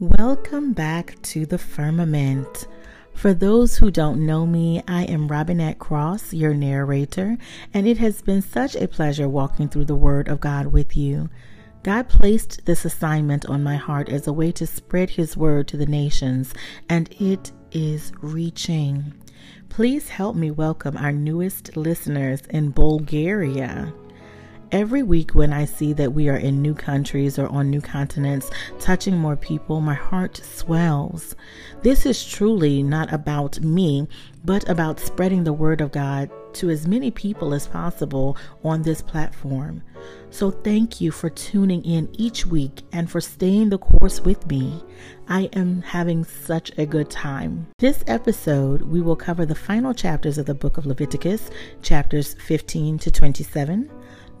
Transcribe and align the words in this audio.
Welcome 0.00 0.72
back 0.72 1.20
to 1.24 1.44
the 1.44 1.58
firmament. 1.58 2.66
For 3.12 3.34
those 3.34 3.76
who 3.76 3.90
don't 3.90 4.24
know 4.24 4.46
me, 4.46 4.82
I 4.88 5.02
am 5.02 5.28
Robinette 5.28 5.78
Cross, 5.78 6.32
your 6.32 6.54
narrator, 6.54 7.36
and 7.74 7.86
it 7.86 7.98
has 7.98 8.22
been 8.22 8.40
such 8.40 8.74
a 8.74 8.88
pleasure 8.88 9.28
walking 9.28 9.68
through 9.68 9.84
the 9.84 9.94
Word 9.94 10.28
of 10.28 10.40
God 10.40 10.68
with 10.68 10.96
you. 10.96 11.28
God 11.82 12.08
placed 12.08 12.64
this 12.64 12.86
assignment 12.86 13.44
on 13.44 13.62
my 13.62 13.76
heart 13.76 14.08
as 14.08 14.26
a 14.26 14.32
way 14.32 14.52
to 14.52 14.66
spread 14.66 15.10
His 15.10 15.36
Word 15.36 15.68
to 15.68 15.76
the 15.76 15.84
nations, 15.84 16.54
and 16.88 17.14
it 17.20 17.52
is 17.70 18.10
reaching. 18.22 19.12
Please 19.68 20.08
help 20.08 20.34
me 20.34 20.50
welcome 20.50 20.96
our 20.96 21.12
newest 21.12 21.76
listeners 21.76 22.40
in 22.48 22.70
Bulgaria. 22.70 23.92
Every 24.72 25.02
week, 25.02 25.34
when 25.34 25.52
I 25.52 25.64
see 25.64 25.92
that 25.94 26.12
we 26.12 26.28
are 26.28 26.36
in 26.36 26.62
new 26.62 26.74
countries 26.74 27.40
or 27.40 27.48
on 27.48 27.70
new 27.70 27.80
continents, 27.80 28.50
touching 28.78 29.18
more 29.18 29.34
people, 29.34 29.80
my 29.80 29.94
heart 29.94 30.36
swells. 30.36 31.34
This 31.82 32.06
is 32.06 32.24
truly 32.24 32.80
not 32.80 33.12
about 33.12 33.58
me, 33.62 34.06
but 34.44 34.68
about 34.68 35.00
spreading 35.00 35.42
the 35.42 35.52
word 35.52 35.80
of 35.80 35.90
God 35.90 36.30
to 36.54 36.70
as 36.70 36.86
many 36.86 37.10
people 37.10 37.52
as 37.52 37.66
possible 37.66 38.36
on 38.62 38.82
this 38.82 39.02
platform. 39.02 39.82
So, 40.30 40.52
thank 40.52 41.00
you 41.00 41.10
for 41.10 41.30
tuning 41.30 41.84
in 41.84 42.08
each 42.12 42.46
week 42.46 42.82
and 42.92 43.10
for 43.10 43.20
staying 43.20 43.70
the 43.70 43.78
course 43.78 44.20
with 44.20 44.46
me. 44.46 44.84
I 45.28 45.50
am 45.52 45.82
having 45.82 46.24
such 46.24 46.70
a 46.78 46.86
good 46.86 47.10
time. 47.10 47.66
This 47.80 48.04
episode, 48.06 48.82
we 48.82 49.00
will 49.00 49.16
cover 49.16 49.44
the 49.44 49.54
final 49.54 49.92
chapters 49.92 50.38
of 50.38 50.46
the 50.46 50.54
book 50.54 50.78
of 50.78 50.86
Leviticus, 50.86 51.50
chapters 51.82 52.34
15 52.34 52.98
to 53.00 53.10
27. 53.10 53.90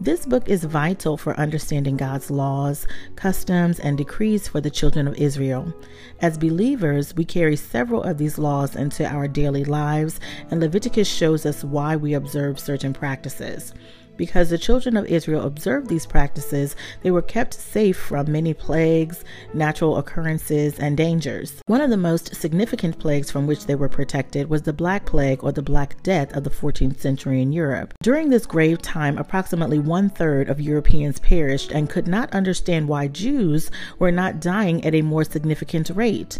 This 0.02 0.24
book 0.24 0.48
is 0.48 0.64
vital 0.64 1.18
for 1.18 1.38
understanding 1.38 1.98
God's 1.98 2.30
laws, 2.30 2.86
customs, 3.16 3.78
and 3.78 3.98
decrees 3.98 4.48
for 4.48 4.58
the 4.58 4.70
children 4.70 5.06
of 5.06 5.18
Israel. 5.18 5.74
As 6.20 6.38
believers, 6.38 7.14
we 7.14 7.26
carry 7.26 7.54
several 7.54 8.02
of 8.04 8.16
these 8.16 8.38
laws 8.38 8.76
into 8.76 9.04
our 9.04 9.28
daily 9.28 9.62
lives, 9.62 10.18
and 10.50 10.58
Leviticus 10.58 11.06
shows 11.06 11.44
us 11.44 11.62
why 11.64 11.96
we 11.96 12.14
observe 12.14 12.58
certain 12.58 12.94
practices. 12.94 13.74
Because 14.20 14.50
the 14.50 14.58
children 14.58 14.98
of 14.98 15.06
Israel 15.06 15.46
observed 15.46 15.88
these 15.88 16.04
practices, 16.04 16.76
they 17.02 17.10
were 17.10 17.22
kept 17.22 17.54
safe 17.54 17.96
from 17.96 18.30
many 18.30 18.52
plagues, 18.52 19.24
natural 19.54 19.96
occurrences, 19.96 20.78
and 20.78 20.94
dangers. 20.94 21.62
One 21.64 21.80
of 21.80 21.88
the 21.88 21.96
most 21.96 22.34
significant 22.36 22.98
plagues 22.98 23.30
from 23.30 23.46
which 23.46 23.64
they 23.64 23.74
were 23.74 23.88
protected 23.88 24.50
was 24.50 24.60
the 24.60 24.74
Black 24.74 25.06
Plague 25.06 25.42
or 25.42 25.52
the 25.52 25.62
Black 25.62 26.02
Death 26.02 26.36
of 26.36 26.44
the 26.44 26.50
14th 26.50 27.00
century 27.00 27.40
in 27.40 27.50
Europe. 27.50 27.94
During 28.02 28.28
this 28.28 28.44
grave 28.44 28.82
time, 28.82 29.16
approximately 29.16 29.78
one 29.78 30.10
third 30.10 30.50
of 30.50 30.60
Europeans 30.60 31.18
perished 31.20 31.72
and 31.72 31.88
could 31.88 32.06
not 32.06 32.30
understand 32.34 32.88
why 32.88 33.08
Jews 33.08 33.70
were 33.98 34.12
not 34.12 34.38
dying 34.38 34.84
at 34.84 34.94
a 34.94 35.00
more 35.00 35.24
significant 35.24 35.88
rate. 35.94 36.38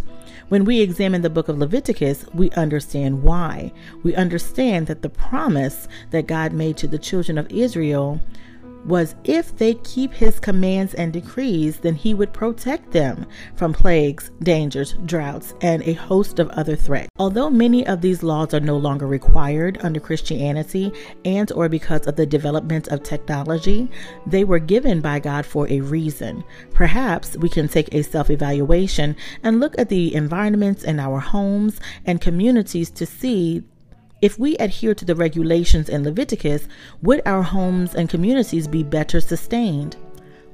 When 0.49 0.65
we 0.65 0.81
examine 0.81 1.23
the 1.23 1.31
book 1.31 1.49
of 1.49 1.59
Leviticus, 1.59 2.25
we 2.35 2.51
understand 2.51 3.23
why. 3.23 3.73
We 4.03 4.15
understand 4.15 4.87
that 4.87 5.03
the 5.03 5.09
promise 5.09 5.87
that 6.11 6.27
God 6.27 6.53
made 6.53 6.77
to 6.79 6.89
the 6.89 6.99
children 6.99 7.39
of 7.39 7.51
Israel 7.51 8.21
was 8.85 9.15
if 9.25 9.57
they 9.57 9.75
keep 9.75 10.13
his 10.13 10.41
commands 10.41 10.95
and 10.95 11.13
decrees, 11.13 11.79
then 11.79 11.95
he 11.95 12.15
would 12.15 12.33
protect 12.33 12.91
them 12.91 13.27
from 13.55 13.73
plagues, 13.73 14.31
dangers, 14.43 14.95
droughts, 15.05 15.55
and 15.61 15.83
a 15.83 15.93
host 15.93 16.39
of 16.39 16.49
other 16.51 16.77
threats. 16.77 17.09
Although 17.19 17.51
many 17.51 17.87
of 17.87 18.01
these 18.01 18.23
laws 18.23 18.55
are 18.55 18.61
no 18.61 18.77
longer 18.77 19.07
required 19.07 19.79
under 19.83 20.01
Christianity 20.01 20.93
and 21.25 21.51
or 21.53 21.69
because 21.69 22.07
of 22.07 22.17
the 22.17 22.27
development 22.27 22.89
of 22.89 23.03
technology, 23.03 23.89
they 24.27 24.45
were 24.45 24.59
given 24.59 25.01
by 25.01 25.19
God 25.19 25.45
for 25.45 25.69
a 25.69 25.81
reason. 25.81 26.43
Perhaps 26.73 27.37
we 27.37 27.49
can 27.49 27.69
take 27.69 27.93
a 27.95 28.03
self-evaluation 28.03 29.17
and 29.43 29.61
look 29.61 29.79
at 29.79 29.89
the 29.89 30.15
environments 30.15 30.85
in 30.85 30.99
our 30.99 31.21
homes 31.21 31.81
and 32.07 32.21
communities 32.21 32.91
to 32.91 33.07
see 33.07 33.63
if 34.23 34.39
we 34.39 34.57
adhere 34.59 34.95
to 34.95 35.05
the 35.05 35.15
regulations 35.15 35.89
in 35.89 36.05
Leviticus, 36.05 36.69
would 37.03 37.23
our 37.25 37.43
homes 37.43 37.95
and 37.95 38.09
communities 38.09 38.69
be 38.69 38.83
better 38.83 39.21
sustained? 39.21 39.97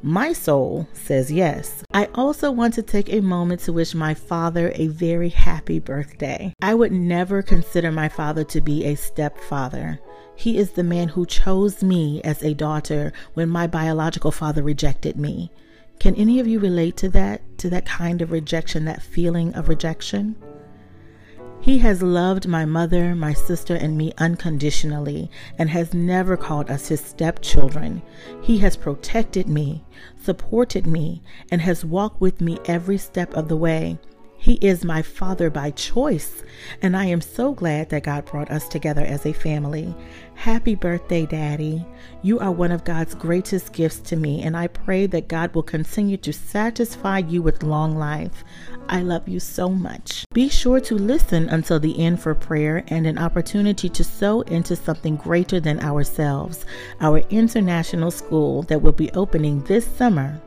My 0.02 0.32
soul 0.32 0.86
says 0.92 1.32
yes. 1.32 1.82
I 1.92 2.04
also 2.14 2.52
want 2.52 2.74
to 2.74 2.82
take 2.82 3.12
a 3.12 3.20
moment 3.20 3.62
to 3.62 3.72
wish 3.72 3.94
my 3.94 4.14
father 4.14 4.70
a 4.74 4.86
very 4.88 5.30
happy 5.30 5.80
birthday. 5.80 6.52
I 6.62 6.74
would 6.74 6.92
never 6.92 7.42
consider 7.42 7.90
my 7.90 8.08
father 8.08 8.44
to 8.44 8.60
be 8.60 8.84
a 8.84 8.94
stepfather. 8.94 9.98
He 10.36 10.58
is 10.58 10.70
the 10.70 10.84
man 10.84 11.08
who 11.08 11.26
chose 11.26 11.82
me 11.82 12.20
as 12.22 12.42
a 12.42 12.54
daughter 12.54 13.12
when 13.34 13.48
my 13.48 13.66
biological 13.66 14.30
father 14.30 14.62
rejected 14.62 15.16
me. 15.16 15.50
Can 15.98 16.14
any 16.14 16.38
of 16.38 16.46
you 16.46 16.60
relate 16.60 16.96
to 16.98 17.08
that? 17.08 17.40
To 17.58 17.70
that 17.70 17.86
kind 17.86 18.20
of 18.20 18.30
rejection, 18.30 18.84
that 18.84 19.02
feeling 19.02 19.54
of 19.54 19.68
rejection? 19.68 20.36
He 21.66 21.78
has 21.78 22.00
loved 22.00 22.46
my 22.46 22.64
mother, 22.64 23.16
my 23.16 23.32
sister, 23.32 23.74
and 23.74 23.98
me 23.98 24.12
unconditionally 24.18 25.28
and 25.58 25.68
has 25.68 25.92
never 25.92 26.36
called 26.36 26.70
us 26.70 26.86
his 26.86 27.00
stepchildren. 27.00 28.02
He 28.40 28.58
has 28.58 28.76
protected 28.76 29.48
me, 29.48 29.84
supported 30.22 30.86
me, 30.86 31.22
and 31.50 31.60
has 31.60 31.84
walked 31.84 32.20
with 32.20 32.40
me 32.40 32.60
every 32.66 32.98
step 32.98 33.34
of 33.34 33.48
the 33.48 33.56
way. 33.56 33.98
He 34.46 34.60
is 34.60 34.84
my 34.84 35.02
father 35.02 35.50
by 35.50 35.72
choice, 35.72 36.44
and 36.80 36.96
I 36.96 37.06
am 37.06 37.20
so 37.20 37.52
glad 37.52 37.88
that 37.88 38.04
God 38.04 38.26
brought 38.26 38.48
us 38.48 38.68
together 38.68 39.00
as 39.00 39.26
a 39.26 39.32
family. 39.32 39.92
Happy 40.36 40.76
birthday, 40.76 41.26
Daddy. 41.26 41.84
You 42.22 42.38
are 42.38 42.52
one 42.52 42.70
of 42.70 42.84
God's 42.84 43.16
greatest 43.16 43.72
gifts 43.72 43.98
to 44.02 44.14
me, 44.14 44.44
and 44.44 44.56
I 44.56 44.68
pray 44.68 45.06
that 45.08 45.26
God 45.26 45.52
will 45.52 45.64
continue 45.64 46.16
to 46.18 46.32
satisfy 46.32 47.18
you 47.18 47.42
with 47.42 47.64
long 47.64 47.96
life. 47.96 48.44
I 48.88 49.02
love 49.02 49.26
you 49.26 49.40
so 49.40 49.68
much. 49.68 50.24
Be 50.32 50.48
sure 50.48 50.78
to 50.78 50.94
listen 50.94 51.48
until 51.48 51.80
the 51.80 51.98
end 51.98 52.20
for 52.20 52.32
prayer 52.36 52.84
and 52.86 53.04
an 53.04 53.18
opportunity 53.18 53.88
to 53.88 54.04
sow 54.04 54.42
into 54.42 54.76
something 54.76 55.16
greater 55.16 55.58
than 55.58 55.80
ourselves, 55.80 56.64
our 57.00 57.18
international 57.30 58.12
school 58.12 58.62
that 58.62 58.80
will 58.80 58.92
be 58.92 59.10
opening 59.10 59.64
this 59.64 59.84
summer. 59.84 60.40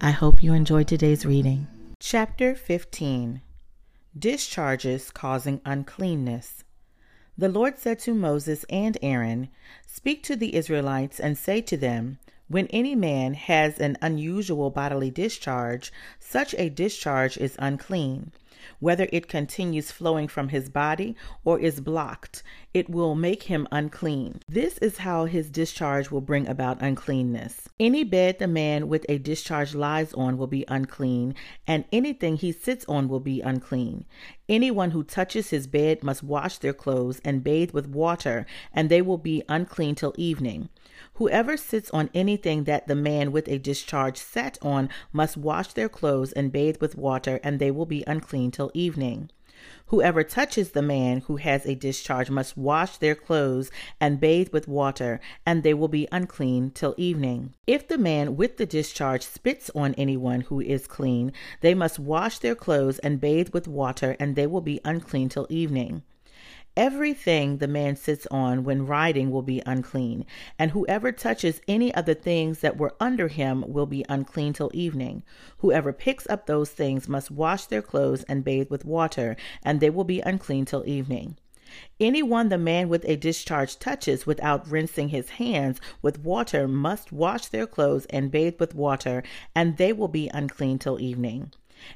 I 0.00 0.10
hope 0.10 0.42
you 0.42 0.54
enjoyed 0.54 0.88
today's 0.88 1.24
reading. 1.24 1.68
Chapter 2.00 2.54
15 2.54 3.42
Discharges 4.16 5.10
Causing 5.10 5.60
Uncleanness. 5.64 6.62
The 7.36 7.48
Lord 7.48 7.76
said 7.76 7.98
to 8.00 8.14
Moses 8.14 8.64
and 8.70 8.96
Aaron, 9.02 9.48
Speak 9.84 10.22
to 10.22 10.36
the 10.36 10.54
Israelites 10.54 11.18
and 11.18 11.36
say 11.36 11.60
to 11.62 11.76
them, 11.76 12.20
When 12.46 12.68
any 12.68 12.94
man 12.94 13.34
has 13.34 13.80
an 13.80 13.96
unusual 14.00 14.70
bodily 14.70 15.10
discharge, 15.10 15.92
such 16.20 16.54
a 16.56 16.70
discharge 16.70 17.36
is 17.36 17.56
unclean. 17.58 18.30
Whether 18.80 19.08
it 19.12 19.28
continues 19.28 19.90
flowing 19.90 20.28
from 20.28 20.48
his 20.48 20.68
body 20.68 21.16
or 21.44 21.58
is 21.58 21.80
blocked, 21.80 22.42
it 22.74 22.88
will 22.88 23.14
make 23.14 23.44
him 23.44 23.66
unclean. 23.72 24.40
This 24.48 24.78
is 24.78 24.98
how 24.98 25.24
his 25.24 25.50
discharge 25.50 26.10
will 26.10 26.20
bring 26.20 26.46
about 26.46 26.82
uncleanness. 26.82 27.68
Any 27.80 28.04
bed 28.04 28.38
the 28.38 28.46
man 28.46 28.88
with 28.88 29.04
a 29.08 29.18
discharge 29.18 29.74
lies 29.74 30.12
on 30.12 30.38
will 30.38 30.46
be 30.46 30.64
unclean, 30.68 31.34
and 31.66 31.84
anything 31.92 32.36
he 32.36 32.52
sits 32.52 32.84
on 32.86 33.08
will 33.08 33.20
be 33.20 33.40
unclean. 33.40 34.04
Anyone 34.48 34.92
who 34.92 35.02
touches 35.04 35.50
his 35.50 35.66
bed 35.66 36.02
must 36.02 36.22
wash 36.22 36.58
their 36.58 36.72
clothes 36.72 37.20
and 37.24 37.44
bathe 37.44 37.72
with 37.72 37.86
water, 37.86 38.46
and 38.72 38.88
they 38.88 39.02
will 39.02 39.18
be 39.18 39.42
unclean 39.48 39.94
till 39.94 40.14
evening. 40.16 40.68
Whoever 41.18 41.56
sits 41.56 41.90
on 41.90 42.10
anything 42.14 42.62
that 42.64 42.86
the 42.86 42.94
man 42.94 43.32
with 43.32 43.48
a 43.48 43.58
discharge 43.58 44.18
sat 44.18 44.56
on 44.62 44.88
must 45.12 45.36
wash 45.36 45.72
their 45.72 45.88
clothes 45.88 46.30
and 46.30 46.52
bathe 46.52 46.76
with 46.80 46.96
water, 46.96 47.40
and 47.42 47.58
they 47.58 47.72
will 47.72 47.86
be 47.86 48.04
unclean 48.06 48.52
till 48.52 48.70
evening. 48.72 49.28
Whoever 49.86 50.22
touches 50.22 50.70
the 50.70 50.80
man 50.80 51.22
who 51.22 51.34
has 51.38 51.66
a 51.66 51.74
discharge 51.74 52.30
must 52.30 52.56
wash 52.56 52.98
their 52.98 53.16
clothes 53.16 53.72
and 54.00 54.20
bathe 54.20 54.50
with 54.50 54.68
water, 54.68 55.18
and 55.44 55.64
they 55.64 55.74
will 55.74 55.88
be 55.88 56.06
unclean 56.12 56.70
till 56.70 56.94
evening. 56.96 57.52
If 57.66 57.88
the 57.88 57.98
man 57.98 58.36
with 58.36 58.56
the 58.56 58.66
discharge 58.66 59.22
spits 59.22 59.72
on 59.74 59.94
anyone 59.94 60.42
who 60.42 60.60
is 60.60 60.86
clean, 60.86 61.32
they 61.62 61.74
must 61.74 61.98
wash 61.98 62.38
their 62.38 62.54
clothes 62.54 63.00
and 63.00 63.20
bathe 63.20 63.48
with 63.48 63.66
water, 63.66 64.14
and 64.20 64.36
they 64.36 64.46
will 64.46 64.60
be 64.60 64.80
unclean 64.84 65.30
till 65.30 65.48
evening. 65.50 66.04
Everything 66.78 67.58
the 67.58 67.66
man 67.66 67.96
sits 67.96 68.24
on 68.30 68.62
when 68.62 68.86
riding 68.86 69.32
will 69.32 69.42
be 69.42 69.60
unclean, 69.66 70.24
and 70.60 70.70
whoever 70.70 71.10
touches 71.10 71.60
any 71.66 71.92
of 71.92 72.04
the 72.04 72.14
things 72.14 72.60
that 72.60 72.76
were 72.76 72.94
under 73.00 73.26
him 73.26 73.64
will 73.66 73.84
be 73.84 74.04
unclean 74.08 74.52
till 74.52 74.70
evening. 74.72 75.24
Whoever 75.56 75.92
picks 75.92 76.28
up 76.28 76.46
those 76.46 76.70
things 76.70 77.08
must 77.08 77.32
wash 77.32 77.64
their 77.64 77.82
clothes 77.82 78.22
and 78.28 78.44
bathe 78.44 78.70
with 78.70 78.84
water, 78.84 79.36
and 79.64 79.80
they 79.80 79.90
will 79.90 80.04
be 80.04 80.20
unclean 80.20 80.66
till 80.66 80.86
evening. 80.86 81.36
Anyone 81.98 82.48
the 82.48 82.56
man 82.56 82.88
with 82.88 83.04
a 83.08 83.16
discharge 83.16 83.80
touches 83.80 84.24
without 84.24 84.70
rinsing 84.70 85.08
his 85.08 85.30
hands 85.30 85.80
with 86.00 86.20
water 86.20 86.68
must 86.68 87.10
wash 87.10 87.46
their 87.48 87.66
clothes 87.66 88.06
and 88.06 88.30
bathe 88.30 88.60
with 88.60 88.76
water, 88.76 89.24
and 89.52 89.78
they 89.78 89.92
will 89.92 90.06
be 90.06 90.30
unclean 90.32 90.78
till 90.78 91.00
evening. 91.00 91.50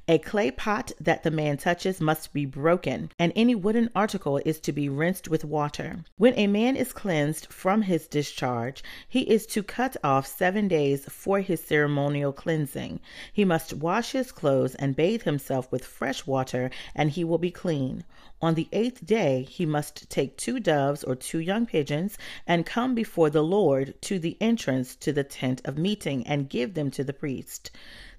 A 0.09 0.19
clay 0.19 0.51
pot 0.51 0.93
that 1.01 1.23
the 1.23 1.31
man 1.31 1.57
touches 1.57 2.01
must 2.01 2.33
be 2.33 2.47
broken, 2.47 3.11
and 3.19 3.33
any 3.35 3.55
wooden 3.55 3.91
article 3.95 4.41
is 4.45 4.61
to 4.61 4.73
be 4.73 4.89
rinsed 4.89 5.29
with 5.29 5.45
water. 5.45 6.05
When 6.17 6.35
a 6.39 6.47
man 6.47 6.77
is 6.77 6.93
cleansed 6.93 7.47
from 7.47 7.83
his 7.83 8.07
discharge, 8.07 8.85
he 9.09 9.23
is 9.23 9.47
to 9.47 9.63
cut 9.63 9.97
off 10.05 10.27
seven 10.27 10.69
days 10.69 11.07
for 11.07 11.41
his 11.41 11.63
ceremonial 11.63 12.33
cleansing. 12.33 13.01
He 13.33 13.45
must 13.45 13.75
wash 13.75 14.13
his 14.13 14.31
clothes 14.31 14.75
and 14.77 14.95
bathe 14.95 15.23
himself 15.23 15.71
with 15.73 15.85
fresh 15.85 16.27
water, 16.27 16.71
and 16.95 17.11
he 17.11 17.25
will 17.25 17.39
be 17.39 17.51
clean. 17.51 18.05
On 18.41 18.55
the 18.55 18.69
eighth 18.73 19.07
day 19.07 19.43
he 19.43 19.65
must 19.65 20.11
take 20.11 20.37
two 20.37 20.59
doves 20.59 21.05
or 21.05 21.15
two 21.15 21.39
young 21.39 21.65
pigeons 21.65 22.19
and 22.47 22.67
come 22.67 22.95
before 22.95 23.31
the 23.31 23.45
Lord 23.45 23.95
to 24.03 24.19
the 24.19 24.37
entrance 24.41 24.97
to 24.97 25.13
the 25.13 25.23
tent 25.23 25.61
of 25.65 25.79
meeting 25.79 26.27
and 26.27 26.51
give 26.51 26.75
them 26.75 26.91
to 26.91 27.05
the 27.05 27.13
priest. 27.13 27.71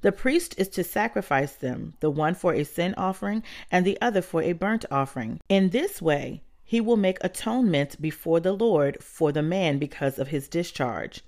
The 0.04 0.12
priest 0.12 0.56
is 0.58 0.68
to 0.70 0.84
sacrifice 0.84 1.56
them, 1.56 1.94
the 2.02 2.10
one 2.10 2.36
for 2.36 2.54
a 2.54 2.66
sin 2.66 2.94
offering 2.98 3.42
and 3.72 3.86
the 3.86 3.98
other 4.02 4.22
for 4.22 4.42
a 4.42 4.52
burnt 4.52 4.84
offering. 4.92 5.40
In 5.48 5.70
this 5.70 6.02
way, 6.02 6.42
he 6.66 6.82
will 6.82 6.98
make 6.98 7.20
atonement 7.22 8.02
before 8.02 8.42
the 8.42 8.52
Lord 8.52 9.02
for 9.02 9.32
the 9.32 9.42
man 9.42 9.78
because 9.78 10.20
of 10.20 10.28
his 10.28 10.50
discharge. 10.50 11.22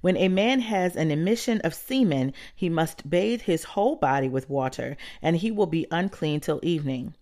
When 0.00 0.16
a 0.16 0.26
man 0.26 0.58
has 0.58 0.96
an 0.96 1.12
emission 1.12 1.60
of 1.60 1.72
semen, 1.72 2.32
he 2.52 2.68
must 2.68 3.08
bathe 3.08 3.42
his 3.42 3.62
whole 3.62 3.94
body 3.94 4.28
with 4.28 4.50
water, 4.50 4.96
and 5.22 5.36
he 5.36 5.52
will 5.52 5.66
be 5.66 5.86
unclean 5.92 6.40
till 6.40 6.58
evening. 6.64 7.14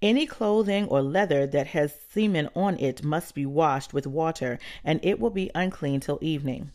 Any 0.00 0.24
clothing 0.24 0.86
or 0.86 1.02
leather 1.02 1.46
that 1.48 1.66
has 1.66 1.92
semen 2.08 2.48
on 2.56 2.78
it 2.78 3.04
must 3.04 3.34
be 3.34 3.44
washed 3.44 3.92
with 3.92 4.06
water, 4.06 4.58
and 4.82 5.00
it 5.02 5.20
will 5.20 5.28
be 5.28 5.50
unclean 5.54 6.00
till 6.00 6.18
evening. 6.22 6.70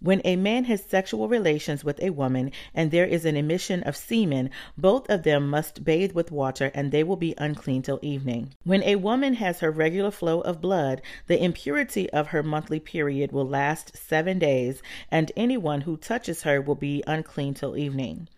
When 0.00 0.22
a 0.24 0.36
man 0.36 0.62
has 0.64 0.84
sexual 0.84 1.26
relations 1.26 1.82
with 1.82 2.00
a 2.00 2.10
woman 2.10 2.52
and 2.72 2.92
there 2.92 3.04
is 3.04 3.24
an 3.24 3.36
emission 3.36 3.82
of 3.82 3.96
semen, 3.96 4.50
both 4.76 5.10
of 5.10 5.24
them 5.24 5.50
must 5.50 5.82
bathe 5.82 6.12
with 6.12 6.30
water 6.30 6.70
and 6.72 6.92
they 6.92 7.02
will 7.02 7.16
be 7.16 7.34
unclean 7.36 7.82
till 7.82 7.98
evening. 8.00 8.54
When 8.62 8.84
a 8.84 8.94
woman 8.94 9.34
has 9.34 9.58
her 9.58 9.72
regular 9.72 10.12
flow 10.12 10.40
of 10.42 10.60
blood, 10.60 11.02
the 11.26 11.42
impurity 11.42 12.08
of 12.10 12.28
her 12.28 12.44
monthly 12.44 12.78
period 12.78 13.32
will 13.32 13.48
last 13.48 13.96
seven 13.96 14.38
days, 14.38 14.82
and 15.10 15.32
anyone 15.36 15.80
who 15.80 15.96
touches 15.96 16.42
her 16.42 16.60
will 16.60 16.76
be 16.76 17.02
unclean 17.08 17.54
till 17.54 17.76
evening. 17.76 18.28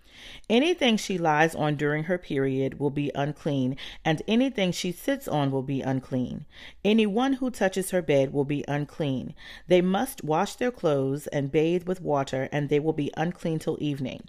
Anything 0.49 0.97
she 0.97 1.19
lies 1.19 1.55
on 1.55 1.77
during 1.77 2.05
her 2.05 2.19
period 2.19 2.79
will 2.79 2.91
be 2.91 3.11
unclean, 3.15 3.77
and 4.05 4.23
anything 4.29 4.73
she 4.73 4.93
sits 4.93 5.27
on 5.27 5.51
will 5.51 5.63
be 5.63 5.81
unclean. 5.81 6.45
Any 6.85 7.07
one 7.07 7.35
who 7.35 7.51
touches 7.51 7.91
her 7.91 8.03
bed 8.03 8.33
will 8.33 8.45
be 8.45 8.65
unclean. 8.69 9.35
They 9.69 9.81
must 9.81 10.25
wash 10.25 10.55
their 10.55 10.71
clothes 10.71 11.27
and 11.29 11.53
bathe 11.53 11.85
with 11.87 12.01
water, 12.01 12.49
and 12.53 12.69
they 12.69 12.81
will 12.81 12.93
be 12.93 13.13
unclean 13.17 13.59
till 13.59 13.79
evening. 13.81 14.23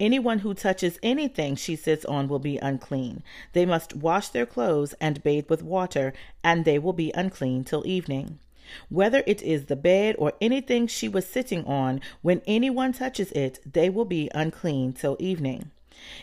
Anyone 0.00 0.40
who 0.40 0.54
touches 0.54 0.98
anything 1.02 1.56
she 1.56 1.76
sits 1.76 2.04
on 2.04 2.28
will 2.28 2.38
be 2.38 2.58
unclean. 2.58 3.22
They 3.52 3.66
must 3.66 3.94
wash 3.96 4.28
their 4.28 4.46
clothes 4.46 4.94
and 5.00 5.22
bathe 5.22 5.48
with 5.48 5.62
water, 5.62 6.12
and 6.42 6.64
they 6.64 6.78
will 6.78 6.92
be 6.92 7.12
unclean 7.14 7.64
till 7.64 7.86
evening. 7.86 8.38
Whether 8.88 9.22
it 9.26 9.42
is 9.42 9.66
the 9.66 9.76
bed 9.76 10.16
or 10.18 10.32
anything 10.40 10.86
she 10.86 11.08
was 11.08 11.26
sitting 11.26 11.64
on, 11.64 12.00
when 12.22 12.42
anyone 12.46 12.92
touches 12.92 13.32
it, 13.32 13.60
they 13.70 13.90
will 13.90 14.04
be 14.04 14.30
unclean 14.34 14.92
till 14.92 15.16
evening. 15.18 15.70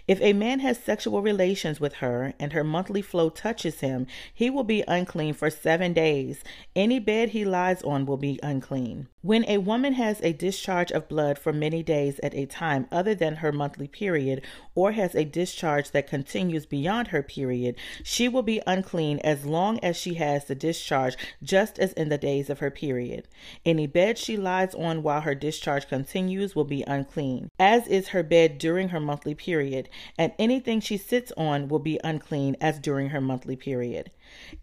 If 0.07 0.21
a 0.21 0.33
man 0.33 0.59
has 0.59 0.77
sexual 0.77 1.21
relations 1.21 1.79
with 1.79 1.95
her 1.95 2.33
and 2.39 2.53
her 2.53 2.63
monthly 2.63 3.01
flow 3.01 3.29
touches 3.29 3.79
him, 3.79 4.05
he 4.33 4.49
will 4.49 4.63
be 4.63 4.83
unclean 4.87 5.33
for 5.33 5.49
seven 5.49 5.93
days. 5.93 6.43
Any 6.75 6.99
bed 6.99 7.29
he 7.29 7.45
lies 7.45 7.81
on 7.83 8.05
will 8.05 8.17
be 8.17 8.39
unclean. 8.43 9.07
When 9.23 9.45
a 9.47 9.59
woman 9.59 9.93
has 9.93 10.19
a 10.23 10.33
discharge 10.33 10.91
of 10.91 11.07
blood 11.07 11.37
for 11.37 11.53
many 11.53 11.83
days 11.83 12.19
at 12.23 12.33
a 12.33 12.47
time 12.47 12.87
other 12.91 13.13
than 13.13 13.35
her 13.35 13.51
monthly 13.51 13.87
period, 13.87 14.41
or 14.73 14.93
has 14.93 15.13
a 15.13 15.23
discharge 15.23 15.91
that 15.91 16.07
continues 16.07 16.65
beyond 16.65 17.09
her 17.09 17.21
period, 17.21 17.75
she 18.03 18.27
will 18.27 18.41
be 18.41 18.63
unclean 18.65 19.19
as 19.19 19.45
long 19.45 19.77
as 19.81 19.95
she 19.95 20.15
has 20.15 20.45
the 20.45 20.55
discharge, 20.55 21.17
just 21.43 21.77
as 21.77 21.93
in 21.93 22.09
the 22.09 22.17
days 22.17 22.49
of 22.49 22.57
her 22.59 22.71
period. 22.71 23.27
Any 23.63 23.85
bed 23.85 24.17
she 24.17 24.37
lies 24.37 24.73
on 24.73 25.03
while 25.03 25.21
her 25.21 25.35
discharge 25.35 25.87
continues 25.87 26.55
will 26.55 26.63
be 26.63 26.83
unclean, 26.87 27.51
as 27.59 27.85
is 27.87 28.07
her 28.07 28.23
bed 28.23 28.57
during 28.57 28.89
her 28.89 28.99
monthly 28.99 29.35
period, 29.35 29.87
and 30.17 30.33
anything 30.39 30.79
she 30.79 30.97
sits 30.97 31.31
on 31.37 31.67
will 31.67 31.77
be 31.77 31.99
unclean 32.03 32.57
as 32.59 32.79
during 32.79 33.09
her 33.09 33.21
monthly 33.21 33.55
period. 33.55 34.09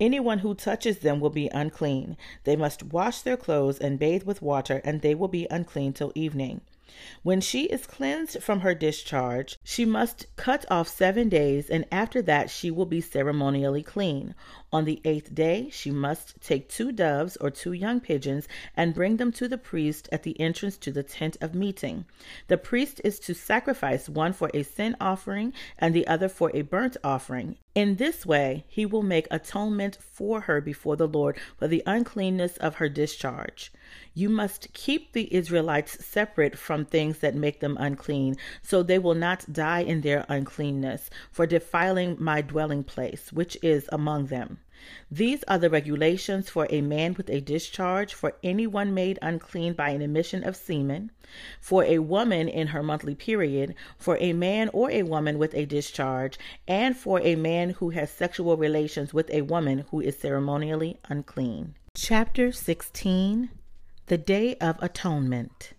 Anyone 0.01 0.39
who 0.39 0.55
touches 0.55 1.01
them 1.01 1.21
will 1.21 1.31
be 1.31 1.49
unclean. 1.49 2.17
They 2.45 2.57
must 2.57 2.85
wash 2.85 3.21
their 3.21 3.37
clothes 3.37 3.79
and 3.79 3.99
bathe 3.99 4.23
with 4.23 4.41
water, 4.41 4.81
and 4.85 5.03
they 5.03 5.15
will 5.15 5.29
be 5.29 5.47
unclean 5.51 5.93
till 5.93 6.13
evening. 6.15 6.63
When 7.23 7.41
she 7.41 7.65
is 7.65 7.87
cleansed 7.87 8.43
from 8.43 8.61
her 8.61 8.75
discharge, 8.75 9.59
she 9.63 9.85
must 9.85 10.27
cut 10.37 10.65
off 10.71 10.89
seven 10.89 11.29
days, 11.29 11.69
and 11.69 11.85
after 11.93 12.23
that 12.23 12.49
she 12.51 12.71
will 12.71 12.87
be 12.87 13.01
ceremonially 13.01 13.83
clean. 13.83 14.35
On 14.73 14.85
the 14.85 15.01
eighth 15.05 15.35
day, 15.35 15.69
she 15.71 15.91
must 15.91 16.41
take 16.41 16.69
two 16.69 16.93
doves 16.93 17.37
or 17.39 17.51
two 17.51 17.73
young 17.73 18.01
pigeons 18.01 18.47
and 18.77 18.95
bring 18.95 19.17
them 19.17 19.33
to 19.33 19.49
the 19.49 19.59
priest 19.59 20.09
at 20.13 20.23
the 20.23 20.39
entrance 20.41 20.77
to 20.79 20.93
the 20.93 21.03
tent 21.03 21.37
of 21.41 21.55
meeting. 21.55 22.05
The 22.49 22.59
priest 22.59 23.01
is 23.05 23.19
to 23.21 23.35
sacrifice 23.35 24.09
one 24.09 24.33
for 24.33 24.51
a 24.55 24.63
sin 24.63 24.97
offering 25.01 25.53
and 25.79 25.95
the 25.95 26.07
other 26.07 26.29
for 26.29 26.51
a 26.55 26.63
burnt 26.63 26.97
offering. 27.03 27.57
In 27.75 27.97
this 27.97 28.27
way, 28.27 28.65
he 28.69 28.85
will 28.85 29.03
make 29.03 29.29
atonement 29.31 29.97
for 30.01 30.43
her 30.43 30.61
before 30.61 30.97
the 30.97 31.09
Lord 31.09 31.39
for 31.57 31.69
the 31.69 31.83
uncleanness 31.87 32.57
of 32.57 32.77
her 32.77 32.89
discharge. 32.89 33.73
You 34.15 34.29
must 34.29 34.73
keep 34.73 35.13
the 35.13 35.33
Israelites 35.35 36.05
separate 36.05 36.59
from 36.59 36.85
things 36.85 37.19
that 37.19 37.35
make 37.35 37.61
them 37.61 37.77
unclean, 37.81 38.37
so 38.63 38.83
they 38.83 38.99
will 38.99 39.15
not 39.15 39.53
die 39.53 39.81
in 39.81 40.01
their 40.01 40.25
uncleanness, 40.29 41.11
for 41.31 41.47
defiling 41.47 42.17
my 42.19 42.41
dwelling 42.41 42.85
place, 42.85 43.33
which 43.33 43.57
is 43.63 43.89
among 43.93 44.27
them. 44.27 44.59
These 45.11 45.43
are 45.49 45.59
the 45.59 45.71
regulations 45.71 46.49
for 46.49 46.69
a 46.71 46.81
man 46.83 47.15
with 47.15 47.29
a 47.31 47.41
discharge, 47.41 48.15
for 48.15 48.37
anyone 48.45 48.95
made 48.95 49.19
unclean 49.21 49.73
by 49.73 49.91
an 49.91 50.03
emission 50.03 50.45
of 50.45 50.55
semen, 50.55 51.11
for 51.61 51.83
a 51.83 51.99
woman 51.99 52.49
in 52.49 52.69
her 52.69 52.83
monthly 52.83 53.17
period, 53.17 53.75
for 53.97 54.17
a 54.19 54.33
man 54.33 54.71
or 54.73 54.89
a 54.91 55.03
woman 55.03 55.37
with 55.37 55.53
a 55.55 55.67
discharge, 55.67 56.39
and 56.69 56.97
for 56.97 57.21
a 57.21 57.35
man 57.35 57.71
who 57.71 57.91
has 57.91 58.11
sexual 58.11 58.57
relations 58.57 59.13
with 59.13 59.29
a 59.31 59.43
woman 59.43 59.85
who 59.91 60.01
is 60.01 60.17
ceremonially 60.17 61.01
unclean. 61.09 61.75
Chapter 61.97 62.53
16 62.53 63.51
the 64.09 64.17
Day 64.17 64.55
of 64.55 64.83
Atonement. 64.83 65.75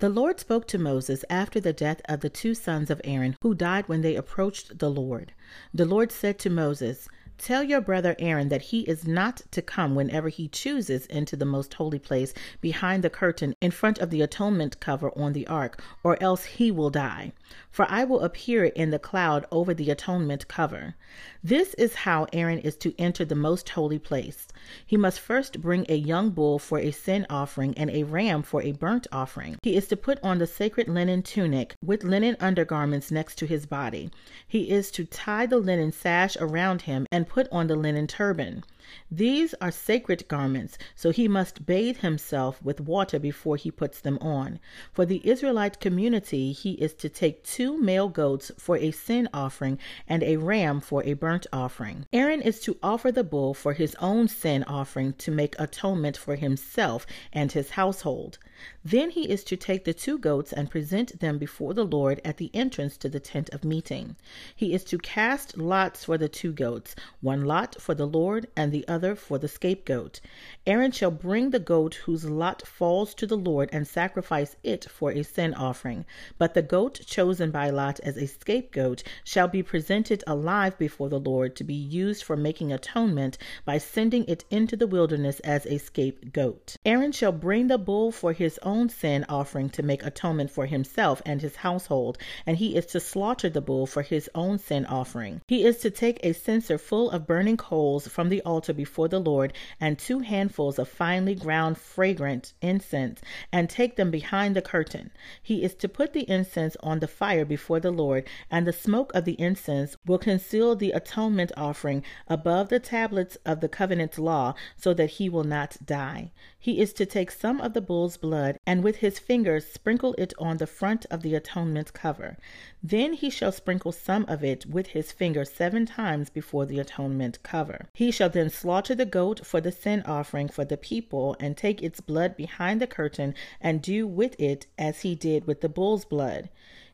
The 0.00 0.08
Lord 0.08 0.40
spoke 0.40 0.66
to 0.68 0.78
Moses 0.78 1.24
after 1.30 1.60
the 1.60 1.72
death 1.72 2.00
of 2.08 2.18
the 2.18 2.28
two 2.28 2.52
sons 2.52 2.90
of 2.90 3.00
Aaron 3.04 3.36
who 3.42 3.54
died 3.54 3.88
when 3.88 4.00
they 4.00 4.16
approached 4.16 4.80
the 4.80 4.90
Lord. 4.90 5.32
The 5.72 5.84
Lord 5.84 6.10
said 6.10 6.40
to 6.40 6.50
Moses, 6.50 7.08
Tell 7.38 7.62
your 7.62 7.80
brother 7.80 8.16
Aaron 8.18 8.48
that 8.48 8.60
he 8.60 8.80
is 8.80 9.06
not 9.06 9.42
to 9.52 9.62
come 9.62 9.94
whenever 9.94 10.28
he 10.28 10.48
chooses 10.48 11.06
into 11.06 11.36
the 11.36 11.46
most 11.46 11.72
holy 11.72 11.98
place 12.00 12.34
behind 12.60 13.04
the 13.04 13.08
curtain 13.08 13.54
in 13.62 13.70
front 13.70 13.98
of 13.98 14.10
the 14.10 14.20
atonement 14.20 14.78
cover 14.80 15.10
on 15.16 15.32
the 15.32 15.46
ark, 15.46 15.80
or 16.02 16.22
else 16.22 16.44
he 16.44 16.70
will 16.70 16.90
die. 16.90 17.32
For 17.70 17.86
I 17.88 18.02
will 18.04 18.20
appear 18.20 18.64
in 18.64 18.90
the 18.90 18.98
cloud 18.98 19.46
over 19.52 19.72
the 19.72 19.90
atonement 19.90 20.48
cover. 20.48 20.96
This 21.42 21.72
is 21.74 21.94
how 21.94 22.26
Aaron 22.34 22.58
is 22.58 22.76
to 22.76 22.94
enter 22.98 23.24
the 23.24 23.34
most 23.34 23.70
holy 23.70 23.98
place. 23.98 24.46
He 24.84 24.98
must 24.98 25.18
first 25.18 25.62
bring 25.62 25.86
a 25.88 25.94
young 25.94 26.28
bull 26.30 26.58
for 26.58 26.78
a 26.78 26.90
sin 26.90 27.24
offering 27.30 27.72
and 27.78 27.88
a 27.88 28.02
ram 28.02 28.42
for 28.42 28.60
a 28.60 28.72
burnt 28.72 29.06
offering. 29.10 29.56
He 29.62 29.74
is 29.74 29.88
to 29.88 29.96
put 29.96 30.18
on 30.22 30.36
the 30.36 30.46
sacred 30.46 30.86
linen 30.86 31.22
tunic 31.22 31.76
with 31.82 32.04
linen 32.04 32.36
undergarments 32.40 33.10
next 33.10 33.36
to 33.36 33.46
his 33.46 33.64
body. 33.64 34.10
He 34.46 34.70
is 34.70 34.90
to 34.90 35.06
tie 35.06 35.46
the 35.46 35.56
linen 35.56 35.92
sash 35.92 36.36
around 36.38 36.82
him 36.82 37.06
and 37.10 37.26
put 37.26 37.48
on 37.50 37.68
the 37.68 37.76
linen 37.76 38.06
turban. 38.06 38.62
These 39.10 39.54
are 39.60 39.70
sacred 39.70 40.26
garments, 40.26 40.78
so 40.94 41.10
he 41.10 41.28
must 41.28 41.66
bathe 41.66 41.98
himself 41.98 42.62
with 42.62 42.80
water 42.80 43.18
before 43.18 43.56
he 43.56 43.70
puts 43.70 44.00
them 44.00 44.16
on. 44.22 44.58
For 44.92 45.04
the 45.04 45.20
Israelite 45.22 45.80
community, 45.80 46.52
he 46.52 46.72
is 46.72 46.94
to 46.94 47.08
take 47.10 47.44
two 47.44 47.76
male 47.76 48.08
goats 48.08 48.50
for 48.56 48.78
a 48.78 48.90
sin 48.90 49.28
offering 49.34 49.78
and 50.08 50.22
a 50.22 50.38
ram 50.38 50.80
for 50.80 51.04
a 51.04 51.12
burnt 51.12 51.46
offering. 51.52 52.06
Aaron 52.12 52.40
is 52.40 52.60
to 52.60 52.78
offer 52.82 53.12
the 53.12 53.22
bull 53.22 53.52
for 53.52 53.74
his 53.74 53.94
own 53.96 54.28
sin 54.28 54.64
offering 54.64 55.12
to 55.14 55.30
make 55.30 55.54
atonement 55.58 56.16
for 56.16 56.36
himself 56.36 57.06
and 57.32 57.52
his 57.52 57.70
household. 57.70 58.38
Then 58.84 59.10
he 59.10 59.28
is 59.28 59.44
to 59.44 59.56
take 59.56 59.84
the 59.84 59.92
two 59.92 60.18
goats 60.18 60.52
and 60.52 60.70
present 60.70 61.20
them 61.20 61.38
before 61.38 61.74
the 61.74 61.84
Lord 61.84 62.20
at 62.24 62.38
the 62.38 62.50
entrance 62.54 62.96
to 62.98 63.08
the 63.08 63.20
tent 63.20 63.50
of 63.50 63.64
meeting. 63.64 64.16
He 64.56 64.72
is 64.72 64.84
to 64.84 64.98
cast 64.98 65.58
lots 65.58 66.04
for 66.04 66.16
the 66.16 66.28
two 66.28 66.52
goats, 66.52 66.96
one 67.20 67.44
lot 67.44 67.80
for 67.80 67.94
the 67.94 68.06
Lord 68.06 68.46
and 68.56 68.72
the 68.72 68.86
other 68.88 69.14
for 69.14 69.38
the 69.38 69.48
scapegoat. 69.48 70.20
Aaron 70.66 70.92
shall 70.92 71.10
bring 71.10 71.50
the 71.50 71.58
goat 71.58 71.94
whose 72.06 72.24
lot 72.24 72.66
falls 72.66 73.14
to 73.14 73.26
the 73.26 73.36
Lord 73.36 73.68
and 73.72 73.86
sacrifice 73.86 74.56
it 74.62 74.86
for 74.90 75.10
a 75.10 75.22
sin 75.22 75.52
offering. 75.54 76.06
But 76.38 76.54
the 76.54 76.62
goat 76.62 77.00
chosen 77.06 77.50
by 77.50 77.70
Lot 77.70 78.00
as 78.00 78.16
a 78.16 78.26
scapegoat 78.26 79.02
shall 79.24 79.48
be 79.48 79.62
presented 79.62 80.24
alive 80.26 80.78
before 80.78 81.08
the 81.08 81.20
Lord 81.20 81.54
to 81.56 81.64
be 81.64 81.74
used 81.74 82.24
for 82.24 82.36
making 82.36 82.72
atonement 82.72 83.36
by 83.64 83.78
sending 83.78 84.24
it 84.24 84.44
into 84.50 84.76
the 84.76 84.86
wilderness 84.86 85.40
as 85.40 85.66
a 85.66 85.78
scapegoat. 85.78 86.76
Aaron 86.84 87.12
shall 87.12 87.32
bring 87.32 87.66
the 87.66 87.78
bull 87.78 88.10
for 88.10 88.32
his 88.32 88.49
own 88.62 88.88
sin 88.88 89.24
offering 89.28 89.70
to 89.70 89.82
make 89.82 90.02
atonement 90.04 90.50
for 90.50 90.66
himself 90.66 91.22
and 91.24 91.40
his 91.40 91.56
household, 91.56 92.18
and 92.46 92.56
he 92.56 92.76
is 92.76 92.86
to 92.86 93.00
slaughter 93.00 93.48
the 93.48 93.60
bull 93.60 93.86
for 93.86 94.02
his 94.02 94.28
own 94.34 94.58
sin 94.58 94.84
offering. 94.86 95.40
He 95.48 95.64
is 95.64 95.78
to 95.78 95.90
take 95.90 96.18
a 96.22 96.32
censer 96.32 96.78
full 96.78 97.10
of 97.10 97.26
burning 97.26 97.56
coals 97.56 98.08
from 98.08 98.28
the 98.28 98.42
altar 98.42 98.72
before 98.72 99.08
the 99.08 99.20
Lord 99.20 99.52
and 99.80 99.98
two 99.98 100.20
handfuls 100.20 100.78
of 100.78 100.88
finely 100.88 101.34
ground 101.34 101.78
fragrant 101.78 102.52
incense 102.60 103.20
and 103.52 103.68
take 103.68 103.96
them 103.96 104.10
behind 104.10 104.56
the 104.56 104.62
curtain. 104.62 105.10
He 105.42 105.62
is 105.62 105.74
to 105.76 105.88
put 105.88 106.12
the 106.12 106.28
incense 106.28 106.76
on 106.80 107.00
the 107.00 107.08
fire 107.08 107.44
before 107.44 107.80
the 107.80 107.90
Lord, 107.90 108.26
and 108.50 108.66
the 108.66 108.72
smoke 108.72 109.14
of 109.14 109.24
the 109.24 109.40
incense 109.40 109.96
will 110.06 110.18
conceal 110.18 110.74
the 110.74 110.92
atonement 110.92 111.52
offering 111.56 112.02
above 112.28 112.68
the 112.68 112.80
tablets 112.80 113.36
of 113.44 113.60
the 113.60 113.68
covenant 113.68 114.18
law, 114.18 114.54
so 114.76 114.94
that 114.94 115.10
he 115.10 115.28
will 115.28 115.44
not 115.44 115.76
die. 115.84 116.32
He 116.58 116.80
is 116.80 116.92
to 116.94 117.06
take 117.06 117.30
some 117.30 117.60
of 117.60 117.72
the 117.72 117.80
bull's 117.80 118.16
blood 118.16 118.39
and 118.66 118.82
with 118.82 118.96
his 118.96 119.18
fingers 119.18 119.66
sprinkle 119.66 120.14
it 120.18 120.32
on 120.38 120.56
the 120.56 120.66
front 120.66 121.06
of 121.10 121.22
the 121.22 121.34
atonement 121.34 121.92
cover. 121.92 122.36
Then 122.82 123.12
he 123.12 123.30
shall 123.30 123.52
sprinkle 123.52 123.92
some 123.92 124.24
of 124.28 124.42
it 124.42 124.66
with 124.66 124.88
his 124.88 125.12
finger 125.12 125.44
seven 125.44 125.86
times 125.86 126.30
before 126.30 126.66
the 126.66 126.78
atonement 126.78 127.42
cover. 127.42 127.86
He 127.92 128.10
shall 128.10 128.30
then 128.30 128.50
slaughter 128.50 128.94
the 128.94 129.06
goat 129.06 129.44
for 129.44 129.60
the 129.60 129.72
sin 129.72 130.02
offering 130.06 130.48
for 130.48 130.64
the 130.64 130.76
people 130.76 131.36
and 131.38 131.56
take 131.56 131.82
its 131.82 132.00
blood 132.00 132.36
behind 132.36 132.80
the 132.80 132.86
curtain 132.86 133.34
and 133.60 133.82
do 133.82 134.06
with 134.06 134.34
it 134.40 134.66
as 134.78 135.00
he 135.00 135.14
did 135.14 135.46
with 135.46 135.60
the 135.60 135.68
bull's 135.68 136.04
blood. 136.04 136.48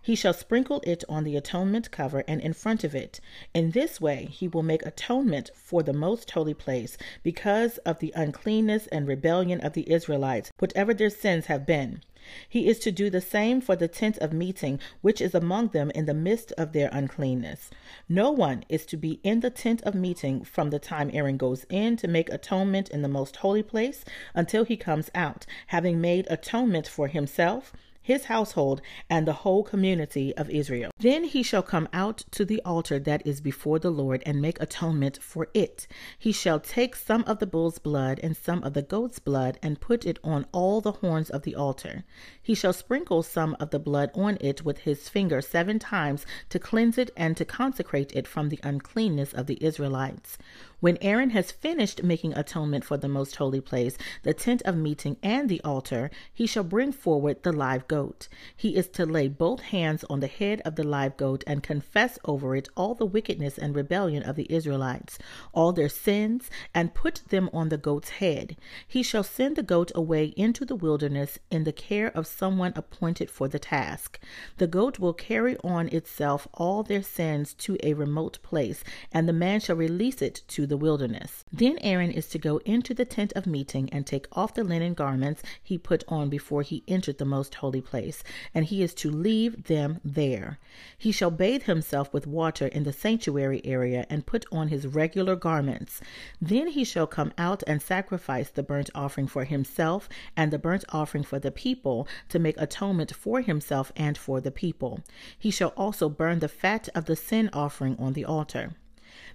He 0.06 0.14
shall 0.14 0.34
sprinkle 0.34 0.80
it 0.86 1.02
on 1.08 1.24
the 1.24 1.36
atonement 1.36 1.90
cover 1.90 2.22
and 2.28 2.40
in 2.40 2.52
front 2.52 2.84
of 2.84 2.94
it. 2.94 3.18
In 3.52 3.72
this 3.72 4.00
way 4.00 4.26
he 4.30 4.46
will 4.46 4.62
make 4.62 4.86
atonement 4.86 5.50
for 5.52 5.82
the 5.82 5.92
most 5.92 6.30
holy 6.30 6.54
place 6.54 6.96
because 7.24 7.78
of 7.78 7.98
the 7.98 8.12
uncleanness 8.14 8.86
and 8.92 9.08
rebellion 9.08 9.60
of 9.60 9.72
the 9.72 9.90
Israelites, 9.90 10.52
whatever 10.60 10.94
their 10.94 11.10
sins 11.10 11.46
have 11.46 11.66
been. 11.66 12.02
He 12.48 12.68
is 12.68 12.78
to 12.80 12.92
do 12.92 13.10
the 13.10 13.20
same 13.20 13.60
for 13.60 13.74
the 13.74 13.88
tent 13.88 14.16
of 14.18 14.32
meeting, 14.32 14.78
which 15.00 15.20
is 15.20 15.34
among 15.34 15.70
them 15.70 15.90
in 15.90 16.06
the 16.06 16.14
midst 16.14 16.52
of 16.52 16.72
their 16.72 16.88
uncleanness. 16.92 17.70
No 18.08 18.30
one 18.30 18.62
is 18.68 18.86
to 18.86 18.96
be 18.96 19.18
in 19.24 19.40
the 19.40 19.50
tent 19.50 19.82
of 19.82 19.96
meeting 19.96 20.44
from 20.44 20.70
the 20.70 20.78
time 20.78 21.10
Aaron 21.14 21.36
goes 21.36 21.66
in 21.68 21.96
to 21.96 22.06
make 22.06 22.32
atonement 22.32 22.90
in 22.90 23.02
the 23.02 23.08
most 23.08 23.34
holy 23.34 23.64
place 23.64 24.04
until 24.36 24.64
he 24.64 24.76
comes 24.76 25.10
out, 25.16 25.46
having 25.66 26.00
made 26.00 26.28
atonement 26.30 26.86
for 26.86 27.08
himself 27.08 27.72
his 28.06 28.26
household, 28.26 28.80
and 29.10 29.26
the 29.26 29.40
whole 29.42 29.64
community 29.64 30.32
of 30.36 30.48
Israel. 30.48 30.92
Then 30.96 31.24
he 31.24 31.42
shall 31.42 31.64
come 31.64 31.88
out 31.92 32.22
to 32.30 32.44
the 32.44 32.62
altar 32.64 33.00
that 33.00 33.26
is 33.26 33.40
before 33.40 33.80
the 33.80 33.90
Lord 33.90 34.22
and 34.24 34.40
make 34.40 34.60
atonement 34.60 35.18
for 35.20 35.48
it. 35.52 35.88
He 36.16 36.30
shall 36.30 36.60
take 36.60 36.94
some 36.94 37.24
of 37.26 37.40
the 37.40 37.48
bull's 37.48 37.80
blood 37.80 38.20
and 38.22 38.36
some 38.36 38.62
of 38.62 38.74
the 38.74 38.82
goat's 38.82 39.18
blood 39.18 39.58
and 39.60 39.80
put 39.80 40.06
it 40.06 40.20
on 40.22 40.46
all 40.52 40.80
the 40.80 40.92
horns 40.92 41.30
of 41.30 41.42
the 41.42 41.56
altar. 41.56 42.04
He 42.40 42.54
shall 42.54 42.72
sprinkle 42.72 43.24
some 43.24 43.56
of 43.58 43.70
the 43.70 43.80
blood 43.80 44.12
on 44.14 44.38
it 44.40 44.64
with 44.64 44.78
his 44.78 45.08
finger 45.08 45.40
seven 45.40 45.80
times 45.80 46.24
to 46.50 46.60
cleanse 46.60 46.98
it 46.98 47.10
and 47.16 47.36
to 47.36 47.44
consecrate 47.44 48.14
it 48.14 48.28
from 48.28 48.50
the 48.50 48.60
uncleanness 48.62 49.32
of 49.32 49.48
the 49.48 49.58
Israelites. 49.60 50.38
When 50.78 50.98
Aaron 51.00 51.30
has 51.30 51.50
finished 51.50 52.02
making 52.02 52.34
atonement 52.34 52.84
for 52.84 52.98
the 52.98 53.08
most 53.08 53.36
holy 53.36 53.62
place, 53.62 53.96
the 54.24 54.34
tent 54.34 54.60
of 54.66 54.76
meeting, 54.76 55.16
and 55.22 55.48
the 55.48 55.62
altar, 55.62 56.10
he 56.34 56.46
shall 56.46 56.64
bring 56.64 56.92
forward 56.92 57.42
the 57.42 57.52
live 57.52 57.88
goat. 57.88 58.28
He 58.54 58.76
is 58.76 58.86
to 58.88 59.06
lay 59.06 59.28
both 59.28 59.60
hands 59.60 60.04
on 60.10 60.20
the 60.20 60.26
head 60.26 60.60
of 60.66 60.76
the 60.76 60.84
live 60.84 61.16
goat 61.16 61.42
and 61.46 61.62
confess 61.62 62.18
over 62.26 62.54
it 62.54 62.68
all 62.76 62.94
the 62.94 63.06
wickedness 63.06 63.56
and 63.56 63.74
rebellion 63.74 64.22
of 64.22 64.36
the 64.36 64.46
Israelites, 64.52 65.18
all 65.54 65.72
their 65.72 65.88
sins, 65.88 66.50
and 66.74 66.92
put 66.92 67.22
them 67.30 67.48
on 67.54 67.70
the 67.70 67.78
goat's 67.78 68.10
head. 68.10 68.54
He 68.86 69.02
shall 69.02 69.24
send 69.24 69.56
the 69.56 69.62
goat 69.62 69.90
away 69.94 70.26
into 70.36 70.66
the 70.66 70.76
wilderness 70.76 71.38
in 71.50 71.64
the 71.64 71.72
care 71.72 72.08
of 72.14 72.26
someone 72.26 72.74
appointed 72.76 73.30
for 73.30 73.48
the 73.48 73.58
task. 73.58 74.20
The 74.58 74.66
goat 74.66 74.98
will 74.98 75.14
carry 75.14 75.56
on 75.64 75.88
itself 75.88 76.46
all 76.52 76.82
their 76.82 77.02
sins 77.02 77.54
to 77.54 77.78
a 77.82 77.94
remote 77.94 78.38
place, 78.42 78.84
and 79.10 79.26
the 79.26 79.32
man 79.32 79.60
shall 79.60 79.76
release 79.76 80.20
it 80.20 80.42
to 80.48 80.65
the 80.66 80.76
wilderness. 80.76 81.44
Then 81.52 81.78
Aaron 81.80 82.10
is 82.10 82.28
to 82.28 82.38
go 82.38 82.58
into 82.58 82.94
the 82.94 83.04
tent 83.04 83.32
of 83.34 83.46
meeting 83.46 83.88
and 83.92 84.06
take 84.06 84.26
off 84.32 84.54
the 84.54 84.64
linen 84.64 84.94
garments 84.94 85.42
he 85.62 85.78
put 85.78 86.04
on 86.08 86.28
before 86.28 86.62
he 86.62 86.82
entered 86.88 87.18
the 87.18 87.24
most 87.24 87.56
holy 87.56 87.80
place, 87.80 88.22
and 88.54 88.64
he 88.64 88.82
is 88.82 88.94
to 88.94 89.10
leave 89.10 89.64
them 89.64 90.00
there. 90.04 90.58
He 90.98 91.12
shall 91.12 91.30
bathe 91.30 91.64
himself 91.64 92.12
with 92.12 92.26
water 92.26 92.66
in 92.66 92.84
the 92.84 92.92
sanctuary 92.92 93.60
area 93.64 94.06
and 94.10 94.26
put 94.26 94.44
on 94.52 94.68
his 94.68 94.86
regular 94.86 95.36
garments. 95.36 96.00
Then 96.40 96.68
he 96.68 96.84
shall 96.84 97.06
come 97.06 97.32
out 97.38 97.62
and 97.66 97.80
sacrifice 97.80 98.50
the 98.50 98.62
burnt 98.62 98.90
offering 98.94 99.26
for 99.26 99.44
himself 99.44 100.08
and 100.36 100.52
the 100.52 100.58
burnt 100.58 100.84
offering 100.90 101.24
for 101.24 101.38
the 101.38 101.50
people 101.50 102.08
to 102.28 102.38
make 102.38 102.60
atonement 102.60 103.14
for 103.14 103.40
himself 103.40 103.92
and 103.96 104.18
for 104.18 104.40
the 104.40 104.50
people. 104.50 105.00
He 105.38 105.50
shall 105.50 105.72
also 105.76 106.08
burn 106.08 106.40
the 106.40 106.48
fat 106.48 106.88
of 106.94 107.06
the 107.06 107.16
sin 107.16 107.50
offering 107.52 107.96
on 107.98 108.12
the 108.12 108.24
altar. 108.24 108.74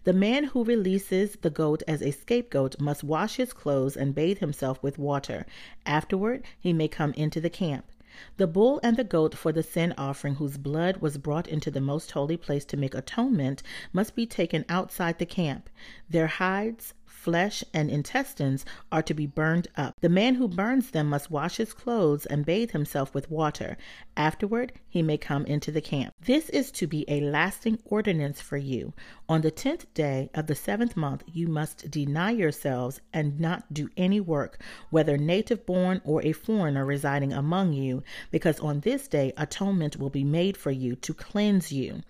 The 0.03 0.13
man 0.13 0.45
who 0.45 0.63
releases 0.63 1.37
the 1.41 1.51
goat 1.51 1.83
as 1.87 2.01
a 2.01 2.11
scapegoat 2.11 2.79
must 2.79 3.03
wash 3.03 3.35
his 3.35 3.53
clothes 3.53 3.95
and 3.95 4.15
bathe 4.15 4.39
himself 4.39 4.81
with 4.81 4.97
water. 4.97 5.45
Afterward, 5.85 6.43
he 6.59 6.73
may 6.73 6.87
come 6.87 7.13
into 7.13 7.39
the 7.39 7.51
camp. 7.51 7.85
The 8.37 8.47
bull 8.47 8.79
and 8.83 8.97
the 8.97 9.03
goat 9.03 9.35
for 9.35 9.51
the 9.51 9.63
sin 9.63 9.93
offering, 9.97 10.35
whose 10.35 10.57
blood 10.57 10.97
was 10.97 11.17
brought 11.17 11.47
into 11.47 11.71
the 11.71 11.79
most 11.79 12.11
holy 12.11 12.35
place 12.35 12.65
to 12.65 12.77
make 12.77 12.93
atonement, 12.93 13.63
must 13.93 14.15
be 14.15 14.25
taken 14.25 14.65
outside 14.67 15.19
the 15.19 15.25
camp. 15.25 15.69
Their 16.09 16.27
hides, 16.27 16.93
flesh, 17.05 17.63
and 17.73 17.91
intestines 17.91 18.65
are 18.91 19.03
to 19.03 19.13
be 19.13 19.27
burned 19.27 19.67
up. 19.77 19.95
The 20.01 20.09
man 20.09 20.35
who 20.35 20.47
burns 20.47 20.89
them 20.89 21.07
must 21.07 21.29
wash 21.29 21.57
his 21.57 21.71
clothes 21.71 22.25
and 22.25 22.45
bathe 22.45 22.71
himself 22.71 23.13
with 23.13 23.29
water. 23.29 23.77
Afterward, 24.17 24.73
he 24.89 25.03
may 25.03 25.17
come 25.17 25.45
into 25.45 25.71
the 25.71 25.81
camp. 25.81 26.13
This 26.19 26.49
is 26.49 26.71
to 26.71 26.87
be 26.87 27.05
a 27.07 27.21
lasting 27.21 27.79
ordinance 27.85 28.41
for 28.41 28.57
you. 28.57 28.93
On 29.31 29.39
the 29.39 29.49
tenth 29.49 29.93
day 29.93 30.29
of 30.33 30.47
the 30.47 30.55
seventh 30.55 30.97
month, 30.97 31.23
you 31.25 31.47
must 31.47 31.89
deny 31.89 32.31
yourselves 32.31 32.99
and 33.13 33.39
not 33.39 33.73
do 33.73 33.89
any 33.95 34.19
work, 34.19 34.61
whether 34.89 35.17
native 35.17 35.65
born 35.65 36.01
or 36.03 36.21
a 36.21 36.33
foreigner 36.33 36.83
residing 36.83 37.31
among 37.31 37.71
you, 37.71 38.03
because 38.29 38.59
on 38.59 38.81
this 38.81 39.07
day 39.07 39.31
atonement 39.37 39.95
will 39.95 40.09
be 40.09 40.25
made 40.25 40.57
for 40.57 40.69
you 40.69 40.97
to 40.97 41.13
cleanse 41.13 41.71
you. 41.71 42.01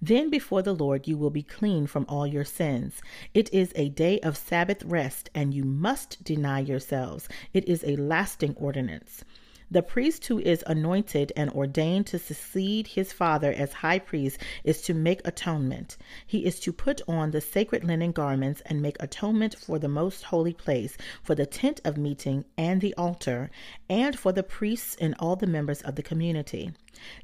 Then 0.00 0.30
before 0.30 0.62
the 0.62 0.72
Lord 0.72 1.08
you 1.08 1.18
will 1.18 1.30
be 1.30 1.42
clean 1.42 1.88
from 1.88 2.06
all 2.08 2.28
your 2.28 2.44
sins. 2.44 3.02
It 3.34 3.52
is 3.52 3.72
a 3.74 3.88
day 3.88 4.20
of 4.20 4.36
Sabbath 4.36 4.84
rest, 4.84 5.30
and 5.34 5.52
you 5.52 5.64
must 5.64 6.22
deny 6.22 6.60
yourselves. 6.60 7.28
It 7.52 7.68
is 7.68 7.82
a 7.82 7.96
lasting 7.96 8.54
ordinance. 8.54 9.24
The 9.70 9.82
priest 9.82 10.24
who 10.24 10.38
is 10.38 10.64
anointed 10.66 11.30
and 11.36 11.50
ordained 11.50 12.06
to 12.06 12.18
succeed 12.18 12.86
his 12.86 13.12
father 13.12 13.52
as 13.52 13.74
high 13.74 13.98
priest 13.98 14.38
is 14.64 14.80
to 14.82 14.94
make 14.94 15.20
atonement. 15.26 15.98
He 16.26 16.46
is 16.46 16.58
to 16.60 16.72
put 16.72 17.02
on 17.06 17.32
the 17.32 17.42
sacred 17.42 17.84
linen 17.84 18.12
garments 18.12 18.62
and 18.64 18.80
make 18.80 18.96
atonement 18.98 19.56
for 19.58 19.78
the 19.78 19.86
most 19.86 20.24
holy 20.24 20.54
place, 20.54 20.96
for 21.22 21.34
the 21.34 21.44
tent 21.44 21.82
of 21.84 21.98
meeting 21.98 22.46
and 22.56 22.80
the 22.80 22.94
altar, 22.94 23.50
and 23.90 24.18
for 24.18 24.32
the 24.32 24.42
priests 24.42 24.96
and 25.02 25.14
all 25.18 25.36
the 25.36 25.46
members 25.46 25.82
of 25.82 25.96
the 25.96 26.02
community. 26.02 26.72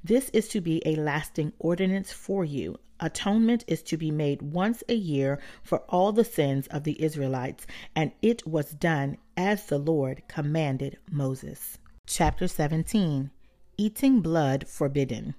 This 0.05 0.29
is 0.35 0.49
to 0.49 0.61
be 0.61 0.83
a 0.85 0.97
lasting 0.97 1.55
ordinance 1.59 2.13
for 2.13 2.45
you. 2.45 2.77
Atonement 3.01 3.65
is 3.67 3.83
to 3.85 3.97
be 3.97 4.11
made 4.11 4.43
once 4.43 4.85
a 4.89 4.95
year 4.95 5.41
for 5.63 5.79
all 5.89 6.13
the 6.13 6.25
sins 6.25 6.67
of 6.67 6.85
the 6.85 7.03
Israelites, 7.03 7.67
and 7.97 8.13
it 8.21 8.47
was 8.47 8.73
done 8.73 9.17
as 9.35 9.65
the 9.67 9.79
Lord 9.79 10.23
commanded 10.29 10.99
Moses. 11.11 11.79
Chapter 12.07 12.49
17 12.49 13.31
Eating 13.79 14.21
Blood 14.21 14.69
Forbidden. 14.69 15.35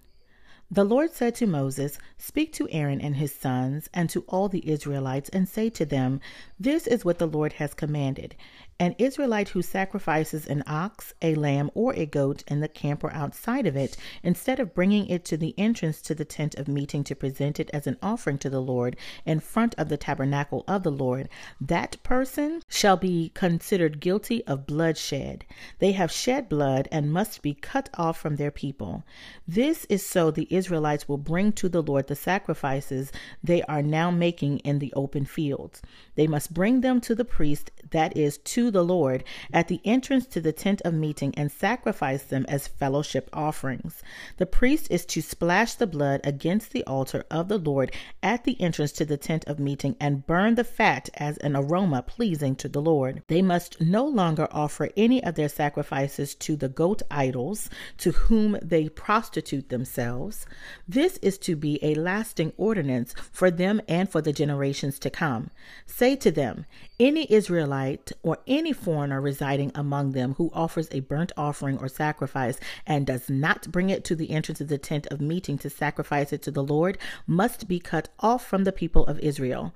The 0.70 0.84
Lord 0.84 1.14
said 1.14 1.36
to 1.36 1.46
Moses, 1.46 2.00
Speak 2.18 2.52
to 2.54 2.68
Aaron 2.72 3.00
and 3.00 3.18
his 3.18 3.34
sons, 3.36 3.88
and 3.94 4.10
to 4.10 4.22
all 4.22 4.50
the 4.50 4.68
Israelites, 4.68 5.30
and 5.30 5.48
say 5.48 5.70
to 5.70 5.86
them, 5.86 6.20
This 6.60 6.88
is 6.88 7.06
what 7.06 7.20
the 7.20 7.28
Lord 7.28 7.54
has 7.54 7.76
commanded. 7.76 8.36
An 8.78 8.94
Israelite 8.98 9.48
who 9.50 9.62
sacrifices 9.62 10.48
an 10.48 10.62
ox, 10.68 11.14
a 11.22 11.34
lamb, 11.36 11.72
or 11.74 11.94
a 11.94 12.06
goat 12.06 12.44
in 12.50 12.60
the 12.60 12.68
camp 12.68 13.06
or 13.06 13.14
outside 13.14 13.66
of 13.66 13.78
it, 13.78 13.96
instead 14.22 14.60
of 14.60 14.74
bringing 14.74 15.08
it 15.08 15.24
to 15.26 15.38
the 15.38 15.58
entrance 15.58 16.02
to 16.02 16.14
the 16.14 16.26
tent 16.26 16.56
of 16.56 16.68
meeting 16.68 17.02
to 17.06 17.16
present 17.16 17.58
it 17.58 17.70
as 17.72 17.88
an 17.88 17.98
offering 18.04 18.38
to 18.40 18.50
the 18.50 18.62
Lord 18.62 18.98
in 19.26 19.40
front 19.40 19.76
of 19.78 19.88
the 19.88 19.96
tabernacle 19.96 20.66
of 20.68 20.84
the 20.84 20.92
Lord, 20.92 21.30
that 21.62 22.04
person 22.04 22.62
shall 22.68 22.98
be 22.98 23.32
considered 23.34 24.02
guilty 24.02 24.46
of 24.46 24.68
bloodshed. 24.68 25.46
They 25.80 25.94
have 25.94 26.12
shed 26.12 26.50
blood 26.50 26.90
and 26.92 27.14
must 27.14 27.42
be 27.42 27.54
cut 27.54 27.90
off 27.94 28.20
from 28.20 28.36
their 28.36 28.52
people. 28.52 29.06
This 29.48 29.86
is 29.86 30.06
so 30.06 30.32
the 30.32 30.54
Israelites 30.54 31.08
will 31.08 31.18
bring 31.18 31.54
to 31.54 31.70
the 31.70 31.82
Lord 31.82 32.08
the 32.08 32.16
sacrifices 32.16 33.14
they 33.42 33.62
are 33.64 33.82
now 33.82 34.12
making 34.12 34.60
in 34.60 34.80
the 34.80 34.92
open 34.98 35.24
fields. 35.24 35.82
They 36.16 36.28
must 36.28 36.54
bring 36.54 36.82
them 36.82 37.00
to 37.02 37.16
the 37.16 37.24
priest, 37.24 37.72
that 37.92 38.18
is, 38.18 38.38
to 38.40 38.65
the 38.72 38.84
Lord, 38.84 39.24
at 39.52 39.68
the 39.68 39.82
entrance 39.86 40.26
to 40.28 40.42
the 40.42 40.54
tent 40.54 40.82
of 40.84 40.94
meeting 40.94 41.34
and 41.36 41.52
sacrifice 41.52 42.24
them 42.24 42.46
as 42.48 42.68
fellowship 42.68 43.30
offerings. 43.34 44.02
The 44.38 44.46
priest 44.46 44.88
is 44.90 45.06
to 45.08 45.22
splash 45.22 45.76
the 45.76 45.88
blood 45.88 46.22
against 46.24 46.72
the 46.72 46.84
altar 46.86 47.26
of 47.30 47.48
the 47.48 47.58
Lord 47.58 47.92
at 48.24 48.44
the 48.44 48.60
entrance 48.62 48.92
to 48.94 49.06
the 49.06 49.18
tent 49.18 49.46
of 49.46 49.60
meeting 49.60 49.96
and 50.00 50.26
burn 50.26 50.56
the 50.56 50.64
fat 50.64 51.10
as 51.16 51.38
an 51.38 51.56
aroma 51.56 52.02
pleasing 52.02 52.56
to 52.56 52.70
the 52.70 52.82
Lord. 52.82 53.22
They 53.28 53.42
must 53.42 53.82
no 53.82 54.06
longer 54.06 54.48
offer 54.52 54.90
any 54.98 55.24
of 55.24 55.36
their 55.36 55.50
sacrifices 55.50 56.36
to 56.36 56.56
the 56.56 56.70
goat 56.70 57.02
idols 57.12 57.70
to 57.98 58.12
whom 58.12 58.58
they 58.62 58.90
prostitute 58.90 59.70
themselves. 59.70 60.46
This 60.88 61.18
is 61.18 61.38
to 61.40 61.56
be 61.56 61.80
a 61.84 61.96
lasting 61.96 62.54
ordinance 62.58 63.14
for 63.32 63.52
them 63.52 63.82
and 63.88 64.10
for 64.10 64.22
the 64.22 64.34
generations 64.34 65.00
to 65.00 65.10
come. 65.10 65.52
Say 65.86 66.16
to 66.18 66.32
them, 66.32 66.66
any 67.00 67.32
Israelite 67.32 68.12
or 68.24 68.38
any 68.48 68.55
foreigner 68.74 69.20
residing 69.20 69.72
among 69.76 70.12
them 70.12 70.36
who 70.36 70.50
offers 70.54 70.88
a 70.92 71.02
burnt 71.02 71.32
offering 71.36 71.78
or 71.80 71.88
sacrifice 71.88 72.60
and 72.86 73.06
does 73.06 73.30
not 73.30 73.72
bring 73.72 73.90
it 73.90 74.04
to 74.06 74.16
the 74.16 74.32
entrance 74.32 74.62
of 74.62 74.68
the 74.68 74.78
tent 74.78 75.08
of 75.08 75.20
meeting 75.20 75.58
to 75.58 75.70
sacrifice 75.70 76.32
it 76.32 76.42
to 76.44 76.52
the 76.52 76.64
Lord 76.64 76.98
must 77.28 77.68
be 77.68 77.80
cut 77.80 78.10
off 78.20 78.46
from 78.46 78.64
the 78.64 78.72
people 78.72 79.06
of 79.08 79.20
Israel. 79.20 79.74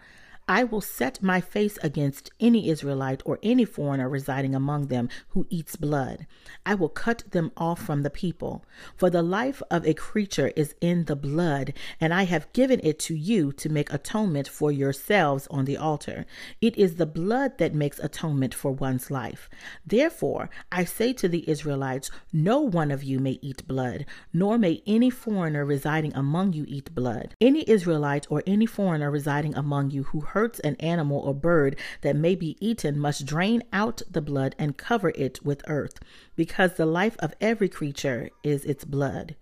I 0.50 0.64
will 0.64 0.82
set 0.82 1.22
my 1.22 1.42
face 1.42 1.78
against 1.84 2.32
any 2.40 2.70
Israelite 2.70 3.22
or 3.24 3.38
any 3.44 3.66
foreigner 3.66 4.10
residing 4.10 4.56
among 4.56 4.88
them 4.88 5.08
who 5.30 5.46
eats 5.52 5.76
blood. 5.76 6.26
I 6.66 6.74
will 6.74 6.90
cut 6.90 7.24
them 7.30 7.52
off 7.56 7.80
from 7.80 8.02
the 8.02 8.10
people. 8.10 8.66
For 8.96 9.12
the 9.12 9.22
life 9.22 9.62
of 9.70 9.86
a 9.86 9.94
creature 9.94 10.52
is 10.56 10.74
in 10.82 11.06
the 11.06 11.16
blood, 11.16 11.74
and 12.02 12.16
I 12.16 12.24
have 12.24 12.52
given 12.52 12.80
it 12.84 12.98
to 13.02 13.14
you 13.14 13.52
to 13.54 13.70
make 13.70 13.94
atonement 13.94 14.48
for 14.48 14.72
yourselves 14.72 15.48
on 15.52 15.66
the 15.66 15.78
altar. 15.78 16.26
It 16.62 16.76
is 16.78 16.96
the 16.96 17.06
blood 17.06 17.60
that 17.60 17.76
makes 17.76 18.00
atonement 18.00 18.56
for 18.56 18.72
one's 18.72 19.12
life. 19.12 19.52
Therefore, 19.86 20.50
I 20.72 20.84
say 20.84 21.14
to 21.14 21.30
the 21.30 21.48
Israelites, 21.48 22.10
no 22.34 22.60
one 22.60 22.90
of 22.90 23.04
you 23.04 23.20
may 23.20 23.38
eat 23.44 23.68
blood, 23.68 24.08
nor 24.34 24.58
may 24.58 24.82
any 24.88 25.12
foreigner 25.12 25.64
residing 25.64 26.16
among 26.16 26.54
you 26.54 26.66
eat 26.68 26.96
blood. 26.96 27.36
Any 27.40 27.70
Israelite 27.70 28.26
or 28.32 28.42
any 28.48 28.66
foreigner 28.66 29.12
residing 29.12 29.54
among 29.54 29.92
you 29.92 30.06
who 30.06 30.22
hurts 30.22 30.39
an 30.64 30.76
animal 30.80 31.20
or 31.20 31.34
bird 31.34 31.78
that 32.02 32.16
may 32.16 32.36
be 32.36 32.56
eaten 32.60 32.98
must 32.98 33.26
drain 33.26 33.62
out 33.74 34.02
the 34.10 34.22
blood 34.22 34.56
and 34.58 34.78
cover 34.78 35.10
it 35.10 35.44
with 35.44 35.62
earth, 35.68 36.00
because 36.40 36.76
the 36.76 36.86
life 36.86 37.18
of 37.20 37.36
every 37.42 37.68
creature 37.68 38.30
is 38.44 38.64
its 38.64 38.86
blood. 38.86 39.36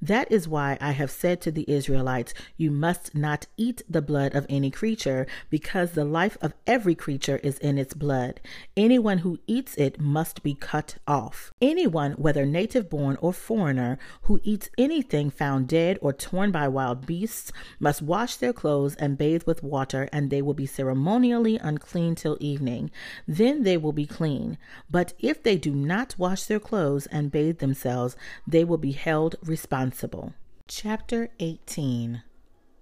That 0.00 0.30
is 0.30 0.46
why 0.46 0.78
I 0.80 0.92
have 0.92 1.10
said 1.10 1.40
to 1.40 1.50
the 1.50 1.68
Israelites, 1.68 2.32
You 2.56 2.70
must 2.70 3.12
not 3.12 3.48
eat 3.56 3.82
the 3.90 4.00
blood 4.00 4.36
of 4.36 4.46
any 4.48 4.70
creature, 4.70 5.26
because 5.50 5.90
the 5.90 6.04
life 6.04 6.38
of 6.40 6.54
every 6.64 6.94
creature 6.94 7.40
is 7.42 7.58
in 7.58 7.76
its 7.76 7.92
blood. 7.92 8.40
Anyone 8.76 9.18
who 9.18 9.40
eats 9.48 9.74
it 9.74 9.98
must 10.00 10.44
be 10.44 10.54
cut 10.54 10.94
off. 11.08 11.52
Anyone, 11.60 12.12
whether 12.12 12.46
native 12.46 12.88
born 12.88 13.18
or 13.20 13.32
foreigner, 13.32 13.98
who 14.22 14.38
eats 14.44 14.70
anything 14.78 15.30
found 15.30 15.66
dead 15.66 15.98
or 16.00 16.12
torn 16.12 16.52
by 16.52 16.68
wild 16.68 17.04
beasts 17.04 17.50
must 17.80 18.00
wash 18.00 18.36
their 18.36 18.52
clothes 18.52 18.94
and 18.94 19.18
bathe 19.18 19.42
with 19.42 19.64
water, 19.64 20.08
and 20.12 20.30
they 20.30 20.40
will 20.40 20.54
be 20.54 20.66
ceremonially 20.66 21.58
unclean 21.58 22.14
till 22.14 22.36
evening. 22.38 22.92
Then 23.26 23.64
they 23.64 23.76
will 23.76 23.92
be 23.92 24.06
clean. 24.06 24.56
But 24.88 25.14
if 25.18 25.42
they 25.42 25.56
do 25.56 25.74
not 25.74 26.14
wash 26.16 26.43
their 26.46 26.60
clothes 26.60 27.06
and 27.06 27.32
bathe 27.32 27.58
themselves, 27.58 28.16
they 28.46 28.64
will 28.64 28.78
be 28.78 28.92
held 28.92 29.36
responsible. 29.42 30.34
Chapter 30.68 31.30
18 31.40 32.22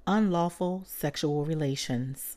Unlawful 0.06 0.84
Sexual 0.86 1.44
Relations 1.44 2.36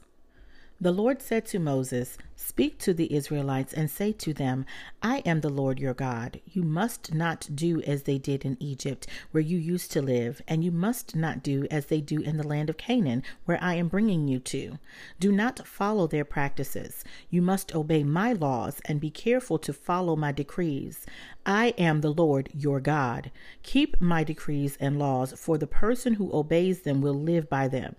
the 0.79 0.91
Lord 0.91 1.21
said 1.21 1.45
to 1.47 1.59
Moses, 1.59 2.17
Speak 2.35 2.77
to 2.79 2.93
the 2.93 3.13
Israelites 3.13 3.73
and 3.73 3.89
say 3.89 4.11
to 4.11 4.33
them, 4.33 4.65
I 5.01 5.19
am 5.19 5.39
the 5.39 5.49
Lord 5.49 5.79
your 5.79 5.93
God. 5.93 6.41
You 6.45 6.63
must 6.63 7.13
not 7.13 7.47
do 7.55 7.81
as 7.83 8.03
they 8.03 8.17
did 8.17 8.43
in 8.43 8.57
Egypt, 8.59 9.07
where 9.31 9.41
you 9.41 9.57
used 9.57 9.91
to 9.93 10.01
live, 10.01 10.41
and 10.49 10.65
you 10.65 10.71
must 10.71 11.15
not 11.15 11.41
do 11.41 11.65
as 11.71 11.85
they 11.85 12.01
do 12.01 12.19
in 12.19 12.35
the 12.35 12.47
land 12.47 12.69
of 12.69 12.77
Canaan, 12.77 13.23
where 13.45 13.57
I 13.61 13.75
am 13.75 13.87
bringing 13.87 14.27
you 14.27 14.39
to. 14.39 14.77
Do 15.17 15.31
not 15.31 15.65
follow 15.65 16.07
their 16.07 16.25
practices. 16.25 17.05
You 17.29 17.41
must 17.41 17.73
obey 17.73 18.03
my 18.03 18.33
laws 18.33 18.81
and 18.83 18.99
be 18.99 19.09
careful 19.09 19.57
to 19.59 19.71
follow 19.71 20.17
my 20.17 20.33
decrees. 20.33 21.05
I 21.45 21.67
am 21.77 22.01
the 22.01 22.13
Lord 22.13 22.49
your 22.53 22.81
God. 22.81 23.31
Keep 23.63 24.01
my 24.01 24.25
decrees 24.25 24.77
and 24.81 24.99
laws, 24.99 25.33
for 25.37 25.57
the 25.57 25.67
person 25.67 26.15
who 26.15 26.33
obeys 26.33 26.81
them 26.81 27.01
will 27.01 27.13
live 27.13 27.49
by 27.49 27.69
them. 27.69 27.95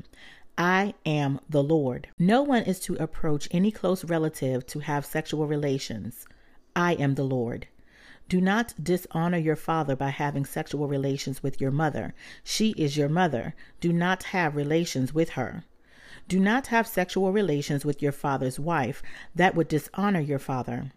I 0.58 0.94
am 1.04 1.40
the 1.50 1.62
Lord. 1.62 2.08
No 2.18 2.42
one 2.42 2.62
is 2.62 2.80
to 2.80 2.94
approach 2.94 3.46
any 3.50 3.70
close 3.70 4.04
relative 4.04 4.66
to 4.68 4.78
have 4.78 5.04
sexual 5.04 5.46
relations. 5.46 6.26
I 6.74 6.94
am 6.94 7.14
the 7.14 7.24
Lord. 7.24 7.68
Do 8.28 8.40
not 8.40 8.72
dishonor 8.82 9.36
your 9.36 9.54
father 9.54 9.94
by 9.94 10.08
having 10.08 10.46
sexual 10.46 10.88
relations 10.88 11.42
with 11.42 11.60
your 11.60 11.70
mother. 11.70 12.14
She 12.42 12.70
is 12.70 12.96
your 12.96 13.08
mother. 13.10 13.54
Do 13.80 13.92
not 13.92 14.24
have 14.24 14.56
relations 14.56 15.12
with 15.12 15.30
her. 15.30 15.64
Do 16.26 16.40
not 16.40 16.68
have 16.68 16.86
sexual 16.86 17.32
relations 17.32 17.84
with 17.84 18.00
your 18.00 18.12
father's 18.12 18.58
wife. 18.58 19.02
That 19.34 19.54
would 19.54 19.68
dishonor 19.68 20.20
your 20.20 20.38
father. 20.38 20.90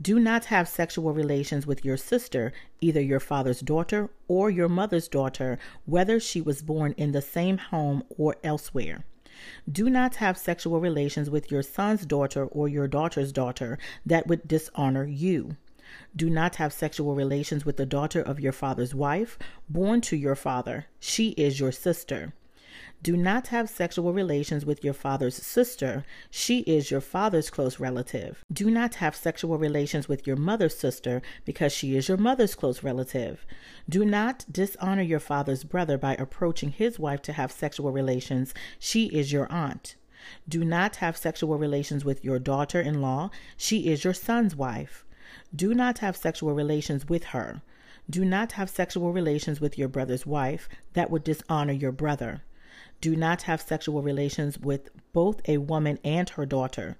Do 0.00 0.18
not 0.18 0.46
have 0.46 0.68
sexual 0.68 1.12
relations 1.12 1.66
with 1.66 1.84
your 1.84 1.96
sister, 1.96 2.52
either 2.80 3.00
your 3.00 3.20
father's 3.20 3.60
daughter 3.60 4.10
or 4.26 4.50
your 4.50 4.68
mother's 4.68 5.06
daughter, 5.06 5.56
whether 5.86 6.18
she 6.18 6.40
was 6.40 6.62
born 6.62 6.94
in 6.96 7.12
the 7.12 7.22
same 7.22 7.58
home 7.58 8.02
or 8.18 8.34
elsewhere. 8.42 9.04
Do 9.70 9.88
not 9.88 10.16
have 10.16 10.36
sexual 10.36 10.80
relations 10.80 11.30
with 11.30 11.50
your 11.50 11.62
son's 11.62 12.06
daughter 12.06 12.44
or 12.44 12.68
your 12.68 12.88
daughter's 12.88 13.32
daughter. 13.32 13.78
That 14.04 14.26
would 14.26 14.48
dishonor 14.48 15.04
you. 15.04 15.56
Do 16.16 16.28
not 16.28 16.56
have 16.56 16.72
sexual 16.72 17.14
relations 17.14 17.64
with 17.64 17.76
the 17.76 17.86
daughter 17.86 18.20
of 18.20 18.40
your 18.40 18.52
father's 18.52 18.94
wife, 18.94 19.38
born 19.68 20.00
to 20.02 20.16
your 20.16 20.34
father. 20.34 20.86
She 20.98 21.30
is 21.30 21.60
your 21.60 21.72
sister. 21.72 22.32
Do 23.04 23.18
not 23.18 23.48
have 23.48 23.68
sexual 23.68 24.14
relations 24.14 24.64
with 24.64 24.82
your 24.82 24.94
father's 24.94 25.36
sister. 25.36 26.06
She 26.30 26.60
is 26.60 26.90
your 26.90 27.02
father's 27.02 27.50
close 27.50 27.78
relative. 27.78 28.42
Do 28.50 28.70
not 28.70 28.94
have 28.94 29.14
sexual 29.14 29.58
relations 29.58 30.08
with 30.08 30.26
your 30.26 30.36
mother's 30.36 30.78
sister 30.78 31.20
because 31.44 31.70
she 31.70 31.96
is 31.96 32.08
your 32.08 32.16
mother's 32.16 32.54
close 32.54 32.82
relative. 32.82 33.44
Do 33.86 34.06
not 34.06 34.46
dishonor 34.50 35.02
your 35.02 35.20
father's 35.20 35.64
brother 35.64 35.98
by 35.98 36.14
approaching 36.14 36.70
his 36.70 36.98
wife 36.98 37.20
to 37.24 37.34
have 37.34 37.52
sexual 37.52 37.92
relations. 37.92 38.54
She 38.78 39.08
is 39.08 39.32
your 39.32 39.52
aunt. 39.52 39.96
Do 40.48 40.64
not 40.64 40.96
have 40.96 41.18
sexual 41.18 41.58
relations 41.58 42.06
with 42.06 42.24
your 42.24 42.38
daughter 42.38 42.80
in 42.80 43.02
law. 43.02 43.28
She 43.58 43.88
is 43.88 44.04
your 44.04 44.14
son's 44.14 44.56
wife. 44.56 45.04
Do 45.54 45.74
not 45.74 45.98
have 45.98 46.16
sexual 46.16 46.54
relations 46.54 47.06
with 47.06 47.24
her. 47.24 47.60
Do 48.08 48.24
not 48.24 48.52
have 48.52 48.70
sexual 48.70 49.12
relations 49.12 49.60
with 49.60 49.76
your 49.76 49.88
brother's 49.88 50.24
wife. 50.24 50.70
That 50.94 51.10
would 51.10 51.22
dishonor 51.22 51.74
your 51.74 51.92
brother. 51.92 52.44
Do 53.04 53.14
not 53.14 53.42
have 53.42 53.60
sexual 53.60 54.00
relations 54.00 54.58
with 54.58 54.88
both 55.12 55.42
a 55.46 55.58
woman 55.58 55.98
and 56.02 56.26
her 56.30 56.46
daughter. 56.46 56.96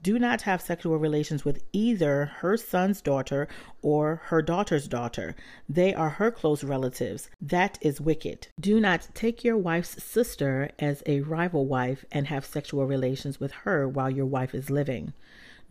Do 0.00 0.16
not 0.16 0.42
have 0.42 0.62
sexual 0.62 0.98
relations 0.98 1.44
with 1.44 1.64
either 1.72 2.26
her 2.26 2.56
son's 2.56 3.00
daughter 3.00 3.48
or 3.82 4.22
her 4.26 4.40
daughter's 4.40 4.86
daughter. 4.86 5.34
They 5.68 5.92
are 5.92 6.10
her 6.10 6.30
close 6.30 6.62
relatives. 6.62 7.28
That 7.40 7.76
is 7.80 8.00
wicked. 8.00 8.46
Do 8.60 8.78
not 8.78 9.08
take 9.14 9.42
your 9.42 9.56
wife's 9.56 10.00
sister 10.00 10.70
as 10.78 11.02
a 11.06 11.22
rival 11.22 11.66
wife 11.66 12.04
and 12.12 12.28
have 12.28 12.46
sexual 12.46 12.86
relations 12.86 13.40
with 13.40 13.50
her 13.50 13.88
while 13.88 14.10
your 14.10 14.26
wife 14.26 14.54
is 14.54 14.70
living. 14.70 15.12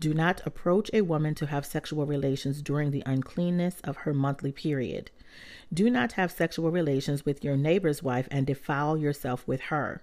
Do 0.01 0.13
not 0.13 0.45
approach 0.45 0.89
a 0.91 0.99
woman 0.99 1.33
to 1.35 1.45
have 1.45 1.65
sexual 1.65 2.05
relations 2.05 2.61
during 2.61 2.91
the 2.91 3.03
uncleanness 3.05 3.79
of 3.85 3.97
her 3.97 4.13
monthly 4.13 4.51
period. 4.51 5.11
Do 5.73 5.89
not 5.89 6.13
have 6.13 6.31
sexual 6.31 6.71
relations 6.71 7.25
with 7.25 7.43
your 7.43 7.57
neighbor's 7.57 8.01
wife 8.01 8.27
and 8.31 8.47
defile 8.47 8.97
yourself 8.97 9.47
with 9.47 9.61
her. 9.61 10.01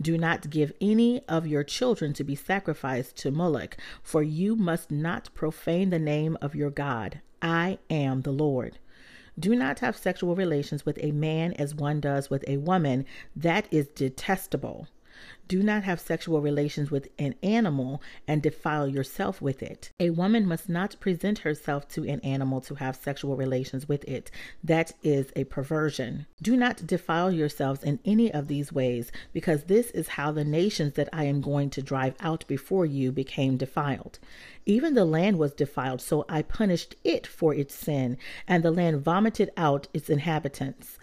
Do 0.00 0.18
not 0.18 0.50
give 0.50 0.72
any 0.80 1.22
of 1.28 1.46
your 1.46 1.62
children 1.62 2.12
to 2.14 2.24
be 2.24 2.34
sacrificed 2.34 3.16
to 3.18 3.30
Moloch, 3.30 3.76
for 4.02 4.22
you 4.22 4.56
must 4.56 4.90
not 4.90 5.32
profane 5.34 5.90
the 5.90 5.98
name 5.98 6.36
of 6.40 6.54
your 6.54 6.70
God. 6.70 7.20
I 7.40 7.78
am 7.90 8.22
the 8.22 8.32
Lord. 8.32 8.78
Do 9.38 9.54
not 9.54 9.80
have 9.80 9.96
sexual 9.96 10.34
relations 10.34 10.86
with 10.86 10.98
a 11.02 11.12
man 11.12 11.52
as 11.54 11.74
one 11.74 12.00
does 12.00 12.30
with 12.30 12.44
a 12.48 12.56
woman. 12.56 13.04
That 13.36 13.66
is 13.70 13.88
detestable. 13.88 14.88
Do 15.46 15.62
not 15.62 15.84
have 15.84 16.00
sexual 16.00 16.40
relations 16.40 16.90
with 16.90 17.08
an 17.18 17.34
animal 17.42 18.00
and 18.26 18.42
defile 18.42 18.88
yourself 18.88 19.42
with 19.42 19.62
it. 19.62 19.90
A 20.00 20.10
woman 20.10 20.46
must 20.46 20.68
not 20.68 20.98
present 21.00 21.40
herself 21.40 21.86
to 21.88 22.08
an 22.08 22.20
animal 22.20 22.62
to 22.62 22.76
have 22.76 22.96
sexual 22.96 23.36
relations 23.36 23.86
with 23.86 24.04
it. 24.04 24.30
That 24.62 24.92
is 25.02 25.32
a 25.36 25.44
perversion. 25.44 26.26
Do 26.40 26.56
not 26.56 26.86
defile 26.86 27.30
yourselves 27.30 27.84
in 27.84 28.00
any 28.06 28.32
of 28.32 28.48
these 28.48 28.72
ways, 28.72 29.12
because 29.32 29.64
this 29.64 29.90
is 29.90 30.08
how 30.08 30.32
the 30.32 30.44
nations 30.44 30.94
that 30.94 31.10
I 31.12 31.24
am 31.24 31.42
going 31.42 31.68
to 31.70 31.82
drive 31.82 32.14
out 32.20 32.46
before 32.46 32.86
you 32.86 33.12
became 33.12 33.58
defiled. 33.58 34.18
Even 34.64 34.94
the 34.94 35.04
land 35.04 35.38
was 35.38 35.52
defiled, 35.52 36.00
so 36.00 36.24
I 36.26 36.40
punished 36.40 36.96
it 37.04 37.26
for 37.26 37.54
its 37.54 37.74
sin, 37.74 38.16
and 38.48 38.62
the 38.62 38.70
land 38.70 39.02
vomited 39.02 39.50
out 39.58 39.88
its 39.92 40.08
inhabitants. 40.08 40.98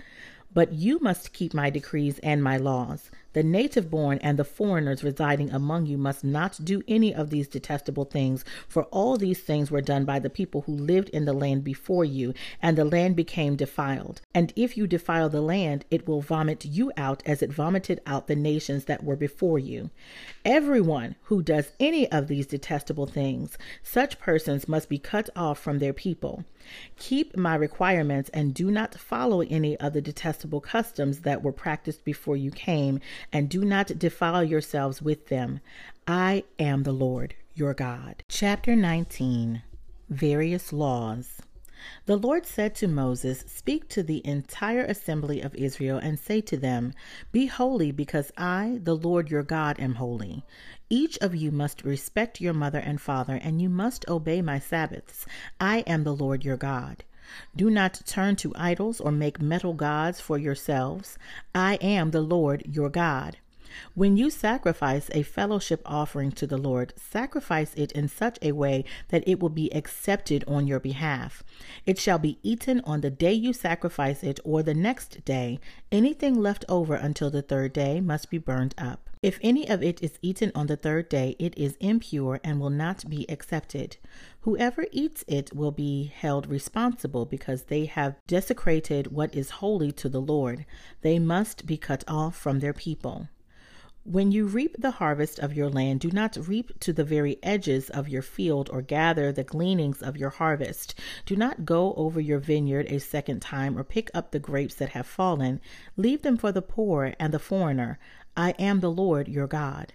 But 0.54 0.74
you 0.74 1.00
must 1.00 1.32
keep 1.32 1.54
my 1.54 1.70
decrees 1.70 2.20
and 2.20 2.44
my 2.44 2.58
laws. 2.58 3.12
The 3.34 3.44
native 3.44 3.90
born 3.90 4.18
and 4.20 4.38
the 4.38 4.44
foreigners 4.44 5.04
residing 5.04 5.52
among 5.52 5.86
you 5.86 5.98
must 5.98 6.24
not 6.24 6.60
do 6.64 6.84
any 6.88 7.14
of 7.14 7.30
these 7.30 7.48
detestable 7.48 8.06
things, 8.06 8.44
for 8.68 8.84
all 8.86 9.18
these 9.18 9.40
things 9.40 9.72
were 9.72 9.82
done 9.82 10.06
by 10.06 10.20
the 10.20 10.30
people 10.30 10.62
who 10.62 10.74
lived 10.74 11.10
in 11.10 11.26
the 11.26 11.34
land 11.34 11.64
before 11.64 12.04
you, 12.04 12.34
and 12.62 12.78
the 12.78 12.86
land 12.86 13.16
became 13.16 13.56
defiled. 13.56 14.22
And 14.34 14.52
if 14.56 14.76
you 14.76 14.88
defile 14.88 15.30
the 15.30 15.42
land, 15.42 15.86
it 15.90 16.08
will 16.08 16.22
vomit 16.22 16.66
you 16.66 16.92
out 16.98 17.24
as 17.26 17.42
it 17.42 17.54
vomited 17.54 18.02
out 18.06 18.28
the 18.28 18.36
nations 18.36 18.86
that 18.86 19.04
were 19.04 19.16
before 19.16 19.60
you. 19.60 19.90
Everyone 20.44 21.16
who 21.24 21.42
does 21.42 21.72
any 21.80 22.12
of 22.12 22.28
these 22.28 22.48
detestable 22.48 23.08
things, 23.08 23.58
such 23.84 24.20
persons 24.20 24.68
must 24.68 24.90
be 24.90 24.98
cut 24.98 25.30
off 25.36 25.60
from 25.60 25.80
their 25.80 25.94
people. 25.94 26.44
Keep 26.98 27.38
my 27.38 27.56
requirements 27.56 28.30
and 28.34 28.54
do 28.54 28.72
not 28.72 28.96
follow 28.96 29.42
any 29.42 29.78
of 29.78 29.94
the 29.94 30.02
detestable 30.02 30.62
customs 30.62 31.22
that 31.22 31.44
were 31.44 31.52
practiced 31.52 32.04
before 32.04 32.38
you 32.38 32.52
came, 32.52 33.00
and 33.32 33.50
do 33.50 33.66
not 33.66 34.00
defile 34.00 34.44
yourselves 34.44 35.02
with 35.02 35.28
them. 35.28 35.60
I 36.08 36.44
am 36.60 36.84
the 36.84 36.92
Lord 36.92 37.36
your 37.54 37.74
God. 37.74 38.24
Chapter 38.28 38.76
19 38.76 39.64
Various 40.10 40.74
Laws. 40.74 41.42
The 42.06 42.18
Lord 42.18 42.46
said 42.46 42.76
to 42.76 42.88
Moses, 42.88 43.44
Speak 43.48 43.88
to 43.90 44.04
the 44.04 44.26
entire 44.26 44.84
assembly 44.84 45.42
of 45.42 45.56
Israel 45.56 45.98
and 45.98 46.20
say 46.20 46.42
to 46.42 46.58
them, 46.58 46.94
Be 47.32 47.48
holy, 47.48 47.92
because 47.92 48.32
I, 48.38 48.80
the 48.84 48.96
Lord 48.96 49.32
your 49.32 49.44
God, 49.44 49.80
am 49.80 49.96
holy. 49.96 50.44
Each 50.94 51.18
of 51.20 51.34
you 51.34 51.54
must 51.54 51.86
respect 51.86 52.42
your 52.42 52.52
mother 52.52 52.80
and 52.80 53.00
father, 53.00 53.40
and 53.42 53.62
you 53.62 53.70
must 53.70 54.06
obey 54.10 54.42
my 54.42 54.60
Sabbaths. 54.60 55.26
I 55.58 55.86
am 55.88 56.04
the 56.04 56.14
Lord 56.14 56.44
your 56.44 56.58
God. 56.58 57.06
Do 57.56 57.70
not 57.70 58.02
turn 58.06 58.36
to 58.36 58.52
idols 58.58 59.00
or 59.00 59.10
make 59.10 59.42
metal 59.42 59.74
gods 59.74 60.20
for 60.20 60.38
yourselves. 60.38 61.18
I 61.56 61.76
am 61.76 62.12
the 62.12 62.20
Lord 62.20 62.64
your 62.66 62.90
God. 62.90 63.38
When 63.94 64.18
you 64.18 64.30
sacrifice 64.30 65.10
a 65.14 65.24
fellowship 65.24 65.82
offering 65.86 66.32
to 66.34 66.48
the 66.48 66.58
Lord, 66.58 66.94
sacrifice 66.98 67.74
it 67.76 67.92
in 67.92 68.08
such 68.08 68.38
a 68.42 68.52
way 68.52 68.86
that 69.10 69.28
it 69.28 69.40
will 69.40 69.50
be 69.50 69.74
accepted 69.74 70.44
on 70.48 70.68
your 70.68 70.80
behalf. 70.80 71.44
It 71.86 71.98
shall 71.98 72.20
be 72.20 72.40
eaten 72.44 72.82
on 72.82 73.02
the 73.02 73.10
day 73.10 73.34
you 73.34 73.54
sacrifice 73.54 74.24
it 74.24 74.40
or 74.44 74.64
the 74.64 74.74
next 74.74 75.24
day. 75.26 75.60
Anything 75.92 76.36
left 76.36 76.66
over 76.68 76.96
until 76.96 77.30
the 77.30 77.42
third 77.42 77.74
day 77.74 78.02
must 78.02 78.30
be 78.30 78.38
burned 78.38 78.76
up. 78.78 79.10
If 79.22 79.38
any 79.44 79.70
of 79.70 79.84
it 79.84 80.02
is 80.02 80.18
eaten 80.24 80.52
on 80.56 80.66
the 80.66 80.76
third 80.76 81.08
day, 81.08 81.36
it 81.38 81.56
is 81.56 81.78
impure 81.80 82.40
and 82.44 82.60
will 82.60 82.72
not 82.72 83.08
be 83.08 83.30
accepted. 83.30 83.98
Whoever 84.42 84.88
eats 84.92 85.24
it 85.28 85.56
will 85.56 85.72
be 85.72 86.06
held 86.06 86.48
responsible 86.48 87.28
because 87.28 87.64
they 87.64 87.86
have 87.86 88.16
desecrated 88.26 89.12
what 89.12 89.36
is 89.36 89.62
holy 89.62 89.92
to 89.92 90.10
the 90.10 90.22
Lord. 90.22 90.66
They 91.02 91.20
must 91.20 91.68
be 91.68 91.78
cut 91.78 92.04
off 92.08 92.36
from 92.36 92.62
their 92.62 92.74
people. 92.74 93.30
When 94.04 94.32
you 94.32 94.48
reap 94.48 94.78
the 94.80 94.92
harvest 94.92 95.38
of 95.38 95.54
your 95.54 95.70
land, 95.70 96.00
do 96.00 96.10
not 96.10 96.36
reap 96.48 96.80
to 96.80 96.92
the 96.92 97.04
very 97.04 97.38
edges 97.44 97.88
of 97.92 98.10
your 98.10 98.24
field 98.24 98.68
or 98.74 98.82
gather 98.82 99.32
the 99.32 99.44
gleanings 99.44 100.02
of 100.02 100.18
your 100.18 100.32
harvest. 100.32 100.96
Do 101.28 101.36
not 101.36 101.66
go 101.66 101.94
over 101.94 102.20
your 102.20 102.40
vineyard 102.40 102.88
a 102.90 103.00
second 103.00 103.44
time 103.44 103.78
or 103.78 103.84
pick 103.84 104.10
up 104.16 104.32
the 104.32 104.40
grapes 104.40 104.74
that 104.76 104.90
have 104.90 105.06
fallen. 105.06 105.62
Leave 105.98 106.24
them 106.24 106.36
for 106.36 106.52
the 106.52 106.64
poor 106.64 107.14
and 107.20 107.32
the 107.32 107.38
foreigner. 107.38 108.00
I 108.36 108.52
am 108.58 108.80
the 108.80 108.90
Lord 108.90 109.28
your 109.28 109.46
God. 109.46 109.94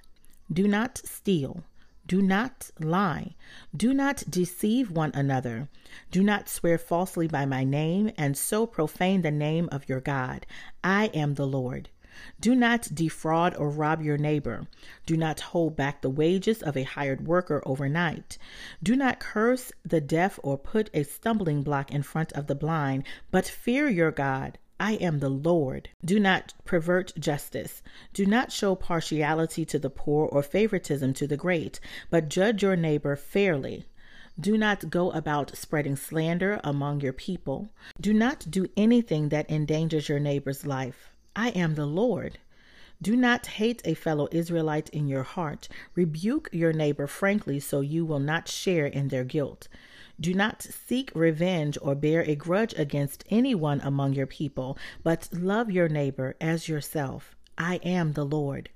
Do 0.52 0.68
not 0.68 0.98
steal. 0.98 1.64
Do 2.06 2.22
not 2.22 2.70
lie. 2.78 3.34
Do 3.76 3.92
not 3.92 4.22
deceive 4.30 4.92
one 4.92 5.10
another. 5.14 5.68
Do 6.12 6.22
not 6.22 6.48
swear 6.48 6.78
falsely 6.78 7.26
by 7.26 7.44
my 7.44 7.64
name 7.64 8.12
and 8.16 8.38
so 8.38 8.66
profane 8.66 9.22
the 9.22 9.32
name 9.32 9.68
of 9.72 9.88
your 9.88 10.00
God. 10.00 10.46
I 10.84 11.06
am 11.06 11.34
the 11.34 11.46
Lord. 11.48 11.88
Do 12.40 12.54
not 12.54 12.94
defraud 12.94 13.54
or 13.56 13.70
rob 13.70 14.02
your 14.02 14.16
neighbor. 14.16 14.66
Do 15.06 15.16
not 15.16 15.40
hold 15.40 15.76
back 15.76 16.02
the 16.02 16.10
wages 16.10 16.62
of 16.62 16.76
a 16.76 16.82
hired 16.82 17.26
worker 17.26 17.62
overnight. 17.66 18.38
Do 18.82 18.96
not 18.96 19.20
curse 19.20 19.72
the 19.84 20.00
deaf 20.00 20.38
or 20.42 20.56
put 20.56 20.90
a 20.94 21.02
stumbling 21.02 21.62
block 21.62 21.92
in 21.92 22.02
front 22.02 22.32
of 22.32 22.46
the 22.46 22.54
blind, 22.54 23.04
but 23.30 23.46
fear 23.46 23.88
your 23.88 24.10
God. 24.10 24.58
I 24.78 24.92
am 24.94 25.20
the 25.20 25.30
Lord. 25.30 25.88
Do 26.04 26.20
not 26.20 26.52
pervert 26.64 27.12
justice. 27.18 27.82
Do 28.12 28.26
not 28.26 28.52
show 28.52 28.74
partiality 28.74 29.64
to 29.64 29.78
the 29.78 29.88
poor 29.88 30.26
or 30.26 30.42
favoritism 30.42 31.14
to 31.14 31.26
the 31.26 31.36
great, 31.36 31.80
but 32.10 32.28
judge 32.28 32.62
your 32.62 32.76
neighbor 32.76 33.16
fairly. 33.16 33.86
Do 34.38 34.58
not 34.58 34.90
go 34.90 35.10
about 35.12 35.56
spreading 35.56 35.96
slander 35.96 36.60
among 36.62 37.00
your 37.00 37.14
people. 37.14 37.70
Do 37.98 38.12
not 38.12 38.50
do 38.50 38.68
anything 38.76 39.30
that 39.30 39.50
endangers 39.50 40.10
your 40.10 40.20
neighbor's 40.20 40.66
life. 40.66 41.10
I 41.38 41.50
am 41.50 41.74
the 41.74 41.84
Lord. 41.84 42.38
Do 43.02 43.14
not 43.14 43.46
hate 43.46 43.82
a 43.84 43.92
fellow 43.92 44.26
Israelite 44.32 44.88
in 44.88 45.06
your 45.06 45.22
heart. 45.22 45.68
Rebuke 45.94 46.48
your 46.50 46.72
neighbor 46.72 47.06
frankly 47.06 47.60
so 47.60 47.82
you 47.82 48.06
will 48.06 48.18
not 48.18 48.48
share 48.48 48.86
in 48.86 49.08
their 49.08 49.22
guilt. 49.22 49.68
Do 50.18 50.32
not 50.32 50.62
seek 50.62 51.12
revenge 51.14 51.76
or 51.82 51.94
bear 51.94 52.22
a 52.22 52.34
grudge 52.34 52.72
against 52.78 53.22
anyone 53.28 53.82
among 53.82 54.14
your 54.14 54.26
people, 54.26 54.78
but 55.02 55.28
love 55.30 55.70
your 55.70 55.90
neighbor 55.90 56.36
as 56.40 56.70
yourself. 56.70 57.36
I 57.58 57.76
am 57.84 58.14
the 58.14 58.24
Lord. 58.24 58.70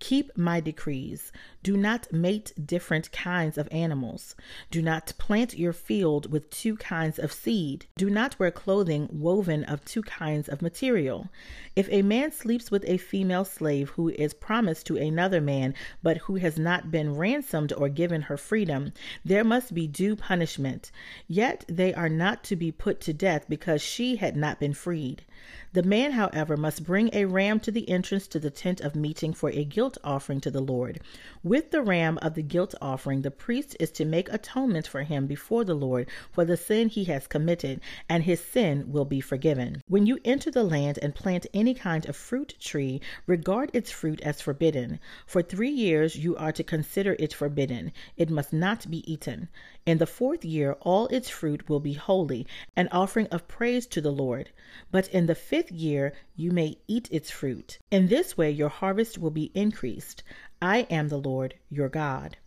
Keep 0.00 0.36
my 0.36 0.60
decrees. 0.60 1.32
Do 1.62 1.76
not 1.76 2.12
mate 2.12 2.52
different 2.62 3.10
kinds 3.10 3.56
of 3.56 3.68
animals. 3.70 4.34
Do 4.70 4.82
not 4.82 5.14
plant 5.18 5.58
your 5.58 5.72
field 5.72 6.30
with 6.30 6.50
two 6.50 6.76
kinds 6.76 7.18
of 7.18 7.32
seed. 7.32 7.86
Do 7.96 8.10
not 8.10 8.38
wear 8.38 8.50
clothing 8.50 9.08
woven 9.10 9.64
of 9.64 9.84
two 9.84 10.02
kinds 10.02 10.48
of 10.48 10.60
material. 10.60 11.30
If 11.74 11.88
a 11.90 12.02
man 12.02 12.32
sleeps 12.32 12.70
with 12.70 12.84
a 12.86 12.98
female 12.98 13.44
slave 13.44 13.90
who 13.90 14.10
is 14.10 14.34
promised 14.34 14.86
to 14.86 14.96
another 14.96 15.40
man, 15.40 15.74
but 16.02 16.18
who 16.18 16.36
has 16.36 16.58
not 16.58 16.90
been 16.90 17.16
ransomed 17.16 17.72
or 17.72 17.88
given 17.88 18.22
her 18.22 18.36
freedom, 18.36 18.92
there 19.24 19.44
must 19.44 19.72
be 19.72 19.86
due 19.86 20.16
punishment. 20.16 20.90
Yet 21.28 21.64
they 21.68 21.94
are 21.94 22.10
not 22.10 22.44
to 22.44 22.56
be 22.56 22.70
put 22.70 23.00
to 23.02 23.14
death 23.14 23.46
because 23.48 23.80
she 23.80 24.16
had 24.16 24.36
not 24.36 24.60
been 24.60 24.74
freed. 24.74 25.24
The 25.72 25.82
man, 25.82 26.12
however, 26.12 26.56
must 26.56 26.84
bring 26.84 27.10
a 27.12 27.24
ram 27.24 27.60
to 27.60 27.70
the 27.70 27.88
entrance 27.88 28.26
to 28.28 28.38
the 28.38 28.50
tent 28.50 28.80
of 28.80 28.94
meeting 28.94 29.32
for 29.32 29.50
a 29.50 29.64
guilt 29.64 29.98
offering 30.04 30.40
to 30.42 30.50
the 30.50 30.60
Lord. 30.60 31.00
With 31.42 31.70
the 31.70 31.82
ram 31.82 32.18
of 32.22 32.34
the 32.34 32.42
guilt 32.42 32.74
offering, 32.80 33.22
the 33.22 33.30
priest 33.30 33.76
is 33.80 33.90
to 33.92 34.04
make 34.04 34.32
atonement 34.32 34.86
for 34.86 35.02
him 35.02 35.26
before 35.26 35.64
the 35.64 35.74
Lord 35.74 36.08
for 36.30 36.44
the 36.44 36.56
sin 36.56 36.88
he 36.88 37.04
has 37.04 37.26
committed, 37.26 37.80
and 38.08 38.22
his 38.22 38.40
sin 38.40 38.92
will 38.92 39.04
be 39.04 39.20
forgiven. 39.20 39.82
When 39.88 40.06
you 40.06 40.18
enter 40.24 40.50
the 40.50 40.64
land 40.64 40.98
and 41.02 41.14
plant 41.14 41.46
any 41.52 41.74
kind 41.74 42.08
of 42.08 42.16
fruit 42.16 42.54
tree, 42.60 43.00
regard 43.26 43.70
its 43.72 43.90
fruit 43.90 44.20
as 44.22 44.40
forbidden. 44.40 45.00
For 45.26 45.42
three 45.42 45.70
years 45.70 46.16
you 46.16 46.36
are 46.36 46.52
to 46.52 46.62
consider 46.62 47.16
it 47.18 47.34
forbidden. 47.34 47.92
It 48.16 48.30
must 48.30 48.52
not 48.52 48.90
be 48.90 49.10
eaten. 49.12 49.48
In 49.86 49.98
the 49.98 50.06
fourth 50.06 50.46
year, 50.46 50.78
all 50.80 51.08
its 51.08 51.28
fruit 51.28 51.68
will 51.68 51.78
be 51.78 51.92
holy, 51.92 52.46
an 52.74 52.88
offering 52.90 53.26
of 53.26 53.46
praise 53.46 53.86
to 53.88 54.00
the 54.00 54.10
Lord. 54.10 54.50
But 54.90 55.08
in 55.08 55.26
the 55.26 55.34
fifth 55.34 55.70
year, 55.70 56.14
you 56.34 56.50
may 56.52 56.78
eat 56.88 57.06
its 57.10 57.30
fruit. 57.30 57.78
In 57.90 58.08
this 58.08 58.34
way, 58.34 58.50
your 58.50 58.70
harvest 58.70 59.18
will 59.18 59.30
be 59.30 59.50
increased. 59.54 60.22
I 60.62 60.86
am 60.88 61.08
the 61.08 61.18
Lord 61.18 61.54
your 61.68 61.90
God. 61.90 62.38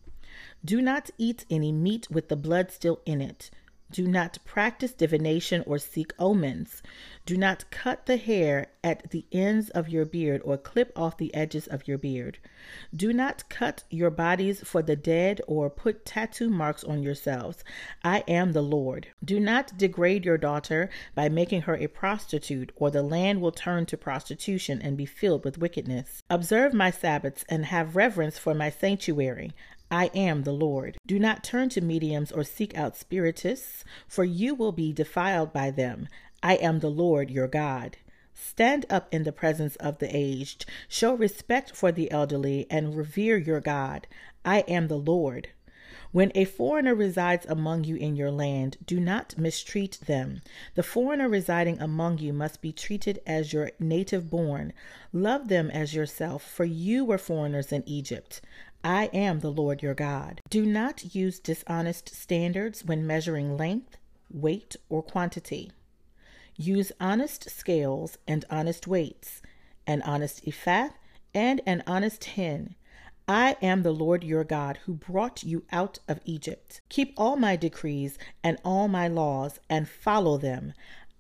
Do 0.66 0.82
not 0.82 1.12
eat 1.20 1.46
any 1.50 1.72
meat 1.72 2.10
with 2.10 2.30
the 2.30 2.36
blood 2.36 2.72
still 2.72 3.02
in 3.06 3.22
it. 3.22 3.52
Do 3.90 4.06
not 4.06 4.38
practice 4.44 4.92
divination 4.92 5.64
or 5.66 5.78
seek 5.78 6.14
omens. 6.20 6.84
Do 7.26 7.38
not 7.38 7.70
cut 7.72 8.06
the 8.06 8.18
hair 8.18 8.68
at 8.84 9.12
the 9.12 9.26
ends 9.32 9.70
of 9.70 9.88
your 9.88 10.06
beard 10.06 10.42
or 10.44 10.58
clip 10.58 10.92
off 10.96 11.18
the 11.18 11.34
edges 11.34 11.68
of 11.68 11.88
your 11.88 11.98
beard. 11.98 12.38
Do 12.96 13.14
not 13.14 13.48
cut 13.50 13.84
your 13.90 14.10
bodies 14.10 14.62
for 14.62 14.82
the 14.82 14.96
dead 14.98 15.40
or 15.48 15.70
put 15.70 16.06
tattoo 16.06 16.50
marks 16.50 16.84
on 16.84 17.02
yourselves. 17.02 17.64
I 18.04 18.24
am 18.28 18.52
the 18.52 18.62
Lord. 18.62 19.08
Do 19.24 19.40
not 19.40 19.78
degrade 19.78 20.26
your 20.26 20.38
daughter 20.38 20.90
by 21.16 21.30
making 21.30 21.62
her 21.62 21.76
a 21.76 21.88
prostitute, 21.88 22.72
or 22.76 22.92
the 22.92 23.04
land 23.04 23.42
will 23.42 23.52
turn 23.52 23.86
to 23.88 23.98
prostitution 23.98 24.82
and 24.82 24.98
be 24.98 25.06
filled 25.06 25.46
with 25.46 25.58
wickedness. 25.58 26.24
Observe 26.30 26.74
my 26.74 26.92
Sabbaths 26.92 27.46
and 27.48 27.66
have 27.66 27.96
reverence 27.96 28.38
for 28.38 28.54
my 28.54 28.70
sanctuary. 28.70 29.54
I 29.90 30.08
am 30.14 30.44
the 30.44 30.52
Lord. 30.52 30.98
Do 31.06 31.18
not 31.18 31.44
turn 31.44 31.70
to 31.70 31.82
mediums 31.82 32.32
or 32.32 32.44
seek 32.44 32.78
out 32.78 32.98
spiritists, 32.98 33.86
for 34.08 34.26
you 34.26 34.54
will 34.54 34.72
be 34.74 34.92
defiled 34.92 35.54
by 35.54 35.72
them. 35.72 36.08
I 36.44 36.56
am 36.56 36.80
the 36.80 36.90
Lord 36.90 37.32
your 37.32 37.48
God. 37.48 37.98
Stand 38.34 38.86
up 38.90 39.08
in 39.14 39.24
the 39.24 39.32
presence 39.32 39.76
of 39.78 40.00
the 40.00 40.16
aged, 40.16 40.66
show 40.88 41.14
respect 41.14 41.76
for 41.76 41.92
the 41.92 42.12
elderly, 42.12 42.68
and 42.70 42.96
revere 42.96 43.38
your 43.38 43.62
God. 43.62 44.08
I 44.46 44.60
am 44.68 44.88
the 44.90 44.98
Lord. 44.98 45.50
When 46.12 46.32
a 46.36 46.46
foreigner 46.46 46.96
resides 46.96 47.46
among 47.48 47.84
you 47.84 47.96
in 47.96 48.16
your 48.16 48.32
land, 48.32 48.78
do 48.86 49.00
not 49.00 49.38
mistreat 49.38 50.00
them. 50.06 50.42
The 50.76 50.84
foreigner 50.84 51.28
residing 51.28 51.80
among 51.82 52.20
you 52.20 52.32
must 52.32 52.62
be 52.62 52.72
treated 52.72 53.20
as 53.28 53.52
your 53.52 53.72
native 53.80 54.30
born. 54.30 54.72
Love 55.12 55.50
them 55.50 55.70
as 55.70 55.94
yourself, 55.94 56.44
for 56.44 56.64
you 56.64 57.04
were 57.04 57.18
foreigners 57.18 57.72
in 57.72 57.84
Egypt. 57.86 58.42
I 58.88 59.10
am 59.12 59.42
the 59.42 59.52
Lord 59.52 59.84
your 59.84 59.94
God. 59.94 60.40
Do 60.50 60.66
not 60.66 61.14
use 61.14 61.42
dishonest 61.42 62.08
standards 62.16 62.86
when 62.86 63.06
measuring 63.06 63.58
length, 63.58 63.98
weight, 64.32 64.78
or 64.88 65.04
quantity. 65.04 65.74
Use 66.56 66.94
honest 66.98 67.50
scales 67.50 68.18
and 68.26 68.46
honest 68.50 68.88
weights, 68.88 69.42
an 69.86 70.02
honest 70.04 70.48
ephah 70.48 70.92
and 71.34 71.60
an 71.66 71.84
honest 71.86 72.24
hin. 72.24 72.76
I 73.28 73.58
am 73.62 73.84
the 73.84 73.92
Lord 73.92 74.24
your 74.24 74.46
God 74.46 74.78
who 74.86 74.94
brought 74.94 75.44
you 75.44 75.66
out 75.70 76.00
of 76.08 76.22
Egypt. 76.24 76.80
Keep 76.88 77.14
all 77.18 77.36
my 77.36 77.58
decrees 77.58 78.18
and 78.42 78.58
all 78.64 78.88
my 78.88 79.10
laws 79.10 79.60
and 79.70 79.90
follow 79.90 80.38
them. 80.38 80.72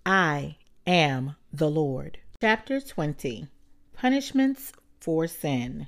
I 0.06 0.56
am 0.86 1.36
the 1.52 1.70
Lord. 1.70 2.20
Chapter 2.40 2.80
20 2.80 3.50
Punishments 3.92 4.72
for 5.02 5.28
Sin. 5.28 5.88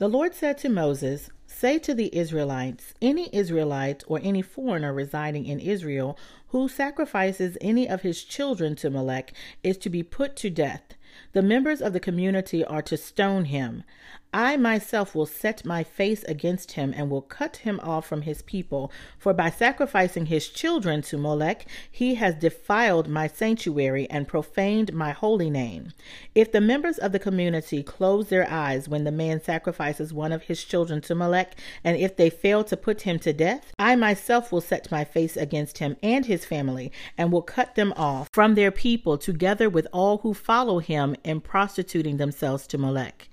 The 0.00 0.08
Lord 0.08 0.34
said 0.34 0.56
to 0.58 0.70
Moses, 0.70 1.28
Say 1.46 1.78
to 1.80 1.92
the 1.92 2.16
Israelites, 2.16 2.94
any 3.02 3.28
Israelite 3.34 4.02
or 4.06 4.18
any 4.22 4.40
foreigner 4.40 4.94
residing 4.94 5.44
in 5.44 5.60
Israel 5.60 6.18
who 6.48 6.70
sacrifices 6.70 7.58
any 7.60 7.86
of 7.86 8.00
his 8.00 8.24
children 8.24 8.74
to 8.76 8.88
Molech 8.88 9.34
is 9.62 9.76
to 9.76 9.90
be 9.90 10.02
put 10.02 10.36
to 10.36 10.48
death. 10.48 10.94
The 11.32 11.42
members 11.42 11.82
of 11.82 11.92
the 11.92 12.00
community 12.00 12.64
are 12.64 12.80
to 12.80 12.96
stone 12.96 13.44
him. 13.44 13.84
I 14.32 14.56
myself 14.56 15.16
will 15.16 15.26
set 15.26 15.64
my 15.64 15.82
face 15.82 16.22
against 16.22 16.72
him 16.72 16.94
and 16.96 17.10
will 17.10 17.22
cut 17.22 17.56
him 17.58 17.80
off 17.82 18.06
from 18.06 18.22
his 18.22 18.42
people. 18.42 18.92
For 19.18 19.34
by 19.34 19.50
sacrificing 19.50 20.26
his 20.26 20.48
children 20.48 21.02
to 21.02 21.18
Molech, 21.18 21.66
he 21.90 22.14
has 22.14 22.36
defiled 22.36 23.08
my 23.08 23.26
sanctuary 23.26 24.08
and 24.08 24.28
profaned 24.28 24.92
my 24.92 25.10
holy 25.10 25.50
name. 25.50 25.88
If 26.32 26.52
the 26.52 26.60
members 26.60 26.96
of 26.96 27.10
the 27.10 27.18
community 27.18 27.82
close 27.82 28.28
their 28.28 28.48
eyes 28.48 28.88
when 28.88 29.02
the 29.02 29.10
man 29.10 29.42
sacrifices 29.42 30.12
one 30.12 30.30
of 30.30 30.44
his 30.44 30.62
children 30.62 31.00
to 31.02 31.16
Molech, 31.16 31.56
and 31.82 31.96
if 31.96 32.14
they 32.16 32.30
fail 32.30 32.62
to 32.64 32.76
put 32.76 33.02
him 33.02 33.18
to 33.18 33.32
death, 33.32 33.72
I 33.80 33.96
myself 33.96 34.52
will 34.52 34.60
set 34.60 34.92
my 34.92 35.02
face 35.02 35.36
against 35.36 35.78
him 35.78 35.96
and 36.04 36.26
his 36.26 36.44
family, 36.44 36.92
and 37.18 37.32
will 37.32 37.42
cut 37.42 37.74
them 37.74 37.92
off 37.96 38.28
from 38.32 38.54
their 38.54 38.70
people, 38.70 39.18
together 39.18 39.68
with 39.68 39.88
all 39.92 40.18
who 40.18 40.34
follow 40.34 40.78
him 40.78 41.16
in 41.24 41.40
prostituting 41.40 42.18
themselves 42.18 42.68
to 42.68 42.78
Molech. 42.78 43.29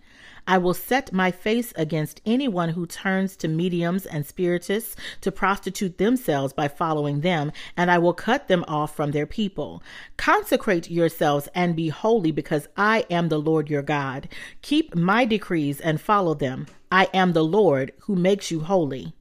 I 0.47 0.57
will 0.57 0.73
set 0.73 1.11
my 1.11 1.29
face 1.29 1.73
against 1.75 2.21
anyone 2.25 2.69
who 2.69 2.87
turns 2.87 3.35
to 3.37 3.49
mediums 3.49 4.05
and 4.05 4.25
spiritists 4.25 4.95
to 5.21 5.31
prostitute 5.31 5.97
themselves 5.97 6.53
by 6.53 6.69
following 6.69 7.19
them, 7.19 7.51
and 7.75 7.91
I 7.91 7.97
will 7.97 8.13
cut 8.13 8.47
them 8.47 8.63
off 8.67 8.95
from 8.95 9.11
their 9.11 9.25
people. 9.25 9.83
Consecrate 10.15 10.89
yourselves 10.89 11.49
and 11.53 11.75
be 11.75 11.89
holy, 11.89 12.31
because 12.31 12.69
I 12.77 13.05
am 13.09 13.27
the 13.27 13.39
Lord 13.39 13.69
your 13.69 13.81
God. 13.81 14.29
Keep 14.61 14.95
my 14.95 15.25
decrees 15.25 15.81
and 15.81 15.99
follow 15.99 16.33
them. 16.33 16.67
I 16.89 17.09
am 17.13 17.33
the 17.33 17.43
Lord 17.43 17.91
who 18.03 18.15
makes 18.15 18.49
you 18.49 18.61
holy. 18.61 19.13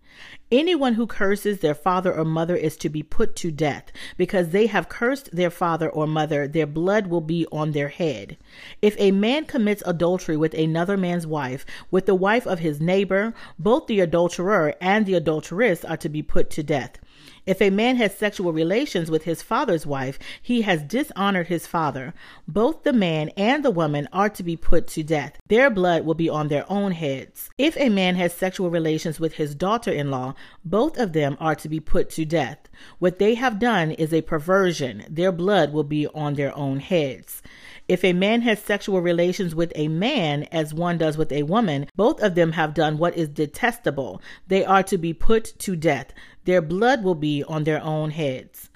Anyone 0.52 0.94
who 0.94 1.08
curses 1.08 1.58
their 1.58 1.74
father 1.74 2.14
or 2.16 2.24
mother 2.24 2.54
is 2.54 2.76
to 2.76 2.88
be 2.88 3.02
put 3.02 3.34
to 3.36 3.50
death. 3.50 3.90
Because 4.16 4.50
they 4.50 4.66
have 4.66 4.88
cursed 4.88 5.34
their 5.34 5.50
father 5.50 5.88
or 5.88 6.06
mother, 6.06 6.46
their 6.46 6.68
blood 6.68 7.08
will 7.08 7.20
be 7.20 7.46
on 7.50 7.72
their 7.72 7.88
head. 7.88 8.36
If 8.80 8.94
a 9.00 9.10
man 9.10 9.46
commits 9.46 9.82
adultery 9.84 10.36
with 10.36 10.54
another 10.54 10.96
man's 10.96 11.26
wife, 11.26 11.66
with 11.90 12.06
the 12.06 12.14
wife 12.14 12.46
of 12.46 12.60
his 12.60 12.80
neighbor, 12.80 13.34
both 13.58 13.88
the 13.88 13.98
adulterer 13.98 14.74
and 14.80 15.04
the 15.04 15.14
adulteress 15.14 15.84
are 15.84 15.96
to 15.96 16.08
be 16.08 16.22
put 16.22 16.48
to 16.50 16.62
death. 16.62 16.98
If 17.46 17.62
a 17.62 17.70
man 17.70 17.94
has 17.96 18.16
sexual 18.16 18.52
relations 18.52 19.08
with 19.08 19.22
his 19.22 19.40
father's 19.40 19.86
wife, 19.86 20.18
he 20.42 20.62
has 20.62 20.82
dishonored 20.82 21.46
his 21.46 21.64
father. 21.66 22.12
Both 22.48 22.82
the 22.82 22.92
man 22.92 23.28
and 23.36 23.64
the 23.64 23.70
woman 23.70 24.08
are 24.12 24.28
to 24.30 24.42
be 24.42 24.56
put 24.56 24.88
to 24.88 25.04
death. 25.04 25.38
Their 25.46 25.70
blood 25.70 26.04
will 26.04 26.14
be 26.14 26.28
on 26.28 26.48
their 26.48 26.70
own 26.70 26.90
heads. 26.90 27.48
If 27.56 27.76
a 27.76 27.88
man 27.88 28.16
has 28.16 28.34
sexual 28.34 28.68
relations 28.68 29.20
with 29.20 29.34
his 29.34 29.54
daughter 29.54 29.92
in 29.92 30.10
law, 30.10 30.34
both 30.64 30.98
of 30.98 31.12
them 31.12 31.36
are 31.38 31.54
to 31.54 31.68
be 31.68 31.78
put 31.78 32.10
to 32.10 32.24
death. 32.24 32.58
What 32.98 33.20
they 33.20 33.34
have 33.34 33.60
done 33.60 33.92
is 33.92 34.12
a 34.12 34.22
perversion. 34.22 35.04
Their 35.08 35.30
blood 35.30 35.72
will 35.72 35.84
be 35.84 36.08
on 36.08 36.34
their 36.34 36.54
own 36.56 36.80
heads. 36.80 37.42
If 37.88 38.04
a 38.04 38.12
man 38.12 38.40
has 38.40 38.58
sexual 38.58 39.00
relations 39.00 39.54
with 39.54 39.72
a 39.76 39.86
man 39.86 40.42
as 40.50 40.74
one 40.74 40.98
does 40.98 41.16
with 41.16 41.30
a 41.30 41.44
woman, 41.44 41.86
both 41.94 42.20
of 42.20 42.34
them 42.34 42.52
have 42.52 42.74
done 42.74 42.98
what 42.98 43.16
is 43.16 43.28
detestable. 43.28 44.20
They 44.48 44.64
are 44.64 44.82
to 44.82 44.98
be 44.98 45.14
put 45.14 45.56
to 45.60 45.76
death. 45.76 46.12
Their 46.46 46.62
blood 46.62 47.02
will 47.04 47.16
be 47.16 47.44
on 47.44 47.64
their 47.64 47.82
own 47.82 48.10
heads. 48.10 48.70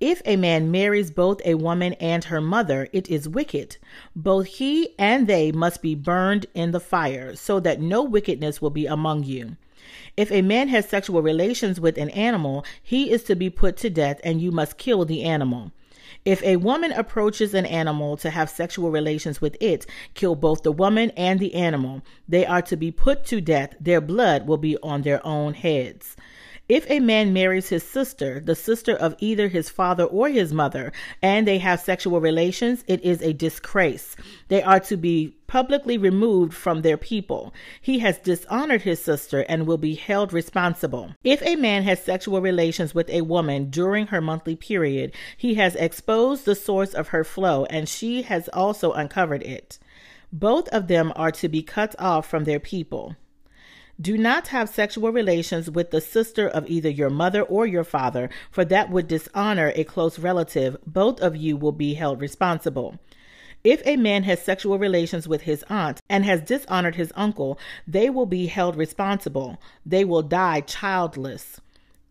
If 0.00 0.20
a 0.24 0.34
man 0.34 0.72
marries 0.72 1.12
both 1.12 1.40
a 1.44 1.54
woman 1.54 1.92
and 1.94 2.24
her 2.24 2.40
mother, 2.40 2.88
it 2.92 3.08
is 3.08 3.28
wicked. 3.28 3.76
Both 4.16 4.46
he 4.46 4.94
and 4.98 5.28
they 5.28 5.52
must 5.52 5.80
be 5.80 5.94
burned 5.94 6.46
in 6.52 6.72
the 6.72 6.80
fire, 6.80 7.36
so 7.36 7.60
that 7.60 7.80
no 7.80 8.02
wickedness 8.02 8.60
will 8.60 8.70
be 8.70 8.86
among 8.86 9.22
you. 9.22 9.56
If 10.16 10.32
a 10.32 10.42
man 10.42 10.66
has 10.68 10.88
sexual 10.88 11.22
relations 11.22 11.80
with 11.80 11.96
an 11.96 12.10
animal, 12.10 12.64
he 12.82 13.12
is 13.12 13.22
to 13.24 13.36
be 13.36 13.48
put 13.48 13.76
to 13.78 13.88
death, 13.88 14.20
and 14.24 14.42
you 14.42 14.50
must 14.50 14.76
kill 14.76 15.04
the 15.04 15.22
animal. 15.22 15.70
If 16.24 16.42
a 16.42 16.56
woman 16.56 16.90
approaches 16.90 17.54
an 17.54 17.66
animal 17.66 18.16
to 18.18 18.30
have 18.30 18.50
sexual 18.50 18.90
relations 18.90 19.40
with 19.40 19.56
it, 19.60 19.86
kill 20.14 20.34
both 20.34 20.62
the 20.62 20.72
woman 20.72 21.10
and 21.16 21.38
the 21.38 21.54
animal. 21.54 22.02
They 22.28 22.44
are 22.44 22.62
to 22.62 22.76
be 22.76 22.90
put 22.90 23.24
to 23.26 23.40
death. 23.40 23.74
Their 23.80 24.00
blood 24.00 24.48
will 24.48 24.58
be 24.58 24.76
on 24.82 25.02
their 25.02 25.24
own 25.24 25.54
heads. 25.54 26.16
If 26.72 26.90
a 26.90 27.00
man 27.00 27.34
marries 27.34 27.68
his 27.68 27.82
sister, 27.82 28.40
the 28.40 28.54
sister 28.54 28.96
of 28.96 29.14
either 29.18 29.48
his 29.48 29.68
father 29.68 30.04
or 30.04 30.30
his 30.30 30.54
mother, 30.54 30.90
and 31.20 31.46
they 31.46 31.58
have 31.58 31.80
sexual 31.80 32.18
relations, 32.18 32.82
it 32.86 33.04
is 33.04 33.20
a 33.20 33.34
disgrace. 33.34 34.16
They 34.48 34.62
are 34.62 34.80
to 34.80 34.96
be 34.96 35.36
publicly 35.46 35.98
removed 35.98 36.54
from 36.54 36.80
their 36.80 36.96
people. 36.96 37.52
He 37.82 37.98
has 37.98 38.16
dishonored 38.16 38.80
his 38.80 39.02
sister 39.02 39.44
and 39.50 39.66
will 39.66 39.76
be 39.76 39.96
held 39.96 40.32
responsible. 40.32 41.14
If 41.22 41.42
a 41.42 41.56
man 41.56 41.82
has 41.82 42.02
sexual 42.02 42.40
relations 42.40 42.94
with 42.94 43.10
a 43.10 43.20
woman 43.20 43.68
during 43.68 44.06
her 44.06 44.22
monthly 44.22 44.56
period, 44.56 45.12
he 45.36 45.56
has 45.56 45.74
exposed 45.74 46.46
the 46.46 46.54
source 46.54 46.94
of 46.94 47.08
her 47.08 47.22
flow 47.22 47.66
and 47.66 47.86
she 47.86 48.22
has 48.22 48.48
also 48.48 48.92
uncovered 48.92 49.42
it. 49.42 49.78
Both 50.32 50.68
of 50.68 50.88
them 50.88 51.12
are 51.16 51.32
to 51.32 51.50
be 51.50 51.62
cut 51.62 51.94
off 51.98 52.26
from 52.26 52.44
their 52.44 52.60
people. 52.60 53.14
Do 54.00 54.16
not 54.16 54.48
have 54.48 54.68
sexual 54.68 55.12
relations 55.12 55.70
with 55.70 55.90
the 55.90 56.00
sister 56.00 56.48
of 56.48 56.68
either 56.68 56.88
your 56.88 57.10
mother 57.10 57.42
or 57.42 57.66
your 57.66 57.84
father, 57.84 58.30
for 58.50 58.64
that 58.64 58.90
would 58.90 59.06
dishonor 59.06 59.72
a 59.74 59.84
close 59.84 60.18
relative. 60.18 60.76
Both 60.86 61.20
of 61.20 61.36
you 61.36 61.56
will 61.56 61.72
be 61.72 61.94
held 61.94 62.20
responsible. 62.20 62.98
If 63.64 63.80
a 63.86 63.96
man 63.96 64.24
has 64.24 64.42
sexual 64.42 64.78
relations 64.78 65.28
with 65.28 65.42
his 65.42 65.62
aunt 65.68 66.00
and 66.08 66.24
has 66.24 66.40
dishonored 66.40 66.96
his 66.96 67.12
uncle, 67.14 67.60
they 67.86 68.10
will 68.10 68.26
be 68.26 68.46
held 68.46 68.76
responsible. 68.76 69.60
They 69.86 70.04
will 70.04 70.22
die 70.22 70.62
childless. 70.62 71.60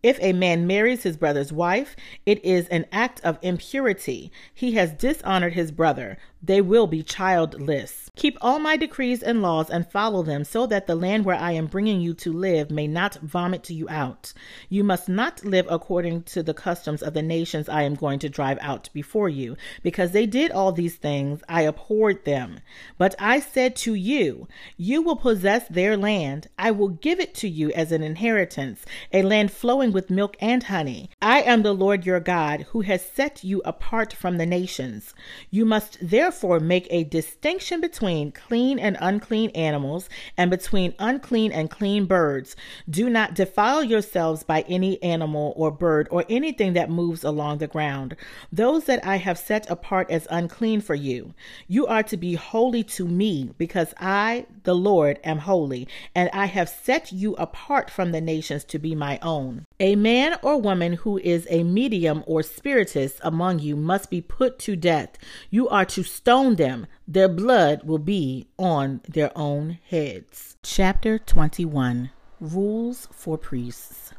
If 0.02 0.18
a 0.20 0.32
man 0.32 0.66
marries 0.66 1.02
his 1.02 1.16
brother's 1.16 1.52
wife, 1.52 1.94
it 2.24 2.42
is 2.44 2.68
an 2.68 2.86
act 2.90 3.20
of 3.22 3.38
impurity. 3.42 4.32
He 4.54 4.72
has 4.72 4.92
dishonored 4.92 5.52
his 5.52 5.70
brother. 5.70 6.16
They 6.44 6.60
will 6.60 6.88
be 6.88 7.04
childless. 7.04 8.10
Keep 8.16 8.36
all 8.42 8.58
my 8.58 8.76
decrees 8.76 9.22
and 9.22 9.40
laws 9.40 9.70
and 9.70 9.90
follow 9.90 10.22
them, 10.24 10.44
so 10.44 10.66
that 10.66 10.86
the 10.86 10.96
land 10.96 11.24
where 11.24 11.36
I 11.36 11.52
am 11.52 11.66
bringing 11.66 12.00
you 12.00 12.12
to 12.14 12.32
live 12.32 12.70
may 12.70 12.86
not 12.88 13.14
vomit 13.22 13.70
you 13.70 13.88
out. 13.88 14.34
You 14.68 14.82
must 14.82 15.08
not 15.08 15.44
live 15.44 15.66
according 15.70 16.24
to 16.24 16.42
the 16.42 16.52
customs 16.52 17.02
of 17.02 17.14
the 17.14 17.22
nations 17.22 17.68
I 17.68 17.82
am 17.82 17.94
going 17.94 18.18
to 18.18 18.28
drive 18.28 18.58
out 18.60 18.90
before 18.92 19.28
you, 19.28 19.56
because 19.84 20.10
they 20.10 20.26
did 20.26 20.50
all 20.50 20.72
these 20.72 20.96
things. 20.96 21.42
I 21.48 21.62
abhorred 21.62 22.24
them. 22.24 22.58
But 22.98 23.14
I 23.20 23.38
said 23.38 23.76
to 23.76 23.94
you, 23.94 24.48
You 24.76 25.00
will 25.00 25.16
possess 25.16 25.66
their 25.68 25.96
land. 25.96 26.48
I 26.58 26.72
will 26.72 26.88
give 26.88 27.20
it 27.20 27.34
to 27.36 27.48
you 27.48 27.70
as 27.70 27.92
an 27.92 28.02
inheritance, 28.02 28.84
a 29.12 29.22
land 29.22 29.52
flowing 29.52 29.92
with 29.92 30.10
milk 30.10 30.36
and 30.40 30.64
honey. 30.64 31.08
I 31.22 31.42
am 31.42 31.62
the 31.62 31.72
Lord 31.72 32.04
your 32.04 32.20
God, 32.20 32.66
who 32.70 32.80
has 32.80 33.02
set 33.02 33.42
you 33.44 33.62
apart 33.64 34.12
from 34.12 34.36
the 34.36 34.46
nations. 34.46 35.14
You 35.50 35.64
must 35.64 35.96
therefore 36.02 36.31
make 36.60 36.86
a 36.90 37.04
distinction 37.04 37.80
between 37.80 38.32
clean 38.32 38.78
and 38.78 38.96
unclean 39.00 39.50
animals, 39.50 40.08
and 40.36 40.50
between 40.50 40.94
unclean 40.98 41.52
and 41.52 41.70
clean 41.70 42.06
birds. 42.06 42.56
Do 42.88 43.08
not 43.08 43.34
defile 43.34 43.84
yourselves 43.84 44.42
by 44.42 44.62
any 44.68 45.02
animal 45.02 45.52
or 45.56 45.70
bird 45.70 46.08
or 46.10 46.24
anything 46.28 46.72
that 46.72 46.90
moves 46.90 47.24
along 47.24 47.58
the 47.58 47.66
ground. 47.66 48.16
Those 48.50 48.84
that 48.84 49.04
I 49.06 49.16
have 49.16 49.38
set 49.38 49.70
apart 49.70 50.10
as 50.10 50.26
unclean 50.30 50.80
for 50.80 50.94
you. 50.94 51.34
You 51.68 51.86
are 51.86 52.02
to 52.04 52.16
be 52.16 52.34
holy 52.34 52.84
to 52.84 53.06
me, 53.06 53.50
because 53.58 53.94
I, 53.98 54.46
the 54.64 54.74
Lord, 54.74 55.18
am 55.24 55.38
holy, 55.38 55.88
and 56.14 56.30
I 56.32 56.46
have 56.46 56.68
set 56.68 57.12
you 57.12 57.34
apart 57.34 57.90
from 57.90 58.12
the 58.12 58.20
nations 58.20 58.64
to 58.64 58.78
be 58.78 58.94
my 58.94 59.18
own. 59.22 59.66
A 59.82 59.96
man 59.96 60.38
or 60.42 60.60
woman 60.60 60.92
who 60.92 61.18
is 61.18 61.44
a 61.50 61.64
medium 61.64 62.22
or 62.24 62.44
spiritist 62.44 63.18
among 63.24 63.58
you 63.58 63.74
must 63.74 64.10
be 64.10 64.20
put 64.20 64.60
to 64.60 64.76
death. 64.76 65.18
You 65.50 65.68
are 65.70 65.84
to 65.86 66.04
stone 66.04 66.54
them. 66.54 66.86
Their 67.08 67.28
blood 67.28 67.82
will 67.82 67.98
be 67.98 68.46
on 68.56 69.00
their 69.08 69.36
own 69.36 69.80
heads. 69.90 70.56
Chapter 70.62 71.18
21 71.18 72.10
Rules 72.38 73.08
for 73.10 73.36
Priests. 73.36 74.12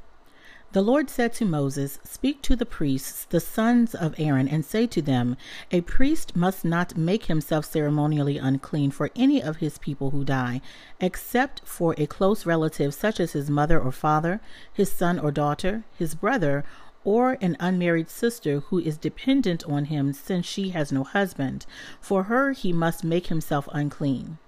The 0.74 0.82
Lord 0.82 1.08
said 1.08 1.34
to 1.34 1.46
Moses, 1.46 2.00
Speak 2.04 2.42
to 2.42 2.56
the 2.56 2.66
priests, 2.66 3.26
the 3.26 3.40
sons 3.40 3.94
of 3.94 4.16
Aaron, 4.18 4.48
and 4.48 4.66
say 4.66 4.88
to 4.88 5.04
them, 5.04 5.38
A 5.70 5.82
priest 5.82 6.36
must 6.36 6.66
not 6.66 6.98
make 6.98 7.26
himself 7.26 7.66
ceremonially 7.66 8.40
unclean 8.40 8.90
for 8.90 9.12
any 9.16 9.40
of 9.40 9.58
his 9.58 9.78
people 9.78 10.10
who 10.10 10.26
die, 10.26 10.62
except 11.00 11.62
for 11.64 11.94
a 12.00 12.08
close 12.08 12.48
relative 12.48 12.96
such 12.96 13.20
as 13.20 13.34
his 13.34 13.52
mother 13.52 13.80
or 13.80 13.92
father, 13.92 14.42
his 14.74 14.92
son 14.92 15.20
or 15.20 15.32
daughter, 15.32 15.84
his 15.96 16.16
brother, 16.16 16.64
or 17.04 17.38
an 17.40 17.56
unmarried 17.60 18.10
sister 18.10 18.62
who 18.62 18.80
is 18.80 18.98
dependent 18.98 19.64
on 19.66 19.86
him 19.86 20.12
since 20.12 20.48
she 20.48 20.70
has 20.70 20.92
no 20.92 21.04
husband. 21.04 21.68
For 22.02 22.24
her 22.24 22.54
he 22.54 22.74
must 22.74 23.04
make 23.04 23.28
himself 23.28 23.70
unclean. 23.72 24.40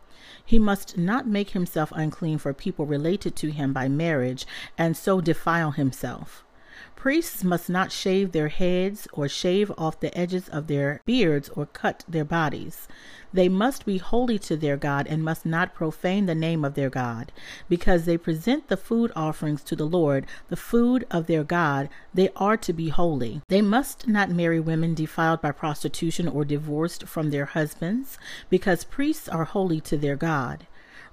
He 0.46 0.60
must 0.60 0.98
not 0.98 1.28
make 1.28 1.50
himself 1.50 1.92
unclean 1.96 2.38
for 2.38 2.54
people 2.54 2.86
related 2.86 3.36
to 3.38 3.52
him 3.52 3.74
by 3.74 3.90
marriage 3.90 4.46
and 4.78 4.96
so 4.96 5.20
defile 5.20 5.72
himself. 5.72 6.45
Priests 7.06 7.44
must 7.44 7.70
not 7.70 7.92
shave 7.92 8.32
their 8.32 8.48
heads 8.48 9.08
or 9.14 9.30
shave 9.30 9.72
off 9.78 10.00
the 10.00 10.18
edges 10.18 10.50
of 10.50 10.66
their 10.66 11.02
beards 11.06 11.50
or 11.50 11.68
cut 11.68 12.04
their 12.08 12.26
bodies. 12.26 12.88
They 13.32 13.48
must 13.48 13.86
be 13.86 14.00
holy 14.00 14.40
to 14.40 14.58
their 14.58 14.76
God 14.76 15.06
and 15.06 15.24
must 15.24 15.46
not 15.46 15.76
profane 15.76 16.26
the 16.26 16.34
name 16.34 16.66
of 16.66 16.74
their 16.74 16.90
God. 16.90 17.32
Because 17.70 18.06
they 18.06 18.18
present 18.18 18.70
the 18.70 18.76
food 18.76 19.12
offerings 19.16 19.62
to 19.66 19.76
the 19.76 19.86
Lord, 19.86 20.26
the 20.50 20.56
food 20.56 21.06
of 21.12 21.28
their 21.28 21.44
God, 21.44 21.90
they 22.12 22.30
are 22.36 22.58
to 22.58 22.74
be 22.74 22.90
holy. 22.90 23.44
They 23.50 23.62
must 23.62 24.08
not 24.08 24.32
marry 24.32 24.60
women 24.60 24.96
defiled 24.96 25.44
by 25.44 25.52
prostitution 25.52 26.28
or 26.28 26.44
divorced 26.44 27.08
from 27.08 27.30
their 27.30 27.46
husbands, 27.46 28.18
because 28.50 28.84
priests 28.84 29.30
are 29.30 29.46
holy 29.46 29.80
to 29.82 29.96
their 29.96 30.16
God. 30.16 30.66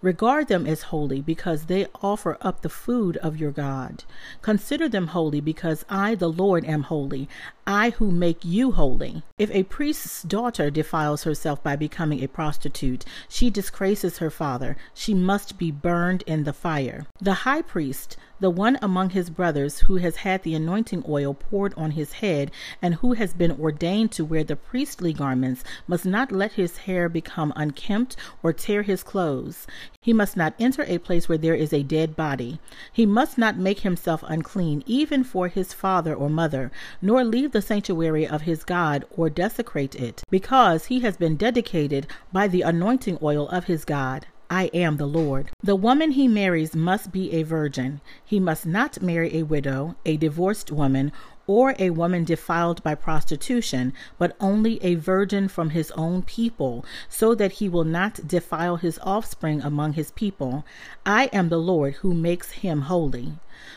Regard 0.02 0.48
them 0.48 0.66
as 0.66 0.82
holy 0.82 1.20
because 1.20 1.66
they 1.66 1.86
offer 2.02 2.36
up 2.40 2.62
the 2.62 2.68
food 2.68 3.16
of 3.18 3.36
your 3.36 3.52
God. 3.52 4.02
Consider 4.42 4.88
them 4.88 5.06
holy 5.08 5.40
because 5.40 5.84
I, 5.88 6.16
the 6.16 6.28
Lord, 6.28 6.64
am 6.64 6.82
holy. 6.82 7.28
I 7.66 7.90
who 7.90 8.10
make 8.10 8.44
you 8.44 8.72
holy. 8.72 9.22
If 9.38 9.50
a 9.52 9.62
priest's 9.62 10.22
daughter 10.22 10.70
defiles 10.70 11.22
herself 11.22 11.62
by 11.62 11.76
becoming 11.76 12.22
a 12.22 12.28
prostitute, 12.28 13.04
she 13.28 13.50
disgraces 13.50 14.18
her 14.18 14.30
father. 14.30 14.76
She 14.94 15.14
must 15.14 15.58
be 15.58 15.70
burned 15.70 16.22
in 16.26 16.44
the 16.44 16.52
fire. 16.52 17.06
The 17.20 17.34
high 17.34 17.62
priest, 17.62 18.16
the 18.40 18.50
one 18.50 18.76
among 18.82 19.10
his 19.10 19.30
brothers 19.30 19.80
who 19.80 19.98
has 19.98 20.16
had 20.16 20.42
the 20.42 20.54
anointing 20.54 21.04
oil 21.08 21.32
poured 21.32 21.72
on 21.74 21.92
his 21.92 22.14
head 22.14 22.50
and 22.82 22.96
who 22.96 23.12
has 23.12 23.32
been 23.32 23.52
ordained 23.52 24.10
to 24.12 24.24
wear 24.24 24.42
the 24.42 24.56
priestly 24.56 25.12
garments, 25.12 25.62
must 25.86 26.04
not 26.04 26.32
let 26.32 26.52
his 26.52 26.78
hair 26.78 27.08
become 27.08 27.52
unkempt 27.54 28.16
or 28.42 28.52
tear 28.52 28.82
his 28.82 29.04
clothes. 29.04 29.68
He 30.00 30.12
must 30.12 30.36
not 30.36 30.54
enter 30.58 30.82
a 30.88 30.98
place 30.98 31.28
where 31.28 31.38
there 31.38 31.54
is 31.54 31.72
a 31.72 31.84
dead 31.84 32.16
body. 32.16 32.58
He 32.92 33.06
must 33.06 33.38
not 33.38 33.56
make 33.56 33.80
himself 33.80 34.24
unclean, 34.26 34.82
even 34.86 35.22
for 35.22 35.46
his 35.46 35.72
father 35.72 36.12
or 36.12 36.28
mother, 36.28 36.72
nor 37.00 37.22
leave 37.22 37.51
the 37.52 37.62
sanctuary 37.62 38.26
of 38.26 38.42
his 38.42 38.64
God 38.64 39.04
or 39.16 39.30
desecrate 39.30 39.94
it, 39.94 40.22
because 40.30 40.86
he 40.86 41.00
has 41.00 41.16
been 41.16 41.36
dedicated 41.36 42.06
by 42.32 42.48
the 42.48 42.62
anointing 42.62 43.18
oil 43.22 43.48
of 43.48 43.64
his 43.64 43.84
God. 43.84 44.26
I 44.50 44.64
am 44.74 44.98
the 44.98 45.06
Lord. 45.06 45.50
The 45.62 45.76
woman 45.76 46.10
he 46.10 46.28
marries 46.28 46.76
must 46.76 47.10
be 47.10 47.32
a 47.32 47.42
virgin. 47.42 48.02
He 48.22 48.38
must 48.38 48.66
not 48.66 49.00
marry 49.00 49.38
a 49.38 49.44
widow, 49.44 49.96
a 50.04 50.18
divorced 50.18 50.70
woman, 50.70 51.10
or 51.46 51.74
a 51.78 51.90
woman 51.90 52.24
defiled 52.24 52.82
by 52.82 52.94
prostitution, 52.94 53.92
but 54.18 54.36
only 54.40 54.82
a 54.82 54.94
virgin 54.96 55.48
from 55.48 55.70
his 55.70 55.90
own 55.92 56.22
people, 56.22 56.84
so 57.08 57.34
that 57.34 57.52
he 57.52 57.68
will 57.68 57.84
not 57.84 58.28
defile 58.28 58.76
his 58.76 58.98
offspring 59.02 59.62
among 59.62 59.94
his 59.94 60.10
people. 60.12 60.64
I 61.06 61.30
am 61.32 61.48
the 61.48 61.58
Lord 61.58 61.94
who 61.94 62.12
makes 62.12 62.52
him 62.52 62.82
holy. 62.82 63.32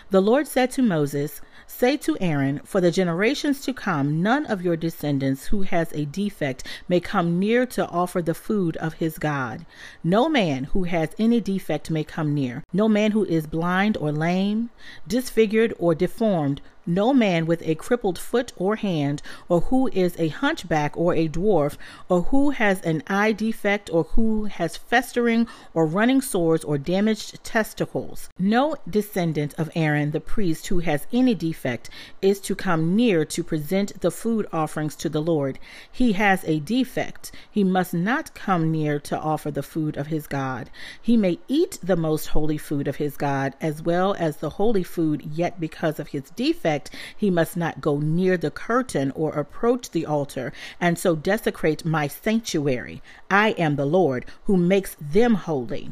The 0.10 0.22
Lord 0.22 0.48
said 0.48 0.72
to 0.72 0.82
Moses, 0.82 1.42
Say 1.68 1.98
to 1.98 2.18
Aaron, 2.22 2.60
For 2.64 2.80
the 2.80 2.92
generations 2.92 3.62
to 3.62 3.74
come, 3.74 4.22
none 4.22 4.46
of 4.46 4.62
your 4.62 4.78
descendants 4.78 5.48
who 5.48 5.64
has 5.64 5.92
a 5.94 6.06
defect 6.06 6.64
may 6.88 7.00
come 7.00 7.40
near 7.40 7.66
to 7.68 7.88
offer 7.88 8.22
the 8.22 8.34
food 8.34 8.78
of 8.78 8.96
his 8.96 9.18
God. 9.18 9.66
No 10.04 10.30
man 10.30 10.66
who 10.66 10.84
has 10.84 11.10
any 11.18 11.42
defect 11.42 11.90
may 11.90 12.04
come 12.04 12.34
near. 12.34 12.64
No 12.72 12.88
man 12.88 13.12
who 13.12 13.26
is 13.26 13.48
blind 13.48 13.98
or 13.98 14.12
lame, 14.12 14.70
disfigured 15.08 15.74
or 15.80 15.96
deformed 15.96 16.62
no 16.88 17.14
man 17.14 17.48
with 17.48 17.64
a 17.64 17.76
crippled 17.76 18.20
foot 18.20 18.54
or 18.58 18.76
hand, 18.76 19.22
or 19.50 19.62
who 19.62 19.88
is 19.88 20.16
a 20.20 20.28
hunchback 20.28 20.96
or 20.96 21.16
a 21.16 21.28
dwarf, 21.28 21.78
or 22.10 22.24
who 22.24 22.52
has 22.52 22.80
an 22.82 23.02
eye 23.08 23.32
defect, 23.32 23.90
or 23.92 24.04
who 24.04 24.46
has 24.46 24.78
festering 24.78 25.48
or 25.74 25.88
running 25.88 26.22
sores 26.22 26.64
or 26.64 26.78
damaged 26.78 27.44
testicles. 27.44 28.30
No 28.38 28.76
descendant 28.88 29.56
of 29.58 29.72
Aaron 29.76 30.12
the 30.12 30.22
priest 30.22 30.68
who 30.68 30.80
has 30.80 31.06
any 31.12 31.36
defect 31.36 31.90
is 32.22 32.40
to 32.40 32.56
come 32.56 32.96
near 32.96 33.26
to 33.26 33.44
present 33.44 34.00
the 34.02 34.10
food 34.10 34.48
offerings 34.54 34.96
to 34.96 35.10
the 35.10 35.22
Lord. 35.22 35.60
He 35.92 36.14
has 36.14 36.44
a 36.46 36.60
defect. 36.62 37.32
He 37.52 37.64
must 37.64 37.94
not 37.94 38.34
come 38.34 38.72
near 38.72 39.00
to 39.02 39.20
offer 39.20 39.52
the 39.52 39.62
food 39.62 39.98
of 39.98 40.08
his 40.08 40.28
God. 40.28 40.70
He 41.02 41.18
may 41.18 41.40
eat 41.48 41.78
the 41.84 41.96
most 41.96 42.28
holy 42.28 42.58
food 42.58 42.88
of 42.88 42.96
his 42.96 43.18
God 43.18 43.54
as 43.60 43.82
well 43.82 44.16
as 44.18 44.38
the 44.38 44.52
holy 44.52 44.84
food, 44.84 45.30
yet 45.34 45.60
because 45.60 46.00
of 46.00 46.08
his 46.08 46.30
defect, 46.32 46.92
he 47.16 47.30
must 47.30 47.58
not 47.58 47.82
go 47.82 48.00
near 48.00 48.38
the 48.38 48.52
curtain 48.52 49.12
or 49.12 49.34
approach 49.34 49.92
the 49.92 50.06
altar, 50.06 50.54
and 50.80 50.98
so 50.98 51.16
desecrate 51.16 51.84
my 51.84 52.08
sanctuary. 52.08 53.02
I 53.30 53.50
am 53.52 53.76
the 53.76 53.86
Lord 53.86 54.26
who 54.46 54.56
makes 54.56 54.96
them 55.00 55.34
holy. 55.36 55.92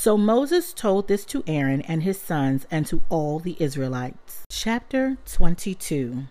So 0.00 0.16
Moses 0.16 0.72
told 0.72 1.08
this 1.08 1.24
to 1.24 1.42
Aaron 1.48 1.82
and 1.82 2.04
his 2.04 2.20
sons 2.20 2.68
and 2.70 2.86
to 2.86 3.02
all 3.08 3.40
the 3.40 3.56
Israelites. 3.58 4.44
Chapter 4.48 5.18
22 5.26 6.26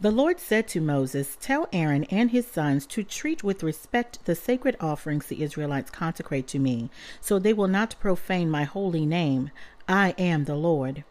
The 0.00 0.10
Lord 0.10 0.40
said 0.40 0.66
to 0.68 0.80
Moses, 0.80 1.36
Tell 1.38 1.68
Aaron 1.74 2.04
and 2.04 2.30
his 2.30 2.46
sons 2.46 2.86
to 2.86 3.04
treat 3.04 3.44
with 3.44 3.62
respect 3.62 4.24
the 4.24 4.34
sacred 4.34 4.78
offerings 4.80 5.26
the 5.26 5.42
Israelites 5.42 5.90
consecrate 5.90 6.48
to 6.48 6.58
me, 6.58 6.88
so 7.20 7.38
they 7.38 7.52
will 7.52 7.68
not 7.68 7.96
profane 8.00 8.48
my 8.50 8.64
holy 8.64 9.04
name. 9.04 9.50
I 9.86 10.14
am 10.16 10.44
the 10.44 10.56
Lord. 10.56 11.04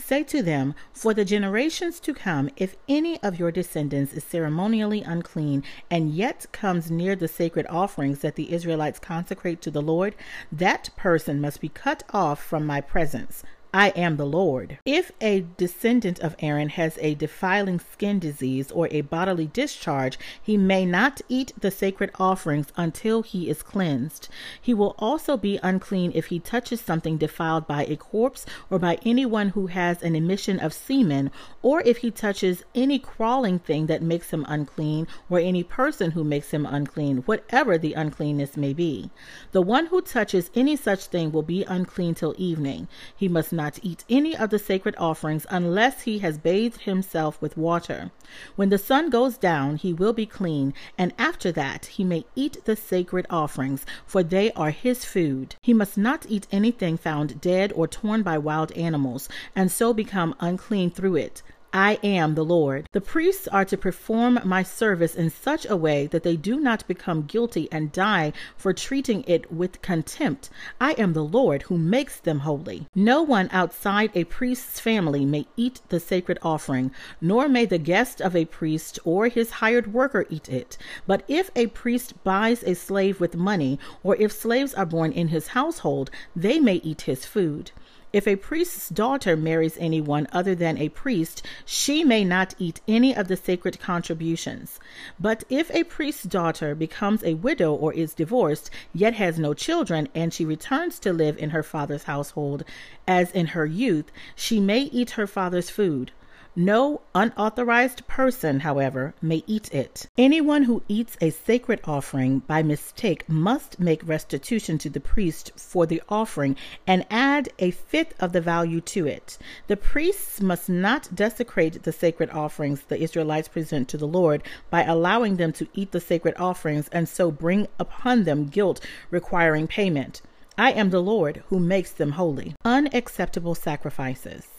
Say 0.00 0.22
to 0.24 0.42
them, 0.42 0.74
For 0.92 1.12
the 1.12 1.24
generations 1.24 2.00
to 2.00 2.14
come, 2.14 2.50
if 2.56 2.76
any 2.88 3.20
of 3.22 3.38
your 3.38 3.50
descendants 3.50 4.14
is 4.14 4.24
ceremonially 4.24 5.02
unclean 5.02 5.64
and 5.90 6.10
yet 6.10 6.46
comes 6.52 6.90
near 6.90 7.16
the 7.16 7.28
sacred 7.28 7.66
offerings 7.68 8.20
that 8.20 8.36
the 8.36 8.52
Israelites 8.52 9.00
consecrate 9.00 9.60
to 9.62 9.70
the 9.70 9.82
Lord, 9.82 10.14
that 10.52 10.90
person 10.96 11.40
must 11.40 11.60
be 11.60 11.68
cut 11.68 12.04
off 12.10 12.42
from 12.42 12.64
my 12.64 12.80
presence. 12.80 13.42
I 13.78 13.90
am 13.90 14.16
the 14.16 14.26
Lord. 14.26 14.78
If 14.84 15.12
a 15.20 15.46
descendant 15.56 16.18
of 16.18 16.34
Aaron 16.40 16.70
has 16.70 16.98
a 17.00 17.14
defiling 17.14 17.78
skin 17.78 18.18
disease 18.18 18.72
or 18.72 18.88
a 18.90 19.02
bodily 19.02 19.46
discharge, 19.46 20.18
he 20.42 20.56
may 20.56 20.84
not 20.84 21.20
eat 21.28 21.52
the 21.56 21.70
sacred 21.70 22.10
offerings 22.18 22.72
until 22.76 23.22
he 23.22 23.48
is 23.48 23.62
cleansed. 23.62 24.30
He 24.60 24.74
will 24.74 24.96
also 24.98 25.36
be 25.36 25.60
unclean 25.62 26.10
if 26.16 26.26
he 26.26 26.40
touches 26.40 26.80
something 26.80 27.18
defiled 27.18 27.68
by 27.68 27.84
a 27.84 27.94
corpse 27.94 28.44
or 28.68 28.80
by 28.80 28.98
anyone 29.06 29.50
who 29.50 29.68
has 29.68 30.02
an 30.02 30.16
emission 30.16 30.58
of 30.58 30.74
semen, 30.74 31.30
or 31.62 31.80
if 31.82 31.98
he 31.98 32.10
touches 32.10 32.64
any 32.74 32.98
crawling 32.98 33.60
thing 33.60 33.86
that 33.86 34.02
makes 34.02 34.30
him 34.30 34.44
unclean, 34.48 35.06
or 35.30 35.38
any 35.38 35.62
person 35.62 36.10
who 36.10 36.24
makes 36.24 36.50
him 36.50 36.66
unclean, 36.66 37.18
whatever 37.26 37.78
the 37.78 37.92
uncleanness 37.92 38.56
may 38.56 38.72
be. 38.72 39.08
The 39.52 39.62
one 39.62 39.86
who 39.86 40.02
touches 40.02 40.50
any 40.56 40.74
such 40.74 41.04
thing 41.04 41.30
will 41.30 41.44
be 41.44 41.62
unclean 41.62 42.16
till 42.16 42.34
evening. 42.36 42.88
He 43.16 43.28
must 43.28 43.52
not 43.52 43.67
eat 43.82 44.04
any 44.08 44.36
of 44.36 44.50
the 44.50 44.58
sacred 44.58 44.94
offerings 44.98 45.46
unless 45.50 46.02
he 46.02 46.20
has 46.20 46.38
bathed 46.38 46.82
himself 46.82 47.40
with 47.42 47.56
water. 47.56 48.10
When 48.56 48.70
the 48.70 48.78
sun 48.78 49.10
goes 49.10 49.36
down, 49.36 49.76
he 49.76 49.92
will 49.92 50.12
be 50.12 50.24
clean, 50.24 50.72
and 50.96 51.12
after 51.18 51.52
that 51.52 51.86
he 51.86 52.04
may 52.04 52.24
eat 52.34 52.64
the 52.64 52.76
sacred 52.76 53.26
offerings, 53.28 53.84
for 54.06 54.22
they 54.22 54.52
are 54.52 54.70
his 54.70 55.04
food. 55.04 55.56
He 55.60 55.74
must 55.74 55.98
not 55.98 56.24
eat 56.28 56.46
anything 56.50 56.96
found 56.96 57.40
dead 57.40 57.72
or 57.74 57.86
torn 57.86 58.22
by 58.22 58.38
wild 58.38 58.72
animals, 58.72 59.28
and 59.54 59.70
so 59.70 59.92
become 59.92 60.34
unclean 60.40 60.90
through 60.90 61.16
it. 61.16 61.42
I 61.80 62.00
am 62.02 62.34
the 62.34 62.44
Lord. 62.44 62.88
The 62.90 63.00
priests 63.00 63.46
are 63.46 63.64
to 63.66 63.76
perform 63.76 64.40
my 64.44 64.64
service 64.64 65.14
in 65.14 65.30
such 65.30 65.64
a 65.64 65.76
way 65.76 66.08
that 66.08 66.24
they 66.24 66.34
do 66.34 66.58
not 66.58 66.84
become 66.88 67.22
guilty 67.22 67.68
and 67.70 67.92
die 67.92 68.32
for 68.56 68.72
treating 68.72 69.22
it 69.28 69.52
with 69.52 69.80
contempt. 69.80 70.50
I 70.80 70.94
am 70.94 71.12
the 71.12 71.22
Lord 71.22 71.62
who 71.62 71.78
makes 71.78 72.18
them 72.18 72.40
holy. 72.40 72.88
No 72.96 73.22
one 73.22 73.48
outside 73.52 74.10
a 74.16 74.24
priest's 74.24 74.80
family 74.80 75.24
may 75.24 75.46
eat 75.56 75.80
the 75.88 76.00
sacred 76.00 76.40
offering, 76.42 76.90
nor 77.20 77.48
may 77.48 77.64
the 77.64 77.78
guest 77.78 78.20
of 78.20 78.34
a 78.34 78.44
priest 78.44 78.98
or 79.04 79.28
his 79.28 79.52
hired 79.62 79.92
worker 79.94 80.26
eat 80.28 80.48
it. 80.48 80.78
But 81.06 81.22
if 81.28 81.48
a 81.54 81.68
priest 81.68 82.24
buys 82.24 82.64
a 82.64 82.74
slave 82.74 83.20
with 83.20 83.36
money, 83.36 83.78
or 84.02 84.16
if 84.16 84.32
slaves 84.32 84.74
are 84.74 84.84
born 84.84 85.12
in 85.12 85.28
his 85.28 85.48
household, 85.48 86.10
they 86.34 86.58
may 86.58 86.80
eat 86.82 87.02
his 87.02 87.24
food. 87.24 87.70
If 88.10 88.26
a 88.26 88.36
priest's 88.36 88.88
daughter 88.88 89.36
marries 89.36 89.76
anyone 89.78 90.28
other 90.32 90.54
than 90.54 90.78
a 90.78 90.88
priest, 90.88 91.44
she 91.66 92.04
may 92.04 92.24
not 92.24 92.54
eat 92.58 92.80
any 92.88 93.14
of 93.14 93.28
the 93.28 93.36
sacred 93.36 93.78
contributions. 93.80 94.80
But 95.20 95.44
if 95.50 95.70
a 95.72 95.84
priest's 95.84 96.22
daughter 96.22 96.74
becomes 96.74 97.22
a 97.22 97.34
widow 97.34 97.74
or 97.74 97.92
is 97.92 98.14
divorced, 98.14 98.70
yet 98.94 99.14
has 99.14 99.38
no 99.38 99.52
children, 99.52 100.08
and 100.14 100.32
she 100.32 100.46
returns 100.46 100.98
to 101.00 101.12
live 101.12 101.36
in 101.36 101.50
her 101.50 101.62
father's 101.62 102.04
household 102.04 102.64
as 103.06 103.30
in 103.32 103.48
her 103.48 103.66
youth, 103.66 104.10
she 104.34 104.58
may 104.58 104.84
eat 104.84 105.10
her 105.10 105.26
father's 105.26 105.68
food. 105.68 106.12
No 106.56 107.02
unauthorized 107.14 108.06
person, 108.08 108.60
however, 108.60 109.14
may 109.22 109.44
eat 109.46 109.72
it. 109.72 110.08
Anyone 110.16 110.64
who 110.64 110.82
eats 110.88 111.16
a 111.20 111.30
sacred 111.30 111.80
offering 111.84 112.40
by 112.40 112.62
mistake 112.62 113.28
must 113.28 113.78
make 113.78 114.06
restitution 114.06 114.78
to 114.78 114.90
the 114.90 114.98
priest 114.98 115.52
for 115.56 115.86
the 115.86 116.02
offering 116.08 116.56
and 116.86 117.06
add 117.10 117.50
a 117.58 117.70
fifth 117.70 118.14
of 118.18 118.32
the 118.32 118.40
value 118.40 118.80
to 118.80 119.06
it. 119.06 119.38
The 119.66 119.76
priests 119.76 120.40
must 120.40 120.68
not 120.68 121.14
desecrate 121.14 121.82
the 121.82 121.92
sacred 121.92 122.30
offerings 122.30 122.82
the 122.82 123.00
Israelites 123.00 123.48
present 123.48 123.88
to 123.88 123.96
the 123.96 124.08
Lord 124.08 124.42
by 124.70 124.84
allowing 124.84 125.36
them 125.36 125.52
to 125.52 125.68
eat 125.74 125.92
the 125.92 126.00
sacred 126.00 126.34
offerings 126.38 126.88
and 126.88 127.08
so 127.08 127.30
bring 127.30 127.68
upon 127.78 128.24
them 128.24 128.46
guilt 128.46 128.80
requiring 129.10 129.68
payment. 129.68 130.22
I 130.56 130.72
am 130.72 130.90
the 130.90 131.02
Lord 131.02 131.44
who 131.50 131.60
makes 131.60 131.92
them 131.92 132.12
holy. 132.12 132.56
Unacceptable 132.64 133.54
sacrifices. 133.54 134.57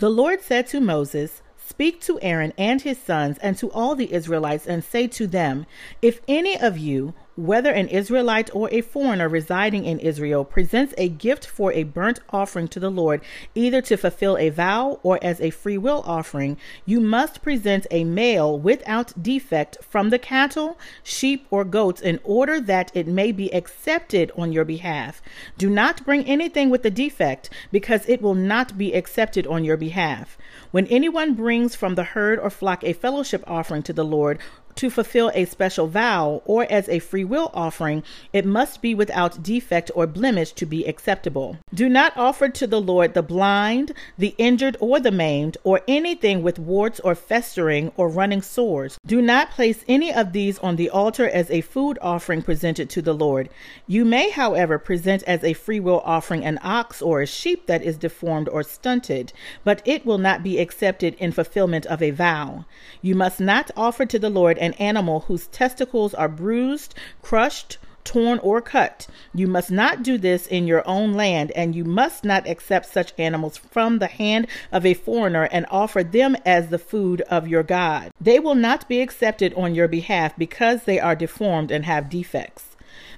The 0.00 0.08
Lord 0.08 0.40
said 0.40 0.66
to 0.68 0.80
Moses, 0.80 1.42
Speak 1.58 2.00
to 2.00 2.18
Aaron 2.22 2.54
and 2.56 2.80
his 2.80 2.96
sons 2.96 3.36
and 3.42 3.54
to 3.58 3.70
all 3.70 3.94
the 3.94 4.14
Israelites, 4.14 4.66
and 4.66 4.82
say 4.82 5.06
to 5.08 5.26
them, 5.26 5.66
If 6.00 6.22
any 6.26 6.58
of 6.58 6.78
you 6.78 7.12
whether 7.36 7.70
an 7.70 7.88
Israelite 7.88 8.54
or 8.54 8.68
a 8.72 8.80
foreigner 8.80 9.28
residing 9.28 9.84
in 9.84 9.98
Israel, 10.00 10.44
presents 10.44 10.94
a 10.98 11.08
gift 11.08 11.46
for 11.46 11.72
a 11.72 11.84
burnt 11.84 12.20
offering 12.30 12.68
to 12.68 12.80
the 12.80 12.90
Lord, 12.90 13.20
either 13.54 13.80
to 13.82 13.96
fulfill 13.96 14.36
a 14.36 14.50
vow 14.50 15.00
or 15.02 15.18
as 15.22 15.40
a 15.40 15.50
free 15.50 15.78
will 15.78 16.02
offering, 16.06 16.56
you 16.84 17.00
must 17.00 17.42
present 17.42 17.86
a 17.90 18.04
male 18.04 18.58
without 18.58 19.22
defect 19.22 19.78
from 19.82 20.10
the 20.10 20.18
cattle, 20.18 20.78
sheep, 21.02 21.46
or 21.50 21.64
goats 21.64 22.00
in 22.00 22.20
order 22.24 22.60
that 22.60 22.90
it 22.94 23.06
may 23.06 23.32
be 23.32 23.52
accepted 23.54 24.30
on 24.36 24.52
your 24.52 24.64
behalf. 24.64 25.22
Do 25.56 25.70
not 25.70 26.04
bring 26.04 26.24
anything 26.24 26.70
with 26.70 26.84
a 26.84 26.90
defect, 26.90 27.50
because 27.70 28.08
it 28.08 28.20
will 28.20 28.34
not 28.34 28.76
be 28.76 28.92
accepted 28.92 29.46
on 29.46 29.64
your 29.64 29.76
behalf. 29.76 30.36
When 30.70 30.86
anyone 30.86 31.34
brings 31.34 31.74
from 31.74 31.94
the 31.94 32.04
herd 32.04 32.38
or 32.38 32.50
flock 32.50 32.84
a 32.84 32.92
fellowship 32.92 33.42
offering 33.46 33.82
to 33.84 33.92
the 33.92 34.04
Lord, 34.04 34.38
to 34.76 34.90
fulfill 34.90 35.30
a 35.34 35.44
special 35.44 35.86
vow 35.86 36.42
or 36.44 36.70
as 36.70 36.88
a 36.88 36.98
free 36.98 37.24
will 37.24 37.50
offering, 37.54 38.02
it 38.32 38.44
must 38.44 38.82
be 38.82 38.94
without 38.94 39.42
defect 39.42 39.90
or 39.94 40.06
blemish 40.06 40.52
to 40.52 40.66
be 40.66 40.84
acceptable. 40.86 41.58
Do 41.74 41.88
not 41.88 42.16
offer 42.16 42.48
to 42.48 42.66
the 42.66 42.80
Lord 42.80 43.14
the 43.14 43.22
blind, 43.22 43.92
the 44.18 44.34
injured, 44.38 44.76
or 44.80 45.00
the 45.00 45.10
maimed, 45.10 45.56
or 45.64 45.80
anything 45.86 46.42
with 46.42 46.58
warts 46.58 47.00
or 47.00 47.14
festering 47.14 47.92
or 47.96 48.08
running 48.08 48.42
sores. 48.42 48.98
Do 49.06 49.20
not 49.20 49.50
place 49.50 49.84
any 49.88 50.12
of 50.12 50.32
these 50.32 50.58
on 50.58 50.76
the 50.76 50.90
altar 50.90 51.28
as 51.28 51.50
a 51.50 51.60
food 51.60 51.98
offering 52.00 52.42
presented 52.42 52.90
to 52.90 53.02
the 53.02 53.14
Lord. 53.14 53.48
You 53.86 54.04
may, 54.04 54.30
however, 54.30 54.78
present 54.78 55.22
as 55.24 55.42
a 55.44 55.52
free 55.52 55.80
will 55.80 56.00
offering 56.04 56.44
an 56.44 56.58
ox 56.62 57.02
or 57.02 57.20
a 57.20 57.26
sheep 57.26 57.66
that 57.66 57.82
is 57.82 57.96
deformed 57.96 58.48
or 58.48 58.62
stunted, 58.62 59.32
but 59.64 59.82
it 59.84 60.06
will 60.06 60.18
not 60.18 60.42
be 60.42 60.58
accepted 60.58 61.14
in 61.14 61.32
fulfillment 61.32 61.86
of 61.86 62.02
a 62.02 62.10
vow. 62.10 62.64
You 63.02 63.14
must 63.14 63.40
not 63.40 63.70
offer 63.76 64.06
to 64.06 64.18
the 64.18 64.30
Lord 64.30 64.58
an 64.60 64.74
animal 64.74 65.20
whose 65.20 65.48
testicles 65.48 66.14
are 66.14 66.28
bruised, 66.28 66.94
crushed, 67.22 67.78
torn, 68.04 68.38
or 68.40 68.60
cut. 68.60 69.06
You 69.34 69.46
must 69.46 69.70
not 69.70 70.02
do 70.02 70.18
this 70.18 70.46
in 70.46 70.66
your 70.66 70.86
own 70.88 71.14
land, 71.14 71.52
and 71.52 71.74
you 71.74 71.84
must 71.84 72.24
not 72.24 72.48
accept 72.48 72.86
such 72.86 73.12
animals 73.18 73.56
from 73.56 73.98
the 73.98 74.06
hand 74.06 74.46
of 74.72 74.86
a 74.86 74.94
foreigner 74.94 75.48
and 75.52 75.66
offer 75.70 76.02
them 76.02 76.36
as 76.44 76.68
the 76.68 76.78
food 76.78 77.20
of 77.22 77.48
your 77.48 77.62
God. 77.62 78.10
They 78.20 78.38
will 78.38 78.54
not 78.54 78.88
be 78.88 79.00
accepted 79.00 79.54
on 79.54 79.74
your 79.74 79.88
behalf 79.88 80.36
because 80.36 80.84
they 80.84 80.98
are 80.98 81.14
deformed 81.14 81.70
and 81.70 81.84
have 81.84 82.10
defects. 82.10 82.69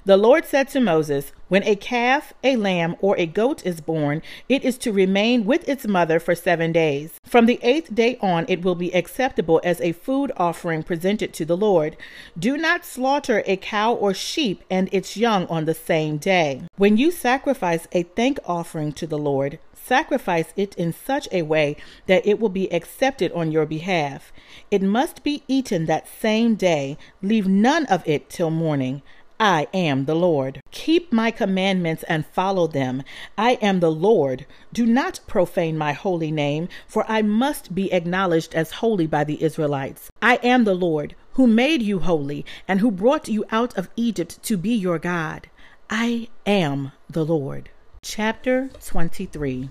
The 0.05 0.17
Lord 0.17 0.45
said 0.45 0.67
to 0.71 0.81
Moses, 0.81 1.31
When 1.47 1.63
a 1.63 1.77
calf, 1.77 2.35
a 2.43 2.57
lamb, 2.57 2.97
or 3.01 3.17
a 3.17 3.25
goat 3.25 3.65
is 3.65 3.81
born, 3.81 4.21
it 4.49 4.65
is 4.65 4.77
to 4.79 4.91
remain 4.91 5.45
with 5.45 5.69
its 5.69 5.87
mother 5.87 6.19
for 6.19 6.35
seven 6.35 6.73
days. 6.73 7.21
From 7.25 7.47
the 7.47 7.61
eighth 7.63 7.95
day 7.95 8.19
on, 8.21 8.45
it 8.49 8.65
will 8.65 8.75
be 8.75 8.93
acceptable 8.93 9.61
as 9.63 9.81
a 9.81 9.93
food 9.93 10.33
offering 10.37 10.83
presented 10.83 11.33
to 11.35 11.45
the 11.45 11.57
Lord. 11.57 11.97
Do 12.37 12.57
not 12.57 12.85
slaughter 12.85 13.45
a 13.47 13.57
cow 13.57 13.95
or 13.95 14.13
sheep 14.13 14.65
and 14.69 14.89
its 14.91 15.17
young 15.17 15.47
on 15.47 15.67
the 15.67 15.75
same 15.75 16.19
day. 16.19 16.63
When 16.77 16.97
you 16.97 17.13
sacrifice 17.13 17.87
a 17.93 18.03
thank 18.03 18.41
offering 18.45 18.93
to 18.95 19.07
the 19.07 19.19
Lord, 19.19 19.61
sacrifice 19.73 20.53
it 20.57 20.75
in 20.75 20.93
such 20.93 21.29
a 21.31 21.43
way 21.43 21.77
that 22.07 22.27
it 22.27 22.41
will 22.41 22.49
be 22.49 22.73
accepted 22.73 23.31
on 23.33 23.53
your 23.53 23.67
behalf. 23.67 24.33
It 24.69 24.83
must 24.83 25.23
be 25.23 25.45
eaten 25.47 25.87
that 25.87 26.09
same 26.09 26.57
day. 26.57 26.99
Leave 27.23 27.47
none 27.47 27.87
of 27.87 28.03
it 28.05 28.29
till 28.29 28.51
morning. 28.51 29.03
I 29.43 29.67
am 29.75 30.05
the 30.05 30.15
Lord. 30.15 30.63
Keep 30.71 31.13
my 31.13 31.33
commandments 31.33 32.05
and 32.05 32.25
follow 32.25 32.69
them. 32.69 33.03
I 33.37 33.55
am 33.55 33.81
the 33.81 33.91
Lord. 33.91 34.47
Do 34.73 34.87
not 34.87 35.19
profane 35.27 35.77
my 35.77 35.95
holy 35.95 36.31
name, 36.31 36.69
for 36.87 37.05
I 37.11 37.23
must 37.23 37.75
be 37.75 37.93
acknowledged 37.93 38.55
as 38.55 38.71
holy 38.75 39.09
by 39.09 39.25
the 39.25 39.43
Israelites. 39.43 40.13
I 40.23 40.37
am 40.45 40.63
the 40.63 40.77
Lord, 40.77 41.17
who 41.33 41.49
made 41.49 41.83
you 41.83 41.99
holy 41.99 42.47
and 42.69 42.79
who 42.79 42.93
brought 42.93 43.27
you 43.27 43.45
out 43.51 43.77
of 43.77 43.91
Egypt 43.97 44.41
to 44.45 44.57
be 44.57 44.77
your 44.77 45.01
God. 45.01 45.51
I 45.91 46.29
am 46.47 46.93
the 47.11 47.25
Lord. 47.25 47.71
Chapter 48.01 48.71
23 48.87 49.71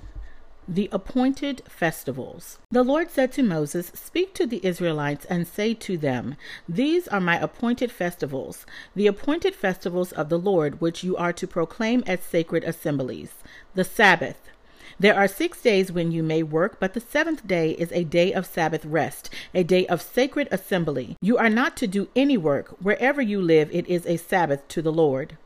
the 0.71 0.87
appointed 0.93 1.61
festivals. 1.67 2.57
The 2.71 2.81
Lord 2.81 3.11
said 3.11 3.33
to 3.33 3.43
Moses, 3.43 3.91
Speak 3.93 4.33
to 4.35 4.47
the 4.47 4.65
Israelites 4.65 5.25
and 5.25 5.45
say 5.45 5.73
to 5.73 5.97
them, 5.97 6.37
These 6.67 7.09
are 7.09 7.19
my 7.19 7.37
appointed 7.37 7.91
festivals, 7.91 8.65
the 8.95 9.05
appointed 9.05 9.53
festivals 9.53 10.13
of 10.13 10.29
the 10.29 10.39
Lord, 10.39 10.79
which 10.79 11.03
you 11.03 11.17
are 11.17 11.33
to 11.33 11.45
proclaim 11.45 12.05
as 12.07 12.21
sacred 12.21 12.63
assemblies. 12.63 13.33
The 13.75 13.83
Sabbath. 13.83 14.49
There 14.97 15.15
are 15.15 15.27
six 15.27 15.61
days 15.61 15.91
when 15.91 16.13
you 16.13 16.23
may 16.23 16.41
work, 16.41 16.79
but 16.79 16.93
the 16.93 17.01
seventh 17.01 17.45
day 17.45 17.71
is 17.71 17.91
a 17.91 18.05
day 18.05 18.31
of 18.31 18.45
Sabbath 18.45 18.85
rest, 18.85 19.29
a 19.53 19.63
day 19.63 19.85
of 19.87 20.01
sacred 20.01 20.47
assembly. 20.51 21.17
You 21.19 21.37
are 21.37 21.49
not 21.49 21.75
to 21.77 21.87
do 21.87 22.07
any 22.15 22.37
work. 22.37 22.77
Wherever 22.79 23.21
you 23.21 23.41
live, 23.41 23.69
it 23.73 23.87
is 23.87 24.05
a 24.05 24.15
Sabbath 24.15 24.65
to 24.69 24.81
the 24.81 24.93
Lord. 24.93 25.37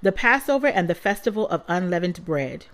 The 0.00 0.12
Passover 0.12 0.68
and 0.68 0.88
the 0.88 0.94
festival 0.94 1.48
of 1.48 1.64
unleavened 1.66 2.24
bread. 2.24 2.66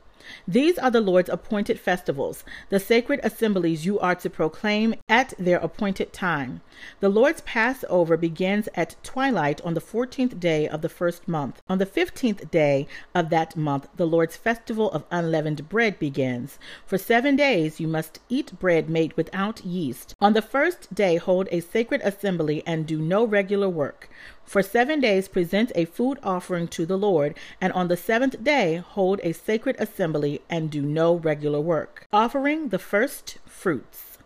These 0.47 0.79
are 0.79 0.91
the 0.91 1.01
Lord's 1.01 1.29
appointed 1.29 1.79
festivals, 1.79 2.45
the 2.69 2.81
sacred 2.81 3.21
assemblies 3.23 3.87
you 3.87 3.99
are 4.01 4.15
to 4.17 4.31
proclaim 4.31 4.95
at 5.09 5.35
their 5.39 5.59
appointed 5.59 6.13
time. 6.13 6.61
The 7.01 7.09
Lord's 7.09 7.41
Passover 7.43 8.17
begins 8.17 8.69
at 8.75 8.97
twilight 9.03 9.61
on 9.63 9.75
the 9.75 9.81
fourteenth 9.81 10.39
day 10.39 10.69
of 10.69 10.83
the 10.83 10.89
first 10.89 11.27
month. 11.27 11.63
On 11.69 11.79
the 11.79 11.87
fifteenth 11.87 12.51
day 12.51 12.87
of 13.15 13.31
that 13.31 13.57
month, 13.57 13.89
the 13.97 14.07
Lord's 14.07 14.37
festival 14.37 14.91
of 14.93 15.05
unleavened 15.11 15.69
bread 15.69 15.99
begins. 15.99 16.59
For 16.85 16.99
seven 16.99 17.37
days 17.37 17.81
you 17.81 17.89
must 17.89 18.21
eat 18.29 18.59
bread 18.59 18.91
made 18.91 19.17
without 19.17 19.65
yeast. 19.65 20.15
On 20.21 20.33
the 20.33 20.43
first 20.43 20.95
day, 20.95 21.17
hold 21.17 21.49
a 21.51 21.61
sacred 21.61 22.01
assembly 22.03 22.63
and 22.67 22.87
do 22.87 22.99
no 22.99 23.25
regular 23.25 23.69
work. 23.69 24.09
For 24.47 24.63
seven 24.63 25.01
days 25.01 25.27
present 25.27 25.73
a 25.75 25.87
food 25.87 26.19
offering 26.23 26.69
to 26.69 26.87
the 26.87 26.97
Lord, 26.97 27.37
and 27.61 27.73
on 27.73 27.89
the 27.89 27.97
seventh 27.97 28.43
day 28.45 28.77
hold 28.77 29.21
a 29.23 29.33
sacred 29.33 29.75
assembly 29.79 30.41
and 30.49 30.71
do 30.71 30.83
no 30.83 31.15
regular 31.15 31.61
work. 31.61 32.07
Offering 32.13 32.69
the 32.69 32.79
first 32.79 33.39
fruits. 33.45 34.17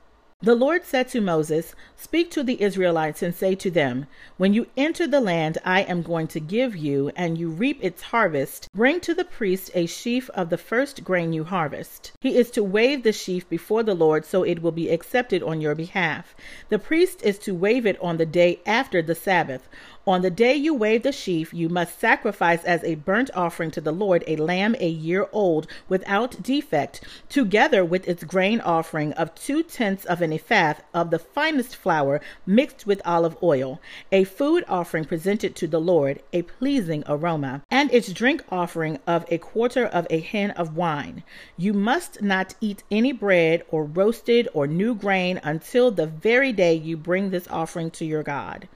The 0.43 0.55
Lord 0.55 0.87
said 0.87 1.07
to 1.09 1.21
Moses, 1.21 1.75
Speak 1.97 2.31
to 2.31 2.43
the 2.43 2.63
Israelites 2.63 3.23
and 3.23 3.35
say 3.35 3.55
to 3.57 3.71
them, 3.71 4.07
When 4.39 4.55
you 4.55 4.69
enter 4.75 5.07
the 5.07 5.21
land 5.21 5.59
I 5.67 5.83
am 5.83 6.01
going 6.01 6.29
to 6.29 6.41
give 6.41 6.75
you, 6.75 7.11
and 7.15 7.37
you 7.37 7.51
reap 7.51 7.79
its 7.85 8.05
harvest, 8.05 8.67
bring 8.75 9.01
to 9.01 9.13
the 9.13 9.27
priest 9.27 9.71
a 9.75 9.85
sheaf 9.85 10.31
of 10.31 10.49
the 10.49 10.57
first 10.57 11.05
grain 11.05 11.35
you 11.35 11.45
harvest. 11.45 12.13
He 12.23 12.39
is 12.39 12.51
to 12.53 12.65
wave 12.65 13.03
the 13.03 13.13
sheaf 13.13 13.47
before 13.51 13.83
the 13.83 13.95
Lord 13.95 14.25
so 14.25 14.43
it 14.43 14.63
will 14.63 14.73
be 14.73 14.89
accepted 14.89 15.43
on 15.43 15.61
your 15.61 15.75
behalf. 15.75 16.35
The 16.71 16.79
priest 16.79 17.23
is 17.23 17.39
to 17.41 17.55
wave 17.55 17.85
it 17.85 18.01
on 18.01 18.17
the 18.17 18.25
day 18.25 18.61
after 18.65 19.03
the 19.03 19.15
Sabbath. 19.15 19.69
On 20.11 20.23
the 20.23 20.29
day 20.29 20.57
you 20.57 20.75
wave 20.75 21.05
the 21.05 21.13
sheaf, 21.13 21.55
you 21.55 21.69
must 21.69 22.01
sacrifice 22.01 22.65
as 22.65 22.83
a 22.83 22.97
burnt 22.97 23.31
offering 23.33 23.71
to 23.71 23.81
the 23.81 23.93
Lord 23.93 24.25
a 24.27 24.35
lamb 24.35 24.75
a 24.81 24.89
year 24.89 25.29
old 25.31 25.69
without 25.89 26.43
defect, 26.43 27.01
together 27.29 27.85
with 27.85 28.09
its 28.09 28.25
grain 28.25 28.61
offering 28.61 29.13
of 29.13 29.33
two 29.37 29.63
tenths 29.63 30.05
of 30.05 30.21
an 30.21 30.33
ephah 30.33 30.75
of 30.93 31.11
the 31.11 31.21
finest 31.21 31.77
flour 31.77 32.21
mixed 32.45 32.89
with 32.89 33.01
olive 33.05 33.37
oil, 33.41 33.81
a 34.11 34.25
food 34.25 34.65
offering 34.67 35.05
presented 35.05 35.55
to 35.55 35.69
the 35.69 35.81
Lord, 35.81 36.21
a 36.33 36.43
pleasing 36.43 37.05
aroma, 37.07 37.63
and 37.71 37.89
its 37.95 38.13
drink 38.13 38.43
offering 38.51 38.99
of 39.07 39.25
a 39.29 39.39
quarter 39.39 39.87
of 39.87 40.09
a 40.11 40.19
hin 40.19 40.51
of 40.51 40.75
wine. 40.75 41.23
You 41.57 41.73
must 41.73 42.21
not 42.21 42.57
eat 42.61 42.83
any 42.91 43.13
bread 43.13 43.63
or 43.69 43.85
roasted 43.85 44.49
or 44.55 44.67
new 44.67 44.97
grain 44.97 45.41
until 45.45 45.93
the 45.93 46.09
very 46.09 46.53
day 46.53 46.75
you 46.75 46.97
bring 46.97 47.31
this 47.31 47.47
offering 47.47 47.93
to 47.93 48.05
your 48.05 48.25
God. 48.25 48.67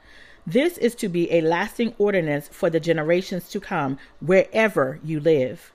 This 0.46 0.76
is 0.76 0.94
to 0.96 1.08
be 1.08 1.32
a 1.32 1.40
lasting 1.40 1.94
ordinance 1.96 2.48
for 2.48 2.68
the 2.68 2.78
generations 2.78 3.48
to 3.48 3.60
come, 3.60 3.98
wherever 4.20 5.00
you 5.02 5.18
live. 5.18 5.72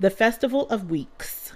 The 0.00 0.10
Festival 0.10 0.68
of 0.68 0.90
Weeks. 0.90 1.52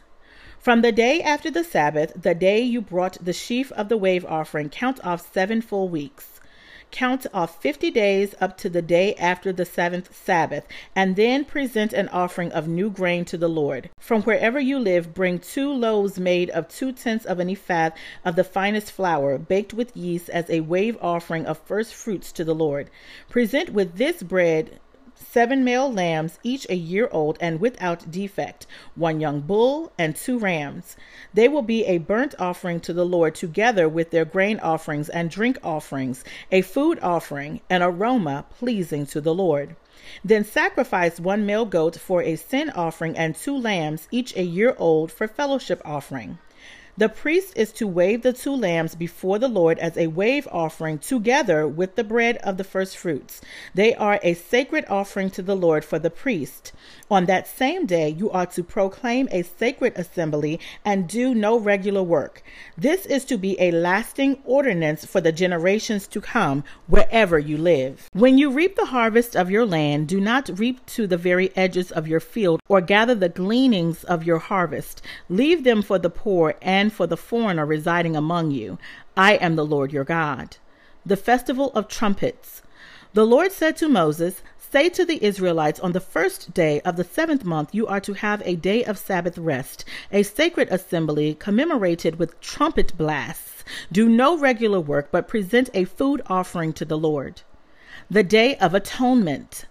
From 0.60 0.80
the 0.80 0.92
day 0.92 1.20
after 1.20 1.50
the 1.50 1.64
Sabbath, 1.64 2.12
the 2.14 2.34
day 2.34 2.60
you 2.60 2.80
brought 2.80 3.24
the 3.24 3.32
sheaf 3.32 3.72
of 3.72 3.88
the 3.88 3.96
wave 3.96 4.24
offering, 4.24 4.68
count 4.70 5.04
off 5.04 5.32
seven 5.32 5.62
full 5.62 5.88
weeks. 5.88 6.33
Count 6.94 7.26
off 7.34 7.60
50 7.60 7.90
days 7.90 8.36
up 8.40 8.56
to 8.56 8.68
the 8.68 8.80
day 8.80 9.16
after 9.16 9.52
the 9.52 9.64
seventh 9.64 10.14
Sabbath, 10.14 10.64
and 10.94 11.16
then 11.16 11.44
present 11.44 11.92
an 11.92 12.08
offering 12.10 12.52
of 12.52 12.68
new 12.68 12.88
grain 12.88 13.24
to 13.24 13.36
the 13.36 13.48
Lord. 13.48 13.90
From 13.98 14.22
wherever 14.22 14.60
you 14.60 14.78
live, 14.78 15.12
bring 15.12 15.40
two 15.40 15.72
loaves 15.72 16.20
made 16.20 16.50
of 16.50 16.68
two 16.68 16.92
tenths 16.92 17.26
of 17.26 17.40
an 17.40 17.50
ephah 17.50 17.90
of 18.24 18.36
the 18.36 18.44
finest 18.44 18.92
flour, 18.92 19.38
baked 19.38 19.74
with 19.74 19.96
yeast, 19.96 20.28
as 20.30 20.48
a 20.48 20.60
wave 20.60 20.96
offering 21.02 21.46
of 21.46 21.58
first 21.58 21.92
fruits 21.92 22.30
to 22.30 22.44
the 22.44 22.54
Lord. 22.54 22.88
Present 23.28 23.70
with 23.70 23.96
this 23.96 24.22
bread 24.22 24.78
seven 25.14 25.64
male 25.64 25.92
lambs, 25.92 26.38
each 26.42 26.66
a 26.68 26.74
year 26.74 27.08
old 27.12 27.38
and 27.40 27.60
without 27.60 28.10
defect, 28.10 28.66
one 28.94 29.20
young 29.20 29.40
bull, 29.40 29.92
and 29.98 30.16
two 30.16 30.38
rams. 30.38 30.96
They 31.32 31.48
will 31.48 31.62
be 31.62 31.84
a 31.86 31.98
burnt 31.98 32.34
offering 32.38 32.80
to 32.80 32.92
the 32.92 33.06
Lord 33.06 33.34
together 33.34 33.88
with 33.88 34.10
their 34.10 34.24
grain 34.24 34.58
offerings 34.60 35.08
and 35.08 35.30
drink 35.30 35.58
offerings, 35.62 36.24
a 36.50 36.62
food 36.62 36.98
offering, 37.00 37.60
an 37.70 37.82
aroma 37.82 38.44
pleasing 38.58 39.06
to 39.06 39.20
the 39.20 39.34
Lord. 39.34 39.76
Then 40.24 40.44
sacrifice 40.44 41.18
one 41.18 41.46
male 41.46 41.64
goat 41.64 41.96
for 41.96 42.22
a 42.22 42.36
sin 42.36 42.70
offering 42.70 43.16
and 43.16 43.34
two 43.34 43.56
lambs, 43.56 44.08
each 44.10 44.36
a 44.36 44.42
year 44.42 44.74
old, 44.78 45.10
for 45.10 45.26
fellowship 45.26 45.80
offering. 45.84 46.38
The 46.96 47.08
priest 47.08 47.54
is 47.56 47.72
to 47.72 47.88
wave 47.88 48.22
the 48.22 48.32
two 48.32 48.54
lambs 48.54 48.94
before 48.94 49.40
the 49.40 49.48
Lord 49.48 49.80
as 49.80 49.96
a 49.96 50.06
wave 50.06 50.46
offering 50.52 50.98
together 50.98 51.66
with 51.66 51.96
the 51.96 52.04
bread 52.04 52.36
of 52.36 52.56
the 52.56 52.62
first 52.62 52.96
fruits. 52.96 53.40
They 53.74 53.96
are 53.96 54.20
a 54.22 54.34
sacred 54.34 54.84
offering 54.88 55.30
to 55.30 55.42
the 55.42 55.56
Lord 55.56 55.84
for 55.84 55.98
the 55.98 56.10
priest. 56.10 56.72
On 57.10 57.26
that 57.26 57.48
same 57.48 57.84
day, 57.84 58.10
you 58.10 58.30
are 58.30 58.46
to 58.46 58.62
proclaim 58.62 59.28
a 59.32 59.42
sacred 59.42 59.94
assembly 59.96 60.60
and 60.84 61.08
do 61.08 61.34
no 61.34 61.58
regular 61.58 62.02
work. 62.02 62.44
This 62.78 63.06
is 63.06 63.24
to 63.24 63.36
be 63.36 63.60
a 63.60 63.72
lasting 63.72 64.38
ordinance 64.44 65.04
for 65.04 65.20
the 65.20 65.32
generations 65.32 66.06
to 66.08 66.20
come 66.20 66.62
wherever 66.86 67.40
you 67.40 67.58
live. 67.58 68.08
When 68.12 68.38
you 68.38 68.52
reap 68.52 68.76
the 68.76 68.86
harvest 68.86 69.34
of 69.34 69.50
your 69.50 69.66
land, 69.66 70.06
do 70.06 70.20
not 70.20 70.60
reap 70.60 70.86
to 70.86 71.08
the 71.08 71.16
very 71.16 71.50
edges 71.56 71.90
of 71.90 72.06
your 72.06 72.20
field 72.20 72.60
or 72.68 72.80
gather 72.80 73.16
the 73.16 73.28
gleanings 73.28 74.04
of 74.04 74.22
your 74.22 74.38
harvest. 74.38 75.02
Leave 75.28 75.64
them 75.64 75.82
for 75.82 75.98
the 75.98 76.10
poor 76.10 76.54
and 76.62 76.83
for 76.90 77.06
the 77.06 77.16
foreigner 77.16 77.66
residing 77.66 78.16
among 78.16 78.50
you. 78.50 78.78
I 79.16 79.34
am 79.34 79.56
the 79.56 79.64
Lord 79.66 79.92
your 79.92 80.04
God. 80.04 80.56
The 81.06 81.16
festival 81.16 81.70
of 81.74 81.88
trumpets. 81.88 82.62
The 83.12 83.26
Lord 83.26 83.52
said 83.52 83.76
to 83.76 83.88
Moses, 83.88 84.42
Say 84.58 84.88
to 84.88 85.04
the 85.04 85.22
Israelites, 85.24 85.78
on 85.78 85.92
the 85.92 86.00
first 86.00 86.52
day 86.52 86.80
of 86.80 86.96
the 86.96 87.04
seventh 87.04 87.44
month, 87.44 87.72
you 87.72 87.86
are 87.86 88.00
to 88.00 88.14
have 88.14 88.42
a 88.44 88.56
day 88.56 88.82
of 88.82 88.98
Sabbath 88.98 89.38
rest, 89.38 89.84
a 90.10 90.24
sacred 90.24 90.66
assembly 90.68 91.34
commemorated 91.34 92.18
with 92.18 92.40
trumpet 92.40 92.96
blasts. 92.98 93.62
Do 93.92 94.08
no 94.08 94.36
regular 94.36 94.80
work, 94.80 95.10
but 95.12 95.28
present 95.28 95.70
a 95.74 95.84
food 95.84 96.22
offering 96.26 96.72
to 96.72 96.84
the 96.84 96.98
Lord. 96.98 97.42
The 98.10 98.24
Day 98.24 98.56
of 98.56 98.74
Atonement. 98.74 99.66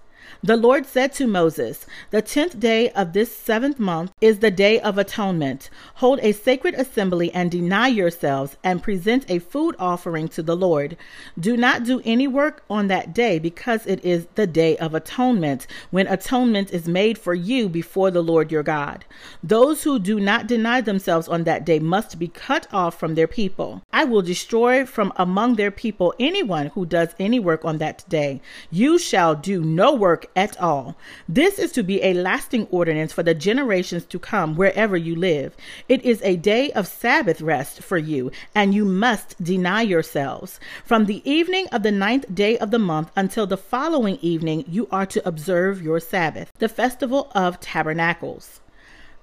The 0.46 0.58
Lord 0.58 0.86
said 0.86 1.14
to 1.14 1.26
Moses, 1.26 1.86
The 2.12 2.22
tenth 2.22 2.60
day 2.60 2.90
of 2.90 3.14
this 3.14 3.34
seventh 3.34 3.80
month 3.80 4.12
is 4.20 4.40
the 4.40 4.52
day 4.52 4.78
of 4.78 4.98
atonement. 4.98 5.70
Hold 5.96 6.20
a 6.22 6.34
sacred 6.34 6.74
assembly 6.74 7.32
and 7.34 7.50
deny 7.50 7.88
yourselves 7.88 8.58
and 8.62 8.84
present 8.84 9.24
a 9.30 9.40
food 9.40 9.74
offering 9.80 10.28
to 10.28 10.44
the 10.44 10.58
Lord. 10.58 10.98
Do 11.40 11.56
not 11.56 11.86
do 11.86 12.02
any 12.04 12.28
work 12.28 12.62
on 12.70 12.88
that 12.88 13.14
day 13.14 13.40
because 13.40 13.88
it 13.88 14.04
is 14.04 14.28
the 14.36 14.46
day 14.46 14.76
of 14.80 14.94
atonement, 14.94 15.66
when 15.92 16.08
atonement 16.08 16.74
is 16.74 16.90
made 16.90 17.18
for 17.18 17.34
you 17.34 17.70
before 17.70 18.12
the 18.12 18.22
Lord 18.22 18.52
your 18.52 18.64
God. 18.64 19.06
Those 19.42 19.84
who 19.84 19.98
do 19.98 20.20
not 20.20 20.48
deny 20.48 20.82
themselves 20.82 21.30
on 21.30 21.46
that 21.46 21.66
day 21.66 21.80
must 21.80 22.20
be 22.20 22.28
cut 22.28 22.68
off 22.74 23.00
from 23.00 23.16
their 23.16 23.28
people. 23.28 23.82
I 23.94 24.04
will 24.04 24.22
destroy 24.22 24.86
from 24.86 25.14
among 25.16 25.56
their 25.56 25.72
people 25.72 26.14
anyone 26.20 26.68
who 26.68 26.86
does 26.86 27.16
any 27.18 27.40
work 27.40 27.64
on 27.64 27.78
that 27.78 28.04
day. 28.10 28.42
You 28.70 29.00
shall 29.00 29.36
do 29.36 29.64
no 29.64 29.94
work 29.96 30.32
at 30.36 30.60
all. 30.60 30.96
This 31.28 31.60
is 31.60 31.72
to 31.74 31.84
be 31.84 32.02
a 32.02 32.14
lasting 32.14 32.68
ordinance 32.72 33.14
for 33.14 33.24
the 33.24 33.34
generations 33.34 34.06
to 34.06 34.20
come 34.20 34.56
wherever 34.56 34.98
you 34.98 35.16
live. 35.16 35.56
It 35.88 36.04
is 36.04 36.22
a 36.24 36.36
day 36.36 36.72
of 36.72 36.88
Sabbath 36.88 37.42
rest 37.42 37.82
for 37.84 37.98
you, 37.98 38.32
and 38.56 38.74
you 38.74 38.86
must 38.86 39.42
deny 39.44 39.82
yourselves. 39.82 40.60
From 40.84 41.06
the 41.06 41.22
evening 41.30 41.68
of 41.72 41.84
the 41.84 41.92
ninth 41.92 42.34
day 42.34 42.58
of 42.58 42.72
the 42.72 42.80
month 42.80 43.12
until 43.16 43.46
the 43.46 43.58
following 43.58 44.18
evening, 44.22 44.66
you 44.68 44.88
are 44.92 45.06
to 45.06 45.28
observe 45.28 45.82
your 45.82 46.00
Sabbath, 46.00 46.52
the 46.60 46.70
festival 46.70 47.32
of 47.36 47.60
tabernacles. 47.60 48.60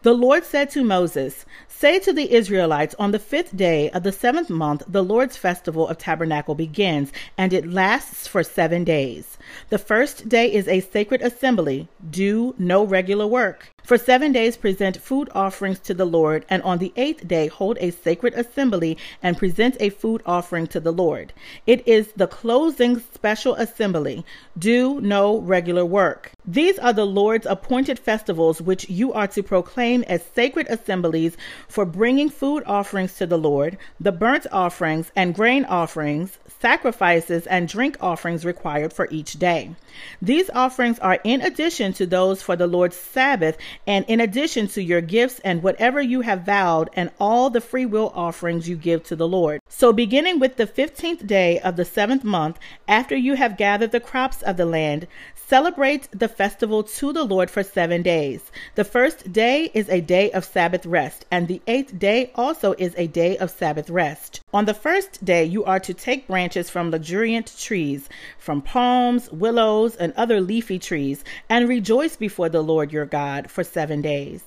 The 0.02 0.14
Lord 0.14 0.46
said 0.46 0.70
to 0.70 0.82
Moses, 0.82 1.44
Say 1.68 1.98
to 1.98 2.12
the 2.14 2.32
Israelites, 2.32 2.94
on 2.98 3.10
the 3.10 3.18
fifth 3.18 3.54
day 3.54 3.90
of 3.90 4.02
the 4.02 4.12
seventh 4.12 4.48
month, 4.48 4.82
the 4.88 5.04
Lord's 5.04 5.36
festival 5.36 5.86
of 5.86 5.98
tabernacle 5.98 6.54
begins, 6.54 7.12
and 7.36 7.52
it 7.52 7.70
lasts 7.70 8.26
for 8.26 8.42
seven 8.42 8.82
days. 8.82 9.36
The 9.68 9.76
first 9.76 10.26
day 10.26 10.50
is 10.50 10.66
a 10.68 10.80
sacred 10.80 11.20
assembly. 11.20 11.86
Do 12.08 12.54
no 12.56 12.82
regular 12.82 13.26
work. 13.26 13.74
For 13.82 13.98
seven 13.98 14.32
days 14.32 14.56
present 14.56 14.96
food 14.96 15.28
offerings 15.34 15.78
to 15.80 15.94
the 15.94 16.04
Lord, 16.04 16.44
and 16.48 16.62
on 16.62 16.78
the 16.78 16.92
eighth 16.96 17.26
day 17.26 17.48
hold 17.48 17.78
a 17.80 17.90
sacred 17.90 18.34
assembly 18.34 18.96
and 19.22 19.36
present 19.36 19.76
a 19.80 19.90
food 19.90 20.22
offering 20.26 20.66
to 20.68 20.80
the 20.80 20.92
Lord. 20.92 21.32
It 21.66 21.86
is 21.86 22.12
the 22.12 22.26
closing 22.26 23.00
special 23.14 23.54
assembly. 23.54 24.24
Do 24.58 25.00
no 25.00 25.38
regular 25.38 25.84
work. 25.84 26.32
These 26.46 26.78
are 26.78 26.92
the 26.92 27.06
Lord's 27.06 27.46
appointed 27.46 27.98
festivals 27.98 28.60
which 28.60 28.88
you 28.88 29.12
are 29.12 29.28
to 29.28 29.42
proclaim 29.42 30.02
as 30.04 30.24
sacred 30.34 30.66
assemblies 30.68 31.36
for 31.68 31.84
bringing 31.84 32.28
food 32.28 32.62
offerings 32.66 33.14
to 33.16 33.26
the 33.26 33.38
Lord, 33.38 33.78
the 33.98 34.12
burnt 34.12 34.46
offerings 34.52 35.12
and 35.14 35.34
grain 35.34 35.64
offerings, 35.64 36.38
sacrifices, 36.60 37.46
and 37.46 37.68
drink 37.68 37.96
offerings 38.00 38.44
required 38.44 38.92
for 38.92 39.08
each 39.10 39.38
day. 39.38 39.74
These 40.20 40.50
offerings 40.50 40.98
are 40.98 41.18
in 41.24 41.40
addition 41.40 41.92
to 41.94 42.06
those 42.06 42.42
for 42.42 42.56
the 42.56 42.66
Lord's 42.66 42.96
Sabbath 42.96 43.56
and 43.86 44.04
in 44.06 44.20
addition 44.20 44.66
to 44.68 44.82
your 44.82 45.00
gifts 45.00 45.40
and 45.40 45.62
whatever 45.62 46.00
you 46.00 46.22
have 46.22 46.42
vowed 46.42 46.90
and 46.94 47.10
all 47.18 47.50
the 47.50 47.60
free 47.60 47.86
will 47.86 48.12
offerings 48.14 48.68
you 48.68 48.76
give 48.76 49.02
to 49.04 49.16
the 49.16 49.28
Lord. 49.28 49.60
So, 49.68 49.92
beginning 49.92 50.38
with 50.40 50.56
the 50.56 50.66
15th 50.66 51.26
day 51.26 51.58
of 51.60 51.76
the 51.76 51.84
seventh 51.84 52.24
month, 52.24 52.58
after 52.88 53.16
you 53.16 53.34
have 53.34 53.56
gathered 53.56 53.92
the 53.92 54.00
crops 54.00 54.42
of 54.42 54.56
the 54.56 54.66
land, 54.66 55.06
celebrate 55.34 56.08
the 56.12 56.28
festival 56.28 56.84
to 56.84 57.12
the 57.12 57.24
Lord 57.24 57.50
for 57.50 57.64
seven 57.64 58.02
days. 58.02 58.52
The 58.76 58.84
first 58.84 59.32
day 59.32 59.70
is 59.74 59.88
a 59.88 60.00
day 60.00 60.30
of 60.30 60.44
Sabbath 60.44 60.86
rest, 60.86 61.24
and 61.28 61.48
the 61.48 61.60
eighth 61.66 61.98
day 61.98 62.30
also 62.36 62.74
is 62.78 62.94
a 62.96 63.08
day 63.08 63.36
of 63.36 63.50
Sabbath 63.50 63.90
rest. 63.90 64.40
On 64.52 64.64
the 64.64 64.74
first 64.74 65.24
day, 65.24 65.44
you 65.44 65.64
are 65.64 65.80
to 65.80 65.92
take 65.92 66.28
branches 66.28 66.70
from 66.70 66.92
luxuriant 66.92 67.52
trees, 67.58 68.08
from 68.38 68.62
palms, 68.62 69.28
willows, 69.32 69.96
and 69.96 70.12
other 70.16 70.40
leafy 70.40 70.78
trees, 70.78 71.24
and 71.48 71.68
rejoice 71.68 72.14
before 72.14 72.48
the 72.48 72.62
Lord 72.62 72.92
your 72.92 73.06
God 73.06 73.50
for 73.50 73.59
seven 73.62 74.02
days. 74.02 74.44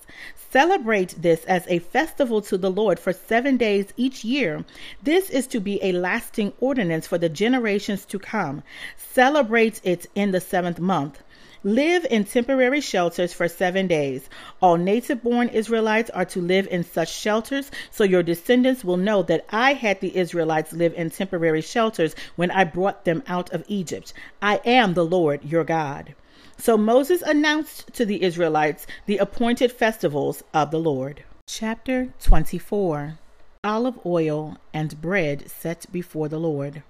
Celebrate 0.51 1.21
this 1.21 1.43
as 1.45 1.65
a 1.67 1.79
festival 1.79 2.41
to 2.43 2.57
the 2.57 2.69
Lord 2.69 2.99
for 2.99 3.11
seven 3.11 3.57
days 3.57 3.93
each 3.97 4.23
year. 4.23 4.63
This 5.01 5.29
is 5.29 5.47
to 5.47 5.59
be 5.59 5.83
a 5.83 5.91
lasting 5.91 6.53
ordinance 6.59 7.07
for 7.07 7.17
the 7.17 7.29
generations 7.29 8.05
to 8.05 8.19
come. 8.19 8.61
Celebrate 8.95 9.81
it 9.83 10.05
in 10.13 10.31
the 10.31 10.39
seventh 10.41 10.79
month. 10.79 11.23
Live 11.65 12.05
in 12.11 12.25
temporary 12.25 12.81
shelters 12.81 13.31
for 13.31 13.47
seven 13.47 13.87
days. 13.87 14.29
All 14.61 14.75
native 14.75 15.23
born 15.23 15.47
Israelites 15.47 16.09
are 16.09 16.25
to 16.25 16.41
live 16.41 16.67
in 16.67 16.83
such 16.83 17.09
shelters, 17.09 17.71
so 17.89 18.03
your 18.03 18.21
descendants 18.21 18.83
will 18.83 18.97
know 18.97 19.23
that 19.23 19.45
I 19.49 19.71
had 19.71 20.01
the 20.01 20.17
Israelites 20.17 20.73
live 20.73 20.93
in 20.93 21.09
temporary 21.09 21.61
shelters 21.61 22.15
when 22.35 22.51
I 22.51 22.65
brought 22.65 23.05
them 23.05 23.23
out 23.27 23.53
of 23.53 23.63
Egypt. 23.69 24.11
I 24.41 24.59
am 24.65 24.93
the 24.93 25.05
Lord 25.05 25.45
your 25.45 25.63
God. 25.63 26.15
So 26.57 26.77
Moses 26.77 27.21
announced 27.21 27.93
to 27.93 28.05
the 28.05 28.23
Israelites 28.23 28.87
the 29.05 29.17
appointed 29.17 29.71
festivals 29.71 30.43
of 30.53 30.71
the 30.71 30.79
Lord. 30.79 31.23
Chapter 31.47 32.13
24 32.21 33.19
Olive 33.63 33.99
oil 34.05 34.57
and 34.73 34.99
bread 35.01 35.49
set 35.49 35.85
before 35.91 36.29
the 36.29 36.39
Lord. 36.39 36.83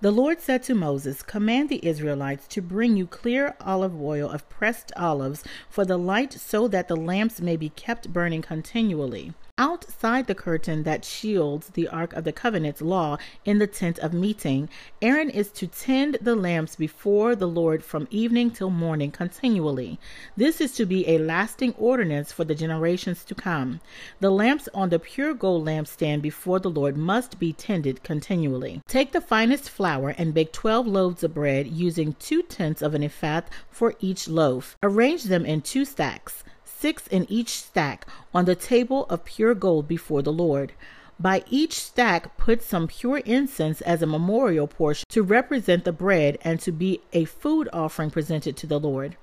The 0.00 0.10
Lord 0.10 0.40
said 0.40 0.62
to 0.64 0.74
Moses, 0.74 1.22
Command 1.22 1.68
the 1.68 1.84
Israelites 1.86 2.46
to 2.48 2.62
bring 2.62 2.96
you 2.96 3.06
clear 3.06 3.54
olive 3.60 4.00
oil 4.00 4.30
of 4.30 4.48
pressed 4.48 4.92
olives 4.96 5.44
for 5.68 5.84
the 5.84 5.98
light, 5.98 6.32
so 6.32 6.68
that 6.68 6.88
the 6.88 6.96
lamps 6.96 7.40
may 7.40 7.56
be 7.56 7.68
kept 7.70 8.12
burning 8.12 8.42
continually 8.42 9.34
outside 9.60 10.26
the 10.26 10.34
curtain 10.34 10.84
that 10.84 11.04
shields 11.04 11.68
the 11.68 11.86
Ark 11.86 12.14
of 12.14 12.24
the 12.24 12.32
Covenant's 12.32 12.80
law 12.80 13.18
in 13.44 13.58
the 13.58 13.66
tent 13.66 13.98
of 13.98 14.14
meeting, 14.14 14.70
Aaron 15.02 15.28
is 15.28 15.52
to 15.52 15.66
tend 15.66 16.16
the 16.22 16.34
lamps 16.34 16.76
before 16.76 17.36
the 17.36 17.46
Lord 17.46 17.84
from 17.84 18.08
evening 18.10 18.50
till 18.50 18.70
morning 18.70 19.10
continually. 19.10 20.00
This 20.34 20.62
is 20.62 20.72
to 20.76 20.86
be 20.86 21.06
a 21.06 21.18
lasting 21.18 21.74
ordinance 21.74 22.32
for 22.32 22.42
the 22.42 22.54
generations 22.54 23.22
to 23.24 23.34
come. 23.34 23.80
The 24.20 24.30
lamps 24.30 24.66
on 24.72 24.88
the 24.88 24.98
pure 24.98 25.34
gold 25.34 25.66
lampstand 25.66 26.22
before 26.22 26.58
the 26.58 26.70
Lord 26.70 26.96
must 26.96 27.38
be 27.38 27.52
tended 27.52 28.02
continually. 28.02 28.80
Take 28.88 29.12
the 29.12 29.20
finest 29.20 29.68
flour 29.68 30.14
and 30.16 30.32
bake 30.32 30.54
twelve 30.54 30.86
loaves 30.86 31.22
of 31.22 31.34
bread 31.34 31.66
using 31.66 32.14
two 32.14 32.42
tenths 32.42 32.80
of 32.80 32.94
an 32.94 33.04
ephah 33.04 33.42
for 33.68 33.94
each 34.00 34.26
loaf. 34.26 34.78
Arrange 34.82 35.24
them 35.24 35.44
in 35.44 35.60
two 35.60 35.84
stacks 35.84 36.44
six 36.80 37.06
in 37.08 37.26
each 37.28 37.50
stack, 37.50 38.06
on 38.34 38.46
the 38.46 38.54
table 38.54 39.04
of 39.10 39.24
pure 39.24 39.54
gold 39.54 39.86
before 39.86 40.22
the 40.22 40.32
Lord. 40.32 40.72
By 41.20 41.44
each 41.50 41.74
stack, 41.74 42.38
put 42.38 42.62
some 42.62 42.88
pure 42.88 43.18
incense 43.18 43.82
as 43.82 44.00
a 44.00 44.06
memorial 44.06 44.66
portion 44.66 45.06
to 45.10 45.22
represent 45.22 45.84
the 45.84 45.92
bread 45.92 46.38
and 46.40 46.58
to 46.60 46.72
be 46.72 47.02
a 47.12 47.26
food 47.26 47.68
offering 47.74 48.10
presented 48.10 48.56
to 48.56 48.66
the 48.66 48.80
Lord. 48.80 49.16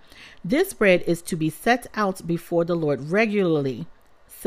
This 0.46 0.74
bread 0.74 1.02
is 1.08 1.24
to 1.24 1.36
be 1.36 1.50
set 1.50 1.88
out 1.96 2.28
before 2.28 2.66
the 2.66 2.76
Lord 2.76 3.10
regularly, 3.10 3.88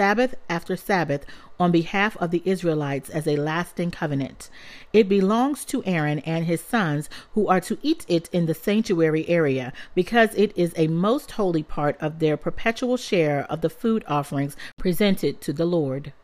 Sabbath 0.01 0.35
after 0.49 0.77
Sabbath, 0.77 1.27
on 1.59 1.71
behalf 1.71 2.17
of 2.17 2.31
the 2.31 2.41
Israelites 2.47 3.11
as 3.11 3.27
a 3.27 3.37
lasting 3.37 3.91
covenant. 3.91 4.49
It 4.95 5.11
belongs 5.11 5.63
to 5.67 5.85
Aaron 5.85 6.21
and 6.21 6.47
his 6.47 6.63
sons, 6.63 7.11
who 7.35 7.49
are 7.49 7.61
to 7.61 7.77
eat 7.83 8.07
it 8.09 8.31
in 8.33 8.47
the 8.47 8.55
sanctuary 8.55 9.29
area, 9.29 9.75
because 9.95 10.35
it 10.37 10.57
is 10.57 10.73
a 10.75 10.87
most 10.87 11.33
holy 11.33 11.63
part 11.63 11.99
of 12.01 12.19
their 12.19 12.39
perpetual 12.39 12.97
share 12.97 13.45
of 13.51 13.61
the 13.61 13.69
food 13.69 14.03
offerings 14.09 14.57
presented 14.79 15.43
to 15.43 15.53
the 15.53 15.67
Lord 15.67 16.15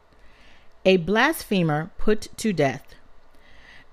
a 0.86 0.96
blasphemer 0.96 1.90
put 1.98 2.28
to 2.38 2.54
death. 2.54 2.95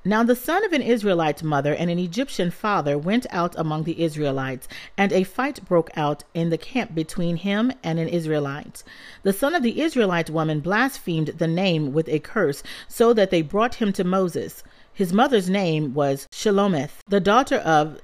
Now 0.06 0.22
the 0.22 0.36
son 0.36 0.66
of 0.66 0.74
an 0.74 0.82
Israelite 0.82 1.44
mother 1.44 1.74
and 1.74 1.90
an 1.90 1.98
Egyptian 1.98 2.52
father 2.52 2.98
went 2.98 3.26
out 3.30 3.56
among 3.58 3.86
the 3.86 4.02
Israelites, 4.04 4.68
and 4.98 5.14
a 5.14 5.24
fight 5.24 5.64
broke 5.64 5.90
out 5.96 6.26
in 6.34 6.50
the 6.50 6.58
camp 6.58 6.94
between 6.94 7.38
him 7.38 7.72
and 7.82 7.98
an 7.98 8.10
Israelite. 8.10 8.84
The 9.22 9.32
son 9.32 9.56
of 9.56 9.64
the 9.64 9.80
Israelite 9.80 10.30
woman 10.30 10.60
blasphemed 10.60 11.28
the 11.38 11.48
name 11.48 11.94
with 11.94 12.10
a 12.10 12.20
curse, 12.20 12.64
so 12.90 13.14
that 13.14 13.32
they 13.32 13.42
brought 13.42 13.76
him 13.76 13.94
to 13.94 14.04
Moses. 14.04 14.62
His 14.94 15.14
mother's 15.14 15.50
name 15.50 15.94
was 15.94 16.28
Shelomith, 16.34 17.00
the 17.08 17.22
daughter 17.22 17.60
of 17.60 18.02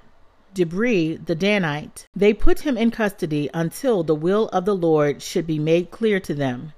Dibri 0.56 1.18
the 1.26 1.36
Danite. 1.36 2.08
They 2.16 2.34
put 2.34 2.62
him 2.62 2.78
in 2.78 2.92
custody 2.92 3.50
until 3.54 4.04
the 4.04 4.16
will 4.16 4.48
of 4.50 4.64
the 4.64 4.76
Lord 4.76 5.22
should 5.22 5.46
be 5.46 5.60
made 5.60 5.92
clear 5.92 6.22
to 6.22 6.34
them. 6.34 6.72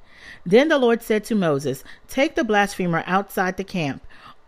Then 0.45 0.69
the 0.69 0.79
Lord 0.79 1.03
said 1.03 1.23
to 1.25 1.35
Moses, 1.35 1.83
Take 2.07 2.33
the 2.33 2.43
blasphemer 2.43 3.03
outside 3.05 3.57
the 3.57 3.63
camp. 3.63 4.01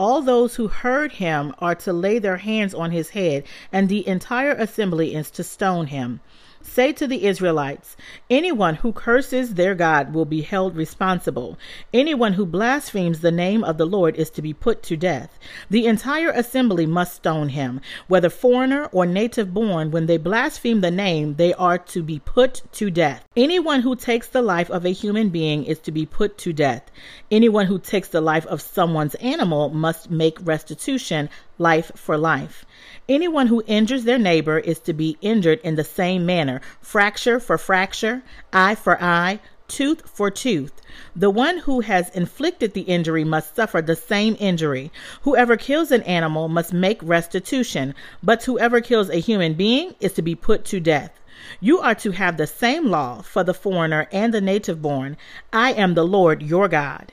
All 0.06 0.22
those 0.22 0.56
who 0.56 0.68
heard 0.68 1.14
him 1.14 1.56
are 1.60 1.76
to 1.76 1.94
lay 1.94 2.20
their 2.20 2.36
hands 2.36 2.74
on 2.74 2.92
his 2.92 3.12
head, 3.12 3.46
and 3.72 3.88
the 3.88 4.06
entire 4.06 4.52
assembly 4.52 5.16
is 5.16 5.32
to 5.32 5.46
stone 5.46 5.88
him. 5.88 6.20
Say 6.66 6.94
to 6.94 7.06
the 7.06 7.26
Israelites, 7.26 7.96
anyone 8.30 8.76
who 8.76 8.94
curses 8.94 9.54
their 9.54 9.76
God 9.76 10.14
will 10.14 10.26
be 10.26 10.42
held 10.42 10.76
responsible. 10.76 11.60
Anyone 11.94 12.34
who 12.34 12.46
blasphemes 12.46 13.20
the 13.20 13.32
name 13.32 13.64
of 13.64 13.78
the 13.78 13.86
Lord 13.86 14.16
is 14.16 14.30
to 14.32 14.42
be 14.42 14.54
put 14.54 14.82
to 14.84 14.98
death. 14.98 15.38
The 15.70 15.86
entire 15.86 16.32
assembly 16.32 16.86
must 16.86 17.16
stone 17.16 17.50
him, 17.50 17.82
whether 18.08 18.30
foreigner 18.30 18.86
or 18.92 19.06
native 19.06 19.54
born. 19.54 19.92
When 19.92 20.06
they 20.06 20.18
blaspheme 20.18 20.82
the 20.82 20.90
name, 20.90 21.36
they 21.36 21.54
are 21.54 21.78
to 21.78 22.02
be 22.02 22.20
put 22.20 22.64
to 22.74 22.90
death. 22.90 23.28
Anyone 23.36 23.82
who 23.82 23.96
takes 23.96 24.30
the 24.30 24.42
life 24.42 24.72
of 24.72 24.86
a 24.86 24.94
human 24.94 25.30
being 25.30 25.66
is 25.66 25.80
to 25.80 25.92
be 25.92 26.06
put 26.06 26.38
to 26.40 26.54
death. 26.54 26.90
Anyone 27.30 27.68
who 27.68 27.78
takes 27.78 28.08
the 28.08 28.22
life 28.22 28.46
of 28.48 28.62
someone's 28.62 29.16
animal 29.16 29.70
must 29.70 30.10
make 30.10 30.38
restitution 30.42 31.30
life 31.58 31.92
for 31.96 32.18
life. 32.18 32.66
Anyone 33.08 33.48
who 33.48 33.64
injures 33.68 34.04
their 34.04 34.18
neighbor 34.18 34.60
is 34.60 34.80
to 34.80 34.94
be 34.94 35.18
injured 35.22 35.60
in 35.64 35.76
the 35.76 35.84
same 35.84 36.26
manner 36.26 36.62
fracture 36.82 37.40
for 37.40 37.58
fracture, 37.58 38.24
eye 38.52 38.76
for 38.76 39.02
eye, 39.02 39.40
tooth 39.68 40.08
for 40.08 40.30
tooth. 40.30 40.82
The 41.16 41.30
one 41.30 41.60
who 41.60 41.80
has 41.82 42.10
inflicted 42.10 42.74
the 42.74 42.82
injury 42.82 43.24
must 43.24 43.56
suffer 43.56 43.82
the 43.82 43.96
same 43.96 44.36
injury. 44.40 44.92
Whoever 45.24 45.58
kills 45.58 45.92
an 45.92 46.04
animal 46.04 46.48
must 46.48 46.74
make 46.74 47.02
restitution, 47.02 47.96
but 48.22 48.44
whoever 48.44 48.82
kills 48.82 49.10
a 49.10 49.20
human 49.20 49.54
being 49.54 49.96
is 50.00 50.14
to 50.14 50.22
be 50.22 50.36
put 50.36 50.66
to 50.66 50.80
death. 50.80 51.20
You 51.60 51.80
are 51.80 51.96
to 51.96 52.12
have 52.12 52.38
the 52.38 52.48
same 52.48 52.90
law 52.90 53.22
for 53.22 53.44
the 53.44 53.54
foreigner 53.54 54.08
and 54.12 54.34
the 54.34 54.42
native 54.42 54.82
born. 54.82 55.18
I 55.52 55.74
am 55.74 55.94
the 55.94 56.06
Lord 56.06 56.42
your 56.42 56.68
God. 56.68 57.12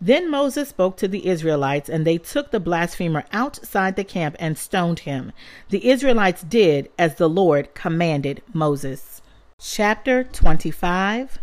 Then 0.00 0.30
Moses 0.30 0.68
spoke 0.68 0.96
to 0.98 1.08
the 1.08 1.26
Israelites, 1.26 1.88
and 1.88 2.06
they 2.06 2.18
took 2.18 2.50
the 2.50 2.60
blasphemer 2.60 3.24
outside 3.32 3.96
the 3.96 4.04
camp 4.04 4.36
and 4.38 4.56
stoned 4.56 5.00
him. 5.00 5.32
The 5.70 5.88
Israelites 5.88 6.42
did 6.42 6.90
as 6.98 7.16
the 7.16 7.28
Lord 7.28 7.74
commanded 7.74 8.42
Moses. 8.52 9.22
Chapter 9.60 10.22
25 10.22 11.38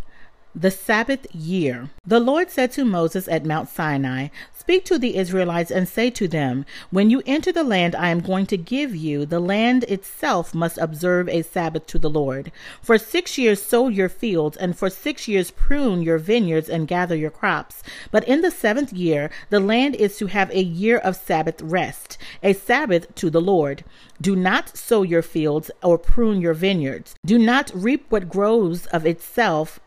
the 0.55 0.71
Sabbath 0.71 1.27
year. 1.35 1.89
The 2.07 2.19
Lord 2.19 2.49
said 2.49 2.71
to 2.73 2.85
Moses 2.85 3.27
at 3.27 3.45
Mount 3.45 3.67
Sinai, 3.67 4.29
Speak 4.57 4.85
to 4.85 4.97
the 4.97 5.17
Israelites 5.17 5.69
and 5.69 5.87
say 5.87 6.09
to 6.11 6.27
them, 6.27 6.65
When 6.89 7.09
you 7.09 7.21
enter 7.25 7.51
the 7.51 7.63
land 7.63 7.93
I 7.93 8.09
am 8.09 8.21
going 8.21 8.45
to 8.47 8.57
give 8.57 8.95
you, 8.95 9.25
the 9.25 9.39
land 9.39 9.83
itself 9.83 10.55
must 10.55 10.77
observe 10.77 11.27
a 11.27 11.43
Sabbath 11.43 11.85
to 11.87 11.99
the 11.99 12.09
Lord. 12.09 12.51
For 12.81 12.97
six 12.97 13.37
years 13.37 13.61
sow 13.61 13.89
your 13.89 14.09
fields, 14.09 14.55
and 14.57 14.75
for 14.75 14.89
six 14.89 15.27
years 15.27 15.51
prune 15.51 16.01
your 16.01 16.17
vineyards 16.17 16.69
and 16.69 16.87
gather 16.87 17.15
your 17.15 17.29
crops. 17.29 17.83
But 18.09 18.27
in 18.27 18.41
the 18.41 18.49
seventh 18.49 18.93
year, 18.93 19.29
the 19.49 19.59
land 19.59 19.93
is 19.95 20.17
to 20.17 20.27
have 20.27 20.49
a 20.51 20.63
year 20.63 20.97
of 20.97 21.15
Sabbath 21.15 21.61
rest, 21.61 22.17
a 22.41 22.53
Sabbath 22.53 23.13
to 23.15 23.29
the 23.29 23.41
Lord. 23.41 23.83
Do 24.21 24.35
not 24.35 24.77
sow 24.77 25.03
your 25.03 25.21
fields 25.21 25.69
or 25.83 25.97
prune 25.97 26.39
your 26.41 26.53
vineyards. 26.53 27.13
Do 27.25 27.37
not 27.37 27.71
reap 27.75 28.05
what 28.09 28.29
grows 28.29 28.85
of 28.87 29.05
itself 29.05 29.79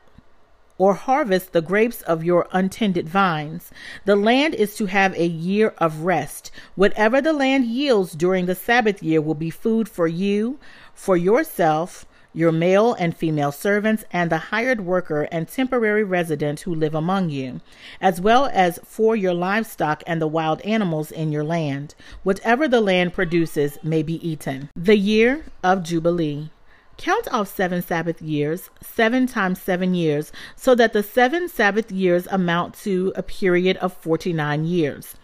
or 0.79 0.95
harvest 0.95 1.53
the 1.53 1.61
grapes 1.61 2.01
of 2.03 2.24
your 2.24 2.49
untended 2.53 3.09
vines. 3.09 3.70
The 4.05 4.16
land 4.16 4.55
is 4.55 4.76
to 4.76 4.87
have 4.87 5.14
a 5.14 5.26
year 5.26 5.74
of 5.79 6.01
rest. 6.05 6.51
Whatever 6.76 7.20
the 7.20 7.33
land 7.33 7.66
yields 7.66 8.12
during 8.12 8.47
the 8.47 8.55
Sabbath 8.55 9.03
year 9.03 9.20
will 9.20 9.35
be 9.35 9.51
food 9.51 9.89
for 9.89 10.07
you, 10.07 10.59
for 10.95 11.16
yourself, 11.16 12.07
your 12.33 12.53
male 12.53 12.95
and 12.95 13.16
female 13.16 13.51
servants, 13.51 14.05
and 14.12 14.31
the 14.31 14.39
hired 14.39 14.83
worker 14.83 15.22
and 15.33 15.49
temporary 15.49 16.05
resident 16.05 16.61
who 16.61 16.74
live 16.74 16.95
among 16.95 17.31
you, 17.31 17.61
as 18.01 18.20
well 18.20 18.49
as 18.53 18.79
for 18.85 19.16
your 19.16 19.35
livestock 19.35 20.03
and 20.07 20.22
the 20.22 20.26
wild 20.26 20.61
animals 20.61 21.11
in 21.11 21.33
your 21.33 21.43
land. 21.43 21.95
Whatever 22.22 22.68
the 22.68 22.81
land 22.81 23.12
produces 23.12 23.79
may 23.83 24.03
be 24.03 24.26
eaten. 24.29 24.70
The 24.76 24.97
year 24.97 25.47
of 25.64 25.83
Jubilee. 25.83 26.51
Count 26.99 27.28
off 27.32 27.49
seven 27.49 27.80
Sabbath 27.80 28.20
years, 28.20 28.70
seven 28.82 29.26
times 29.26 29.62
seven 29.62 29.94
years, 29.94 30.32
so 30.57 30.74
that 30.74 30.92
the 30.92 31.03
seven 31.03 31.49
Sabbath 31.49 31.92
years 31.92 32.26
amount 32.26 32.74
to 32.74 33.12
a 33.14 33.22
period 33.22 33.76
of 33.76 33.92
49 33.92 34.64
years. 34.64 35.14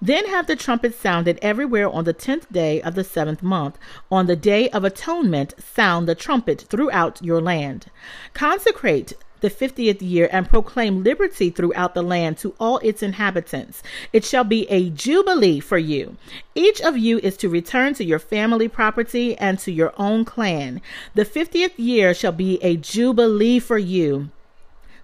Then 0.00 0.26
have 0.26 0.46
the 0.46 0.56
trumpet 0.56 0.94
sounded 0.94 1.38
everywhere 1.40 1.88
on 1.88 2.04
the 2.04 2.12
tenth 2.12 2.52
day 2.52 2.82
of 2.82 2.94
the 2.94 3.02
seventh 3.02 3.42
month. 3.42 3.78
On 4.10 4.26
the 4.26 4.36
day 4.36 4.68
of 4.70 4.84
atonement, 4.84 5.54
sound 5.58 6.06
the 6.06 6.14
trumpet 6.14 6.66
throughout 6.68 7.22
your 7.22 7.40
land. 7.40 7.86
Consecrate 8.34 9.14
the 9.42 9.50
fiftieth 9.50 10.00
year 10.00 10.28
and 10.32 10.48
proclaim 10.48 11.04
liberty 11.04 11.50
throughout 11.50 11.94
the 11.94 12.02
land 12.02 12.38
to 12.38 12.54
all 12.58 12.78
its 12.78 13.02
inhabitants. 13.02 13.82
It 14.12 14.24
shall 14.24 14.44
be 14.44 14.66
a 14.70 14.88
jubilee 14.88 15.60
for 15.60 15.78
you. 15.78 16.16
Each 16.54 16.80
of 16.80 16.96
you 16.96 17.18
is 17.18 17.36
to 17.38 17.48
return 17.48 17.92
to 17.94 18.04
your 18.04 18.18
family 18.18 18.68
property 18.68 19.36
and 19.36 19.58
to 19.58 19.70
your 19.70 19.92
own 19.98 20.24
clan. 20.24 20.80
The 21.14 21.26
fiftieth 21.26 21.78
year 21.78 22.14
shall 22.14 22.32
be 22.32 22.58
a 22.62 22.76
jubilee 22.76 23.58
for 23.58 23.78
you. 23.78 24.30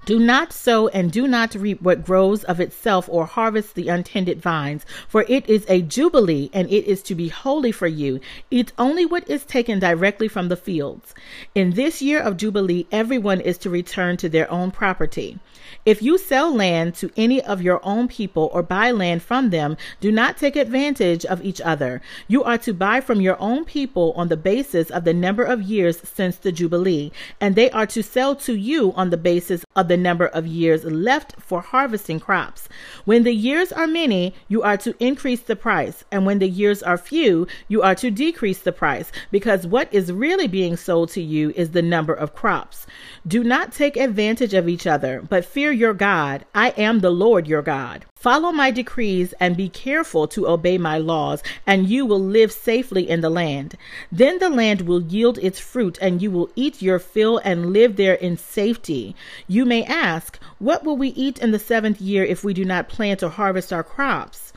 Do 0.09 0.19
not 0.19 0.55
sow 0.55 0.89
and 0.89 1.13
do 1.13 1.29
not 1.29 1.55
reap 1.55 1.83
what 1.83 2.03
grows 2.03 2.43
of 2.45 2.61
itself 2.61 3.11
or 3.11 3.27
harvest 3.27 3.75
the 3.75 3.89
untended 3.89 4.41
vines, 4.41 4.87
for 5.07 5.27
it 5.29 5.47
is 5.47 5.67
a 5.69 5.83
jubilee 5.83 6.49
and 6.55 6.67
it 6.71 6.87
is 6.87 7.03
to 7.03 7.15
be 7.15 7.29
holy 7.29 7.73
for 7.73 7.87
you. 7.87 8.19
Eat 8.51 8.73
only 8.79 9.05
what 9.05 9.29
is 9.29 9.45
taken 9.45 9.79
directly 9.79 10.27
from 10.27 10.49
the 10.49 10.57
fields. 10.57 11.15
In 11.55 11.73
this 11.73 12.01
year 12.01 12.21
of 12.21 12.39
jubilee, 12.39 12.87
everyone 12.91 13.43
is 13.43 13.59
to 13.59 13.69
return 13.69 14.17
to 14.17 14.31
their 14.31 14.51
own 14.51 14.71
property. 14.71 15.39
If 15.85 16.03
you 16.03 16.19
sell 16.19 16.55
land 16.55 16.95
to 16.97 17.11
any 17.17 17.43
of 17.43 17.63
your 17.63 17.81
own 17.83 18.09
people 18.09 18.51
or 18.53 18.63
buy 18.63 18.91
land 18.91 19.23
from 19.23 19.51
them, 19.51 19.77
do 20.01 20.13
not 20.13 20.37
take 20.37 20.55
advantage 20.55 21.25
of 21.25 21.43
each 21.43 21.61
other. 21.61 22.03
You 22.27 22.45
are 22.45 22.59
to 22.59 22.75
buy 22.75 23.01
from 23.01 23.21
your 23.21 23.41
own 23.41 23.65
people 23.65 24.13
on 24.15 24.29
the 24.29 24.37
basis 24.37 24.91
of 24.91 25.05
the 25.05 25.15
number 25.15 25.43
of 25.43 25.63
years 25.63 26.01
since 26.03 26.37
the 26.37 26.53
Jubilee, 26.53 27.11
and 27.41 27.55
they 27.55 27.71
are 27.71 27.87
to 27.87 28.03
sell 28.03 28.37
to 28.37 28.55
you 28.55 28.93
on 28.95 29.11
the 29.11 29.17
basis 29.17 29.65
of 29.77 29.89
the 29.89 29.97
number 29.97 30.27
of 30.27 30.47
years 30.47 30.85
left 30.85 31.41
for 31.41 31.61
harvesting 31.61 32.21
crops. 32.21 32.69
When 33.05 33.23
the 33.23 33.35
years 33.35 33.73
are 33.73 33.87
many, 33.87 34.35
you 34.49 34.63
are 34.63 34.77
to 34.79 34.95
increase 35.03 35.41
the 35.41 35.57
price, 35.57 36.05
and 36.13 36.27
when 36.27 36.39
the 36.39 36.49
years 36.49 36.83
are 36.83 36.99
few, 36.99 37.47
you 37.69 37.81
are 37.83 37.95
to 37.95 38.11
decrease 38.11 38.59
the 38.59 38.73
price, 38.73 39.11
because 39.31 39.67
what 39.67 39.93
is 39.95 40.13
really 40.13 40.49
being 40.49 40.77
sold 40.77 41.09
to 41.11 41.23
you 41.23 41.51
is 41.57 41.71
the 41.71 41.83
number 41.83 42.13
of 42.13 42.35
crops. 42.35 42.87
Do 43.27 43.43
not 43.43 43.73
take 43.73 43.97
advantage 43.97 44.53
of 44.53 44.69
each 44.69 44.87
other, 44.87 45.23
but 45.23 45.45
fear 45.45 45.68
your 45.73 45.95
God. 45.95 46.45
I 46.55 46.71
am 46.71 47.01
the 47.01 47.11
Lord 47.11 47.47
your 47.47 47.63
God. 47.63 48.05
Follow 48.15 48.51
my 48.51 48.71
decrees 48.71 49.33
and 49.39 49.57
be 49.57 49.69
careful 49.69 50.27
to 50.29 50.49
obey 50.49 50.77
my 50.77 50.99
laws, 50.99 51.43
and 51.67 51.89
you 51.89 52.05
will 52.05 52.21
live 52.21 52.51
safely 52.51 53.09
in 53.09 53.21
the 53.21 53.31
land. 53.31 53.77
Then 54.11 54.39
the 54.39 54.51
land 54.51 54.83
will 54.83 55.03
yield 55.03 55.39
its 55.39 55.61
fruit, 55.61 55.99
and 56.01 56.21
you 56.21 56.31
will 56.31 56.51
eat 56.57 56.83
your 56.83 56.99
fill 56.99 57.39
and 57.39 57.73
live 57.73 57.97
there 57.97 58.15
in 58.15 58.37
safety. 58.37 59.15
You 59.47 59.65
may 59.65 59.85
ask, 59.85 60.39
What 60.59 60.85
will 60.85 60.97
we 60.97 61.09
eat 61.09 61.39
in 61.39 61.53
the 61.53 61.59
seventh 61.59 62.01
year 62.01 62.25
if 62.25 62.43
we 62.43 62.55
do 62.55 62.65
not 62.65 62.89
plant 62.89 63.23
or 63.23 63.29
harvest 63.29 63.73
our 63.73 63.85
crops? 63.85 64.48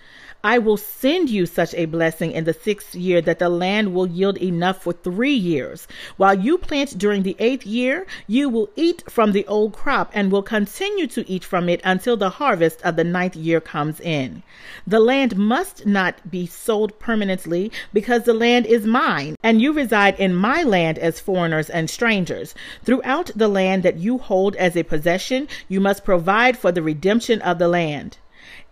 I 0.43 0.57
will 0.57 0.77
send 0.77 1.29
you 1.29 1.45
such 1.45 1.75
a 1.75 1.85
blessing 1.85 2.31
in 2.31 2.45
the 2.45 2.53
sixth 2.53 2.95
year 2.95 3.21
that 3.21 3.37
the 3.37 3.49
land 3.49 3.93
will 3.93 4.07
yield 4.07 4.37
enough 4.39 4.81
for 4.81 4.91
three 4.91 5.35
years. 5.35 5.87
While 6.17 6.39
you 6.39 6.57
plant 6.57 6.97
during 6.97 7.21
the 7.21 7.35
eighth 7.37 7.65
year, 7.65 8.07
you 8.25 8.49
will 8.49 8.69
eat 8.75 9.03
from 9.07 9.33
the 9.33 9.45
old 9.45 9.73
crop 9.73 10.09
and 10.13 10.31
will 10.31 10.41
continue 10.41 11.05
to 11.07 11.29
eat 11.29 11.43
from 11.43 11.69
it 11.69 11.79
until 11.83 12.17
the 12.17 12.31
harvest 12.31 12.81
of 12.81 12.95
the 12.95 13.03
ninth 13.03 13.35
year 13.35 13.61
comes 13.61 13.99
in. 13.99 14.41
The 14.87 14.99
land 14.99 15.37
must 15.37 15.85
not 15.85 16.31
be 16.31 16.47
sold 16.47 16.97
permanently 16.97 17.71
because 17.93 18.23
the 18.23 18.33
land 18.33 18.65
is 18.65 18.85
mine, 18.85 19.35
and 19.43 19.61
you 19.61 19.71
reside 19.71 20.19
in 20.19 20.33
my 20.33 20.63
land 20.63 20.97
as 20.97 21.19
foreigners 21.19 21.69
and 21.69 21.87
strangers. 21.87 22.55
Throughout 22.83 23.29
the 23.35 23.47
land 23.47 23.83
that 23.83 23.97
you 23.97 24.17
hold 24.17 24.55
as 24.55 24.75
a 24.75 24.81
possession, 24.81 25.47
you 25.67 25.79
must 25.79 26.03
provide 26.03 26.57
for 26.57 26.71
the 26.71 26.81
redemption 26.81 27.41
of 27.43 27.59
the 27.59 27.67
land. 27.67 28.17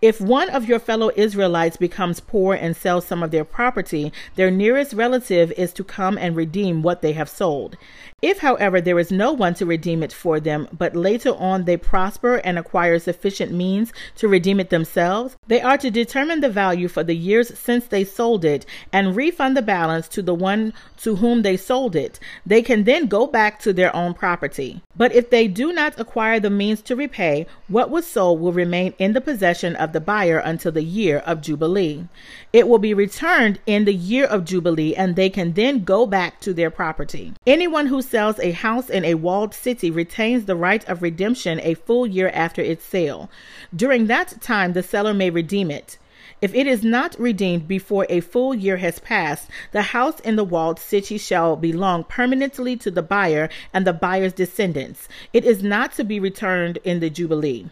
If 0.01 0.21
one 0.21 0.49
of 0.49 0.63
your 0.63 0.79
fellow 0.79 1.11
Israelites 1.17 1.75
becomes 1.75 2.21
poor 2.21 2.55
and 2.55 2.73
sells 2.73 3.05
some 3.05 3.21
of 3.21 3.31
their 3.31 3.43
property, 3.43 4.13
their 4.35 4.49
nearest 4.49 4.93
relative 4.93 5.51
is 5.57 5.73
to 5.73 5.83
come 5.83 6.17
and 6.17 6.37
redeem 6.37 6.81
what 6.83 7.01
they 7.01 7.11
have 7.13 7.27
sold. 7.27 7.75
If, 8.21 8.39
however, 8.39 8.81
there 8.81 8.99
is 8.99 9.11
no 9.11 9.31
one 9.31 9.53
to 9.55 9.65
redeem 9.65 10.03
it 10.03 10.11
for 10.11 10.39
them, 10.39 10.67
but 10.71 10.95
later 10.95 11.33
on 11.35 11.65
they 11.65 11.77
prosper 11.77 12.35
and 12.35 12.59
acquire 12.59 12.99
sufficient 12.99 13.51
means 13.51 13.93
to 14.15 14.27
redeem 14.27 14.59
it 14.59 14.69
themselves, 14.69 15.37
they 15.47 15.61
are 15.61 15.77
to 15.77 15.89
determine 15.89 16.41
the 16.41 16.49
value 16.49 16.87
for 16.87 17.03
the 17.03 17.15
years 17.15 17.57
since 17.57 17.87
they 17.87 18.03
sold 18.03 18.43
it 18.43 18.65
and 18.91 19.15
refund 19.15 19.55
the 19.55 19.61
balance 19.61 20.07
to 20.09 20.21
the 20.21 20.35
one 20.35 20.73
to 20.97 21.15
whom 21.15 21.43
they 21.43 21.55
sold 21.55 21.95
it. 21.95 22.19
They 22.45 22.61
can 22.61 22.83
then 22.83 23.05
go 23.07 23.25
back 23.25 23.59
to 23.61 23.71
their 23.71 23.95
own 23.95 24.13
property. 24.13 24.81
But 24.97 25.15
if 25.15 25.29
they 25.29 25.47
do 25.47 25.71
not 25.71 25.97
acquire 25.97 26.41
the 26.41 26.49
means 26.49 26.81
to 26.83 26.95
repay, 26.95 27.47
what 27.69 27.89
was 27.89 28.05
sold 28.05 28.41
will 28.41 28.51
remain 28.51 28.93
in 28.99 29.13
the 29.13 29.21
possession 29.21 29.77
of 29.77 29.93
the 29.93 30.01
buyer 30.01 30.39
until 30.39 30.73
the 30.73 30.83
year 30.83 31.19
of 31.19 31.41
Jubilee. 31.41 32.05
It 32.51 32.67
will 32.67 32.79
be 32.79 32.93
returned 32.93 33.59
in 33.65 33.85
the 33.85 33.93
year 33.93 34.25
of 34.25 34.43
Jubilee, 34.43 34.95
and 34.95 35.15
they 35.15 35.29
can 35.29 35.53
then 35.53 35.83
go 35.83 36.05
back 36.05 36.41
to 36.41 36.53
their 36.53 36.69
property. 36.69 37.33
Anyone 37.47 37.85
who 37.85 38.01
sells 38.09 38.39
a 38.39 38.51
house 38.51 38.89
in 38.89 39.05
a 39.05 39.13
walled 39.13 39.53
city 39.53 39.91
retains 39.91 40.45
the 40.45 40.55
right 40.55 40.87
of 40.89 41.01
redemption 41.01 41.59
a 41.61 41.75
full 41.75 42.07
year 42.07 42.31
after 42.33 42.61
its 42.61 42.83
sale. 42.83 43.29
During 43.75 44.07
that 44.07 44.41
time, 44.41 44.73
the 44.73 44.83
seller 44.83 45.13
may 45.13 45.29
redeem 45.29 45.69
it. 45.69 45.97
If 46.41 46.55
it 46.55 46.67
is 46.67 46.83
not 46.83 47.19
redeemed 47.19 47.67
before 47.67 48.05
a 48.09 48.21
full 48.21 48.55
year 48.55 48.77
has 48.77 48.99
passed, 48.99 49.49
the 49.71 49.81
house 49.81 50.21
in 50.21 50.37
the 50.37 50.43
walled 50.43 50.79
city 50.79 51.17
shall 51.17 51.55
belong 51.55 52.05
permanently 52.05 52.77
to 52.77 52.89
the 52.89 53.01
buyer 53.01 53.49
and 53.73 53.85
the 53.85 53.93
buyer's 53.93 54.33
descendants. 54.33 55.09
It 55.33 55.43
is 55.43 55.61
not 55.61 55.91
to 55.93 56.03
be 56.03 56.19
returned 56.19 56.79
in 56.85 57.01
the 57.01 57.09
Jubilee. 57.09 57.69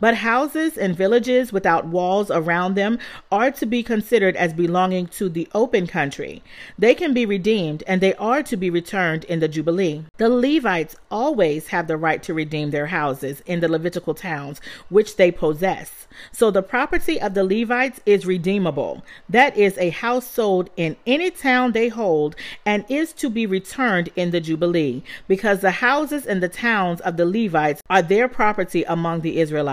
But 0.00 0.16
houses 0.16 0.78
and 0.78 0.96
villages 0.96 1.52
without 1.52 1.86
walls 1.86 2.30
around 2.30 2.74
them 2.74 2.98
are 3.30 3.50
to 3.52 3.66
be 3.66 3.82
considered 3.82 4.36
as 4.36 4.52
belonging 4.52 5.06
to 5.08 5.28
the 5.28 5.48
open 5.54 5.86
country. 5.86 6.42
They 6.78 6.94
can 6.94 7.14
be 7.14 7.26
redeemed 7.26 7.82
and 7.86 8.00
they 8.00 8.14
are 8.14 8.42
to 8.44 8.56
be 8.56 8.70
returned 8.70 9.24
in 9.24 9.40
the 9.40 9.48
Jubilee. 9.48 10.04
The 10.16 10.28
Levites 10.28 10.96
always 11.10 11.68
have 11.68 11.86
the 11.86 11.96
right 11.96 12.22
to 12.24 12.34
redeem 12.34 12.70
their 12.70 12.86
houses 12.86 13.42
in 13.46 13.60
the 13.60 13.68
Levitical 13.68 14.14
towns 14.14 14.60
which 14.88 15.16
they 15.16 15.30
possess. 15.30 16.06
So 16.32 16.50
the 16.50 16.62
property 16.62 17.20
of 17.20 17.34
the 17.34 17.44
Levites 17.44 18.00
is 18.06 18.26
redeemable. 18.26 19.04
That 19.28 19.56
is 19.56 19.76
a 19.78 19.90
house 19.90 20.26
sold 20.26 20.70
in 20.76 20.96
any 21.06 21.30
town 21.30 21.72
they 21.72 21.88
hold 21.88 22.34
and 22.66 22.84
is 22.88 23.12
to 23.14 23.30
be 23.30 23.46
returned 23.46 24.10
in 24.16 24.30
the 24.30 24.40
Jubilee, 24.40 25.02
because 25.28 25.60
the 25.60 25.70
houses 25.70 26.26
and 26.26 26.42
the 26.42 26.48
towns 26.48 27.00
of 27.02 27.16
the 27.16 27.26
Levites 27.26 27.82
are 27.88 28.02
their 28.02 28.28
property 28.28 28.84
among 28.84 29.20
the 29.20 29.38
Israelites. 29.38 29.67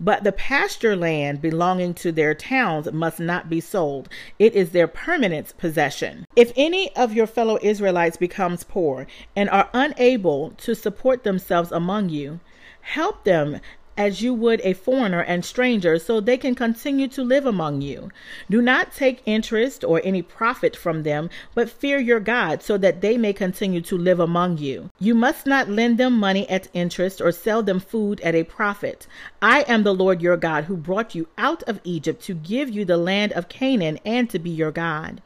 But 0.00 0.24
the 0.24 0.32
pasture 0.32 0.96
land 0.96 1.42
belonging 1.42 1.94
to 1.94 2.12
their 2.12 2.34
towns 2.34 2.90
must 2.92 3.20
not 3.20 3.50
be 3.50 3.60
sold. 3.60 4.08
It 4.38 4.54
is 4.54 4.70
their 4.70 4.88
permanent 4.88 5.52
possession. 5.58 6.24
If 6.34 6.52
any 6.56 6.94
of 6.96 7.12
your 7.12 7.26
fellow 7.26 7.58
Israelites 7.62 8.16
becomes 8.16 8.64
poor 8.64 9.06
and 9.36 9.50
are 9.50 9.68
unable 9.74 10.50
to 10.58 10.74
support 10.74 11.24
themselves 11.24 11.72
among 11.72 12.08
you, 12.08 12.40
help 12.80 13.24
them 13.24 13.60
as 13.98 14.22
you 14.22 14.32
would 14.32 14.60
a 14.62 14.72
foreigner 14.72 15.20
and 15.20 15.44
stranger, 15.44 15.98
so 15.98 16.20
they 16.20 16.38
can 16.38 16.54
continue 16.54 17.08
to 17.08 17.22
live 17.24 17.44
among 17.44 17.82
you. 17.82 18.10
Do 18.48 18.62
not 18.62 18.94
take 18.94 19.22
interest 19.26 19.82
or 19.82 20.00
any 20.04 20.22
profit 20.22 20.76
from 20.76 21.02
them, 21.02 21.28
but 21.54 21.68
fear 21.68 21.98
your 21.98 22.20
God, 22.20 22.62
so 22.62 22.78
that 22.78 23.00
they 23.00 23.18
may 23.18 23.32
continue 23.32 23.80
to 23.80 23.98
live 23.98 24.20
among 24.20 24.58
you. 24.58 24.88
You 25.00 25.16
must 25.16 25.46
not 25.46 25.68
lend 25.68 25.98
them 25.98 26.16
money 26.16 26.48
at 26.48 26.68
interest 26.72 27.20
or 27.20 27.32
sell 27.32 27.62
them 27.62 27.80
food 27.80 28.20
at 28.20 28.36
a 28.36 28.44
profit. 28.44 29.08
I 29.42 29.62
am 29.62 29.82
the 29.82 29.92
Lord 29.94 30.22
your 30.22 30.36
God 30.36 30.64
who 30.64 30.76
brought 30.76 31.16
you 31.16 31.26
out 31.36 31.64
of 31.64 31.80
Egypt 31.82 32.22
to 32.22 32.34
give 32.34 32.70
you 32.70 32.84
the 32.84 32.96
land 32.96 33.32
of 33.32 33.48
Canaan 33.48 33.98
and 34.04 34.30
to 34.30 34.38
be 34.38 34.50
your 34.50 34.70
God. 34.70 35.20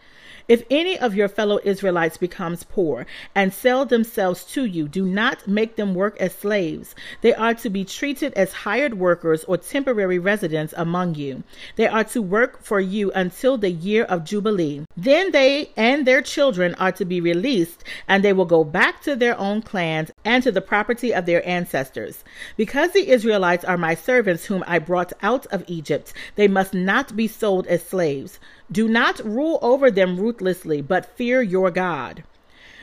If 0.48 0.64
any 0.70 0.98
of 0.98 1.14
your 1.14 1.28
fellow 1.28 1.60
Israelites 1.64 2.16
becomes 2.16 2.64
poor 2.64 3.06
and 3.34 3.52
sell 3.52 3.84
themselves 3.84 4.44
to 4.52 4.64
you, 4.64 4.88
do 4.88 5.04
not 5.04 5.46
make 5.46 5.76
them 5.76 5.94
work 5.94 6.16
as 6.20 6.34
slaves. 6.34 6.94
They 7.20 7.32
are 7.34 7.54
to 7.54 7.70
be 7.70 7.84
treated 7.84 8.34
as 8.34 8.52
hired 8.52 8.98
workers 8.98 9.44
or 9.44 9.56
temporary 9.56 10.18
residents 10.18 10.74
among 10.76 11.14
you. 11.14 11.42
They 11.76 11.86
are 11.86 12.04
to 12.04 12.20
work 12.20 12.62
for 12.62 12.80
you 12.80 13.12
until 13.12 13.56
the 13.56 13.70
year 13.70 14.04
of 14.04 14.24
Jubilee. 14.24 14.84
Then 14.96 15.32
they 15.32 15.70
and 15.76 16.06
their 16.06 16.22
children 16.22 16.74
are 16.76 16.92
to 16.92 17.04
be 17.04 17.20
released, 17.20 17.84
and 18.08 18.24
they 18.24 18.32
will 18.32 18.44
go 18.44 18.64
back 18.64 19.02
to 19.02 19.16
their 19.16 19.38
own 19.38 19.62
clans 19.62 20.10
and 20.24 20.42
to 20.42 20.52
the 20.52 20.60
property 20.60 21.14
of 21.14 21.26
their 21.26 21.46
ancestors. 21.46 22.24
Because 22.56 22.92
the 22.92 23.08
Israelites 23.08 23.64
are 23.64 23.78
my 23.78 23.94
servants 23.94 24.46
whom 24.46 24.64
I 24.66 24.78
brought 24.78 25.12
out 25.22 25.46
of 25.46 25.64
Egypt, 25.66 26.12
they 26.34 26.48
must 26.48 26.74
not 26.74 27.16
be 27.16 27.28
sold 27.28 27.66
as 27.66 27.82
slaves. 27.82 28.38
Do 28.72 28.88
not 28.88 29.22
rule 29.22 29.58
over 29.60 29.90
them 29.90 30.18
ruthlessly, 30.18 30.80
but 30.80 31.14
fear 31.14 31.42
your 31.42 31.70
God. 31.70 32.24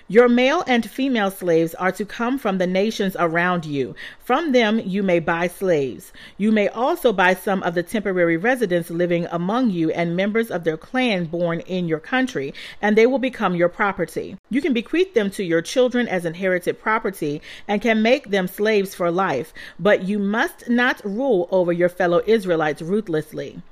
Your 0.08 0.30
male 0.30 0.64
and 0.68 0.88
female 0.88 1.32
slaves 1.32 1.74
are 1.74 1.92
to 1.94 2.06
come 2.06 2.38
from 2.38 2.60
the 2.60 2.68
nations 2.68 3.16
around 3.20 3.66
you. 3.66 3.96
From 4.20 4.52
them 4.52 4.80
you 4.80 5.02
may 5.02 5.20
buy 5.20 5.48
slaves. 5.48 6.14
You 6.38 6.52
may 6.52 6.68
also 6.68 7.12
buy 7.12 7.34
some 7.34 7.64
of 7.64 7.74
the 7.74 7.82
temporary 7.82 8.38
residents 8.38 8.92
living 8.92 9.26
among 9.32 9.72
you 9.72 9.90
and 9.90 10.16
members 10.16 10.52
of 10.52 10.64
their 10.64 10.78
clan 10.78 11.26
born 11.26 11.62
in 11.62 11.88
your 11.88 12.00
country, 12.00 12.54
and 12.84 12.96
they 12.96 13.08
will 13.08 13.18
become 13.18 13.56
your 13.56 13.70
property. 13.70 14.38
You 14.52 14.62
can 14.62 14.74
bequeath 14.74 15.16
them 15.16 15.32
to 15.32 15.44
your 15.44 15.64
children 15.64 16.08
as 16.08 16.24
inherited 16.24 16.80
property 16.80 17.42
and 17.68 17.82
can 17.82 18.04
make 18.04 18.30
them 18.30 18.48
slaves 18.48 18.94
for 18.94 19.10
life, 19.10 19.56
but 19.80 20.04
you 20.04 20.20
must 20.20 20.70
not 20.70 21.04
rule 21.04 21.48
over 21.50 21.74
your 21.74 21.90
fellow 21.90 22.22
Israelites 22.28 22.84
ruthlessly. 22.84 23.64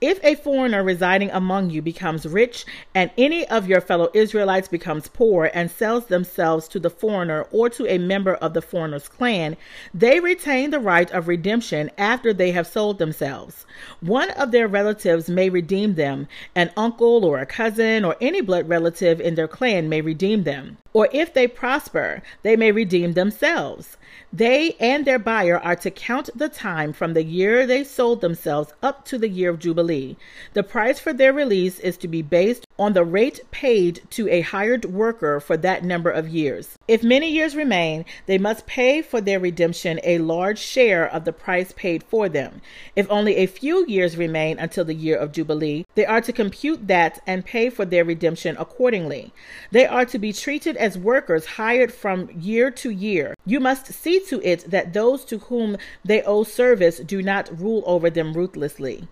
If 0.00 0.22
a 0.22 0.36
foreigner 0.36 0.84
residing 0.84 1.32
among 1.32 1.70
you 1.70 1.82
becomes 1.82 2.24
rich, 2.24 2.64
and 2.94 3.10
any 3.18 3.48
of 3.48 3.66
your 3.66 3.80
fellow 3.80 4.10
Israelites 4.14 4.68
becomes 4.68 5.08
poor 5.08 5.50
and 5.52 5.68
sells 5.68 6.06
themselves 6.06 6.68
to 6.68 6.78
the 6.78 6.88
foreigner 6.88 7.46
or 7.50 7.68
to 7.70 7.84
a 7.88 7.98
member 7.98 8.34
of 8.34 8.54
the 8.54 8.62
foreigner's 8.62 9.08
clan, 9.08 9.56
they 9.92 10.20
retain 10.20 10.70
the 10.70 10.78
right 10.78 11.10
of 11.10 11.26
redemption 11.26 11.90
after 11.98 12.32
they 12.32 12.52
have 12.52 12.68
sold 12.68 12.98
themselves. 12.98 13.66
One 14.00 14.30
of 14.30 14.52
their 14.52 14.68
relatives 14.68 15.28
may 15.28 15.50
redeem 15.50 15.96
them, 15.96 16.28
an 16.54 16.70
uncle 16.76 17.24
or 17.24 17.40
a 17.40 17.46
cousin 17.46 18.04
or 18.04 18.14
any 18.20 18.40
blood 18.40 18.68
relative 18.68 19.20
in 19.20 19.34
their 19.34 19.48
clan 19.48 19.88
may 19.88 20.00
redeem 20.00 20.44
them. 20.44 20.76
Or 20.92 21.08
if 21.12 21.34
they 21.34 21.46
prosper, 21.46 22.22
they 22.42 22.56
may 22.56 22.72
redeem 22.72 23.12
themselves. 23.12 23.96
They 24.32 24.76
and 24.80 25.04
their 25.04 25.18
buyer 25.18 25.58
are 25.58 25.76
to 25.76 25.90
count 25.90 26.30
the 26.34 26.48
time 26.48 26.92
from 26.92 27.14
the 27.14 27.24
year 27.24 27.66
they 27.66 27.84
sold 27.84 28.20
themselves 28.20 28.72
up 28.82 29.04
to 29.06 29.18
the 29.18 29.28
year 29.28 29.50
of 29.50 29.58
Jubilee. 29.58 30.16
The 30.54 30.62
price 30.62 30.98
for 30.98 31.12
their 31.12 31.32
release 31.32 31.78
is 31.78 31.96
to 31.98 32.08
be 32.08 32.22
based 32.22 32.67
on 32.78 32.92
the 32.92 33.04
rate 33.04 33.40
paid 33.50 34.00
to 34.10 34.28
a 34.28 34.40
hired 34.40 34.84
worker 34.84 35.40
for 35.40 35.56
that 35.56 35.84
number 35.84 36.10
of 36.10 36.28
years. 36.28 36.78
If 36.86 37.02
many 37.02 37.30
years 37.30 37.56
remain, 37.56 38.04
they 38.26 38.38
must 38.38 38.66
pay 38.66 39.02
for 39.02 39.20
their 39.20 39.40
redemption 39.40 39.98
a 40.04 40.18
large 40.18 40.58
share 40.58 41.06
of 41.06 41.24
the 41.24 41.32
price 41.32 41.72
paid 41.72 42.04
for 42.04 42.28
them. 42.28 42.60
If 42.94 43.10
only 43.10 43.36
a 43.36 43.46
few 43.46 43.84
years 43.86 44.16
remain 44.16 44.58
until 44.58 44.84
the 44.84 44.94
year 44.94 45.16
of 45.16 45.32
Jubilee, 45.32 45.86
they 45.94 46.06
are 46.06 46.20
to 46.20 46.32
compute 46.32 46.86
that 46.86 47.20
and 47.26 47.44
pay 47.44 47.68
for 47.68 47.84
their 47.84 48.04
redemption 48.04 48.56
accordingly. 48.58 49.32
They 49.72 49.86
are 49.86 50.04
to 50.06 50.18
be 50.18 50.32
treated 50.32 50.76
as 50.76 50.96
workers 50.96 51.46
hired 51.46 51.92
from 51.92 52.30
year 52.38 52.70
to 52.70 52.90
year. 52.90 53.34
You 53.44 53.60
must 53.60 53.92
see 53.92 54.20
to 54.26 54.40
it 54.48 54.70
that 54.70 54.92
those 54.92 55.24
to 55.26 55.38
whom 55.38 55.76
they 56.04 56.22
owe 56.22 56.44
service 56.44 56.98
do 56.98 57.22
not 57.22 57.60
rule 57.60 57.82
over 57.86 58.08
them 58.08 58.34
ruthlessly. 58.34 59.08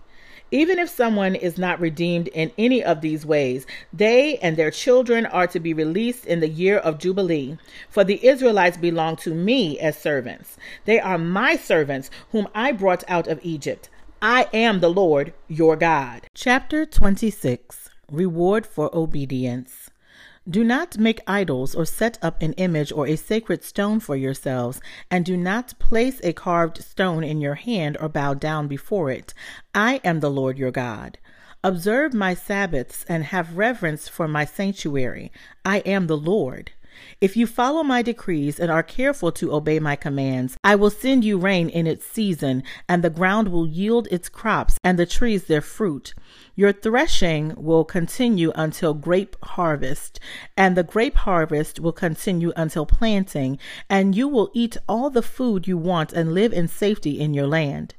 Even 0.51 0.79
if 0.79 0.89
someone 0.89 1.35
is 1.35 1.57
not 1.57 1.79
redeemed 1.79 2.29
in 2.29 2.51
any 2.57 2.83
of 2.83 3.01
these 3.01 3.25
ways, 3.25 3.65
they 3.91 4.37
and 4.37 4.55
their 4.55 4.71
children 4.71 5.25
are 5.25 5.47
to 5.47 5.59
be 5.59 5.73
released 5.73 6.25
in 6.25 6.39
the 6.39 6.47
year 6.47 6.77
of 6.77 6.99
Jubilee. 6.99 7.57
For 7.89 8.03
the 8.03 8.25
Israelites 8.25 8.77
belong 8.77 9.17
to 9.17 9.33
me 9.33 9.77
as 9.79 9.97
servants. 9.97 10.57
They 10.85 10.99
are 10.99 11.17
my 11.17 11.57
servants, 11.57 12.09
whom 12.31 12.47
I 12.55 12.71
brought 12.71 13.03
out 13.07 13.27
of 13.27 13.39
Egypt. 13.43 13.89
I 14.21 14.47
am 14.53 14.79
the 14.79 14.89
Lord 14.89 15.33
your 15.47 15.75
God. 15.75 16.27
Chapter 16.33 16.85
26 16.85 17.89
Reward 18.09 18.65
for 18.65 18.89
Obedience. 18.95 19.86
Do 20.49 20.63
not 20.63 20.97
make 20.97 21.19
idols 21.27 21.75
or 21.75 21.85
set 21.85 22.17
up 22.21 22.41
an 22.41 22.53
image 22.53 22.93
or 22.93 23.05
a 23.05 23.17
sacred 23.17 23.65
stone 23.65 23.99
for 23.99 24.15
yourselves, 24.15 24.79
and 25.11 25.25
do 25.25 25.35
not 25.35 25.77
place 25.77 26.21
a 26.23 26.31
carved 26.31 26.81
stone 26.81 27.21
in 27.21 27.41
your 27.41 27.55
hand 27.55 27.97
or 27.99 28.07
bow 28.07 28.33
down 28.33 28.69
before 28.69 29.11
it. 29.11 29.33
I 29.75 29.99
am 30.05 30.21
the 30.21 30.31
Lord 30.31 30.57
your 30.57 30.71
God. 30.71 31.17
Observe 31.65 32.13
my 32.13 32.33
Sabbaths 32.33 33.03
and 33.09 33.25
have 33.25 33.57
reverence 33.57 34.07
for 34.07 34.25
my 34.25 34.45
sanctuary. 34.45 35.33
I 35.65 35.79
am 35.79 36.07
the 36.07 36.15
Lord. 36.15 36.71
If 37.19 37.35
you 37.35 37.47
follow 37.47 37.83
my 37.83 38.01
decrees 38.01 38.59
and 38.59 38.71
are 38.71 38.83
careful 38.83 39.31
to 39.33 39.53
obey 39.53 39.79
my 39.79 39.95
commands, 39.95 40.57
I 40.63 40.75
will 40.75 40.89
send 40.89 41.23
you 41.23 41.37
rain 41.37 41.69
in 41.69 41.87
its 41.87 42.05
season, 42.05 42.63
and 42.87 43.03
the 43.03 43.09
ground 43.09 43.49
will 43.49 43.67
yield 43.67 44.07
its 44.11 44.29
crops, 44.29 44.77
and 44.83 44.97
the 44.97 45.05
trees 45.05 45.45
their 45.45 45.61
fruit. 45.61 46.13
Your 46.55 46.71
threshing 46.71 47.53
will 47.55 47.85
continue 47.85 48.51
until 48.55 48.93
grape 48.93 49.35
harvest, 49.43 50.19
and 50.55 50.75
the 50.75 50.83
grape 50.83 51.15
harvest 51.17 51.79
will 51.79 51.91
continue 51.91 52.51
until 52.55 52.85
planting, 52.85 53.59
and 53.89 54.15
you 54.15 54.27
will 54.27 54.49
eat 54.53 54.77
all 54.87 55.09
the 55.09 55.21
food 55.21 55.67
you 55.67 55.77
want 55.77 56.13
and 56.13 56.33
live 56.33 56.53
in 56.53 56.67
safety 56.67 57.19
in 57.19 57.33
your 57.33 57.47
land. 57.47 57.93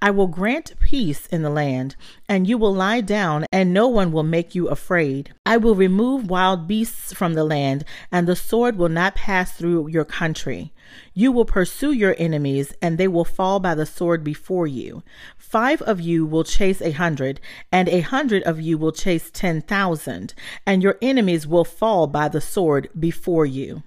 I 0.00 0.10
will 0.10 0.26
grant 0.26 0.78
peace 0.80 1.26
in 1.26 1.42
the 1.42 1.50
land, 1.50 1.96
and 2.28 2.46
you 2.46 2.58
will 2.58 2.74
lie 2.74 3.00
down, 3.00 3.46
and 3.52 3.72
no 3.72 3.88
one 3.88 4.12
will 4.12 4.22
make 4.22 4.54
you 4.54 4.68
afraid. 4.68 5.32
I 5.46 5.56
will 5.56 5.74
remove 5.74 6.30
wild 6.30 6.66
beasts 6.66 7.12
from 7.12 7.34
the 7.34 7.44
land, 7.44 7.84
and 8.10 8.26
the 8.26 8.36
sword 8.36 8.76
will 8.76 8.88
not 8.88 9.14
pass 9.14 9.52
through 9.52 9.88
your 9.88 10.04
country. 10.04 10.72
You 11.14 11.32
will 11.32 11.44
pursue 11.44 11.92
your 11.92 12.14
enemies, 12.18 12.74
and 12.82 12.98
they 12.98 13.08
will 13.08 13.24
fall 13.24 13.60
by 13.60 13.74
the 13.74 13.86
sword 13.86 14.24
before 14.24 14.66
you. 14.66 15.02
Five 15.36 15.82
of 15.82 16.00
you 16.00 16.26
will 16.26 16.44
chase 16.44 16.80
a 16.82 16.90
hundred, 16.90 17.40
and 17.70 17.88
a 17.88 18.00
hundred 18.00 18.42
of 18.42 18.60
you 18.60 18.78
will 18.78 18.92
chase 18.92 19.30
ten 19.30 19.62
thousand, 19.62 20.34
and 20.66 20.82
your 20.82 20.98
enemies 21.00 21.46
will 21.46 21.64
fall 21.64 22.06
by 22.06 22.28
the 22.28 22.40
sword 22.40 22.88
before 22.98 23.46
you. 23.46 23.82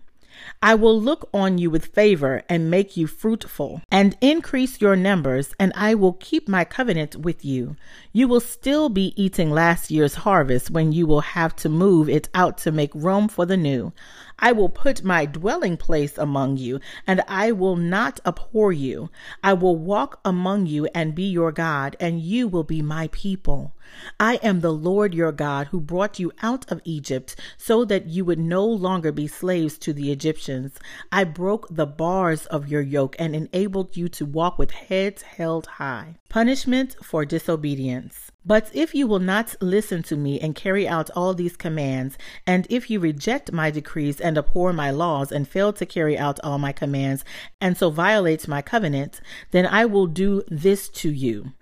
I 0.62 0.76
will 0.76 1.00
look 1.00 1.30
on 1.34 1.58
you 1.58 1.70
with 1.70 1.86
favor 1.86 2.44
and 2.50 2.72
make 2.72 2.98
you 2.98 3.08
fruitful 3.08 3.82
and 3.92 4.18
increase 4.22 4.82
your 4.82 4.96
numbers, 4.96 5.54
and 5.60 5.72
I 5.76 5.96
will 5.96 6.14
keep 6.14 6.48
my 6.48 6.66
covenant 6.66 7.16
with 7.16 7.46
you. 7.46 7.76
You 8.14 8.28
will 8.28 8.40
still 8.40 8.90
be 8.90 9.14
eating 9.16 9.52
last 9.52 9.92
year's 9.92 10.16
harvest 10.16 10.72
when 10.72 10.92
you 10.92 11.06
will 11.06 11.22
have 11.22 11.56
to 11.58 11.70
move 11.70 12.10
it 12.10 12.30
out 12.34 12.58
to 12.60 12.72
make 12.72 12.94
room 12.96 13.28
for 13.28 13.46
the 13.46 13.58
new. 13.58 13.94
I 14.40 14.52
will 14.52 14.70
put 14.70 15.04
my 15.04 15.26
dwelling 15.26 15.78
place 15.78 16.18
among 16.18 16.58
you, 16.58 16.80
and 17.08 17.22
I 17.28 17.52
will 17.52 17.76
not 17.76 18.20
abhor 18.26 18.72
you. 18.74 19.10
I 19.44 19.54
will 19.54 19.78
walk 19.78 20.20
among 20.26 20.66
you 20.66 20.88
and 20.94 21.16
be 21.16 21.24
your 21.24 21.52
God, 21.52 21.96
and 22.00 22.20
you 22.20 22.48
will 22.48 22.64
be 22.64 22.82
my 22.82 23.10
people. 23.12 23.74
I 24.20 24.36
am 24.44 24.60
the 24.60 24.74
Lord 24.74 25.14
your 25.14 25.32
God 25.32 25.68
who 25.68 25.80
brought 25.80 26.20
you 26.20 26.32
out 26.42 26.70
of 26.72 26.82
Egypt 26.84 27.36
so 27.58 27.86
that 27.86 28.08
you 28.08 28.26
would 28.26 28.40
no 28.40 28.66
longer 28.66 29.12
be 29.12 29.28
slaves 29.28 29.78
to 29.80 29.94
the 29.94 30.12
Egyptians. 30.12 30.80
I 31.12 31.24
broke 31.24 31.68
the 31.70 31.86
bars 31.86 32.46
of 32.48 32.68
your 32.68 32.82
yoke 32.82 33.16
and 33.18 33.36
enabled 33.36 33.96
you 33.96 34.10
to 34.10 34.26
walk 34.26 34.60
with 34.60 34.72
heads 34.72 35.22
held 35.22 35.68
high. 35.68 36.16
Punishment 36.30 36.96
for 37.02 37.26
disobedience. 37.26 38.32
But 38.46 38.70
if 38.74 38.94
you 38.94 39.08
will 39.08 39.20
not 39.20 39.56
listen 39.60 40.04
to 40.04 40.16
me 40.16 40.40
and 40.40 40.54
carry 40.54 40.88
out 40.88 41.10
all 41.16 41.34
these 41.34 41.58
commands, 41.58 42.18
and 42.46 42.68
if 42.70 42.90
you 42.90 43.00
reject 43.00 43.52
my 43.52 43.72
decrees 43.72 44.22
and 44.22 44.38
abhor 44.38 44.72
my 44.72 44.92
laws 44.92 45.32
and 45.32 45.48
fail 45.48 45.74
to 45.74 45.86
carry 45.86 46.18
out 46.18 46.40
all 46.44 46.60
my 46.60 46.72
commands, 46.72 47.26
and 47.60 47.76
so 47.76 47.90
violate 47.90 48.48
my 48.48 48.62
covenant, 48.62 49.20
then 49.52 49.66
I 49.66 49.86
will 49.86 50.06
do 50.06 50.44
this 50.48 50.90
to 50.90 51.12
you. 51.12 51.54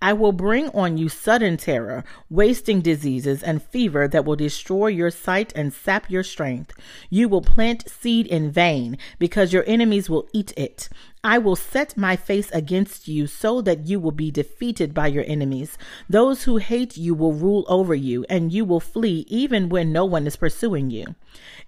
I 0.00 0.12
will 0.12 0.32
bring 0.32 0.68
on 0.68 0.96
you 0.96 1.08
sudden 1.08 1.56
terror, 1.56 2.04
wasting 2.30 2.82
diseases, 2.82 3.42
and 3.42 3.62
fever 3.62 4.06
that 4.08 4.24
will 4.24 4.36
destroy 4.36 4.88
your 4.88 5.10
sight 5.10 5.52
and 5.56 5.72
sap 5.72 6.08
your 6.08 6.22
strength. 6.22 6.72
You 7.10 7.28
will 7.28 7.42
plant 7.42 7.88
seed 7.88 8.26
in 8.28 8.50
vain, 8.52 8.96
because 9.18 9.52
your 9.52 9.64
enemies 9.66 10.08
will 10.08 10.28
eat 10.32 10.52
it. 10.56 10.88
I 11.24 11.38
will 11.38 11.54
set 11.54 11.96
my 11.96 12.16
face 12.16 12.50
against 12.50 13.06
you 13.06 13.28
so 13.28 13.60
that 13.62 13.86
you 13.86 14.00
will 14.00 14.10
be 14.10 14.32
defeated 14.32 14.92
by 14.92 15.06
your 15.06 15.22
enemies. 15.28 15.78
Those 16.08 16.42
who 16.42 16.56
hate 16.56 16.96
you 16.96 17.14
will 17.14 17.32
rule 17.32 17.64
over 17.68 17.94
you, 17.94 18.24
and 18.28 18.52
you 18.52 18.64
will 18.64 18.80
flee 18.80 19.24
even 19.28 19.68
when 19.68 19.92
no 19.92 20.04
one 20.04 20.26
is 20.26 20.34
pursuing 20.34 20.90
you. 20.90 21.14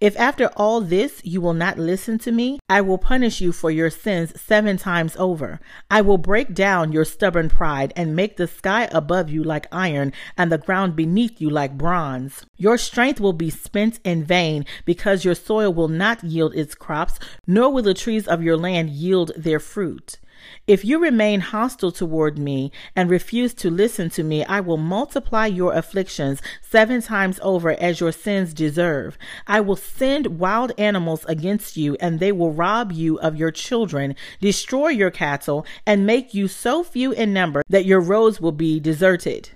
If 0.01 0.19
after 0.19 0.49
all 0.57 0.81
this 0.81 1.21
you 1.25 1.41
will 1.41 1.55
not 1.55 1.79
listen 1.79 2.19
to 2.19 2.33
me, 2.33 2.59
I 2.69 2.81
will 2.81 2.99
punish 2.99 3.41
you 3.41 3.53
for 3.53 3.71
your 3.71 3.91
sins 3.91 4.39
seven 4.41 4.77
times 4.77 5.15
over. 5.17 5.61
I 5.89 6.01
will 6.01 6.19
break 6.19 6.53
down 6.53 6.93
your 6.93 7.05
stubborn 7.05 7.49
pride 7.49 7.93
and 7.95 8.17
make 8.17 8.37
the 8.37 8.49
sky 8.49 8.89
above 8.91 9.31
you 9.31 9.45
like 9.45 9.67
iron 9.71 10.13
and 10.37 10.51
the 10.51 10.59
ground 10.59 10.97
beneath 10.97 11.41
you 11.41 11.49
like 11.49 11.79
bronze. 11.79 12.45
Your 12.57 12.77
strength 12.77 13.21
will 13.21 13.33
be 13.33 13.51
spent 13.51 14.01
in 14.05 14.25
vain 14.25 14.67
because 14.85 15.25
your 15.25 15.35
soil 15.35 15.73
will 15.73 15.89
not 15.89 16.25
yield 16.25 16.55
its 16.55 16.75
crops, 16.75 17.19
nor 17.47 17.73
will 17.73 17.83
the 17.83 17.95
trees 17.95 18.27
of 18.27 18.43
your 18.43 18.57
land 18.57 18.91
yield 18.91 19.31
their 19.45 19.61
fruit. 19.61 20.19
If 20.67 20.85
you 20.85 20.99
remain 20.99 21.41
hostile 21.41 21.93
toward 21.93 22.39
me 22.39 22.73
and 22.97 23.09
refuse 23.09 23.55
to 23.55 23.71
listen 23.71 24.11
to 24.11 24.23
me, 24.23 24.45
I 24.45 24.61
will 24.61 24.77
multiply 24.77 25.47
your 25.47 25.73
afflictions 25.73 26.43
seven 26.61 27.01
times 27.01 27.39
over 27.43 27.71
as 27.71 28.01
your 28.01 28.13
sins 28.13 28.53
deserve. 28.53 29.17
I 29.47 29.61
will 29.61 29.77
send 29.77 30.39
wild 30.39 30.73
animals 30.79 31.25
against 31.27 31.77
you, 31.77 31.97
and 32.01 32.21
they 32.21 32.33
will 32.33 32.53
rob 32.53 32.93
you 32.93 33.19
of 33.21 33.37
your 33.37 33.51
children, 33.51 34.17
destroy 34.41 34.89
your 34.89 35.11
cattle, 35.11 35.67
and 35.87 36.07
make 36.07 36.35
you 36.35 36.49
so 36.49 36.83
few 36.83 37.13
in 37.13 37.33
number 37.33 37.63
that 37.69 37.87
your 37.87 38.01
roads 38.01 38.41
will 38.41 38.53
be 38.53 38.81
deserted. 38.81 39.51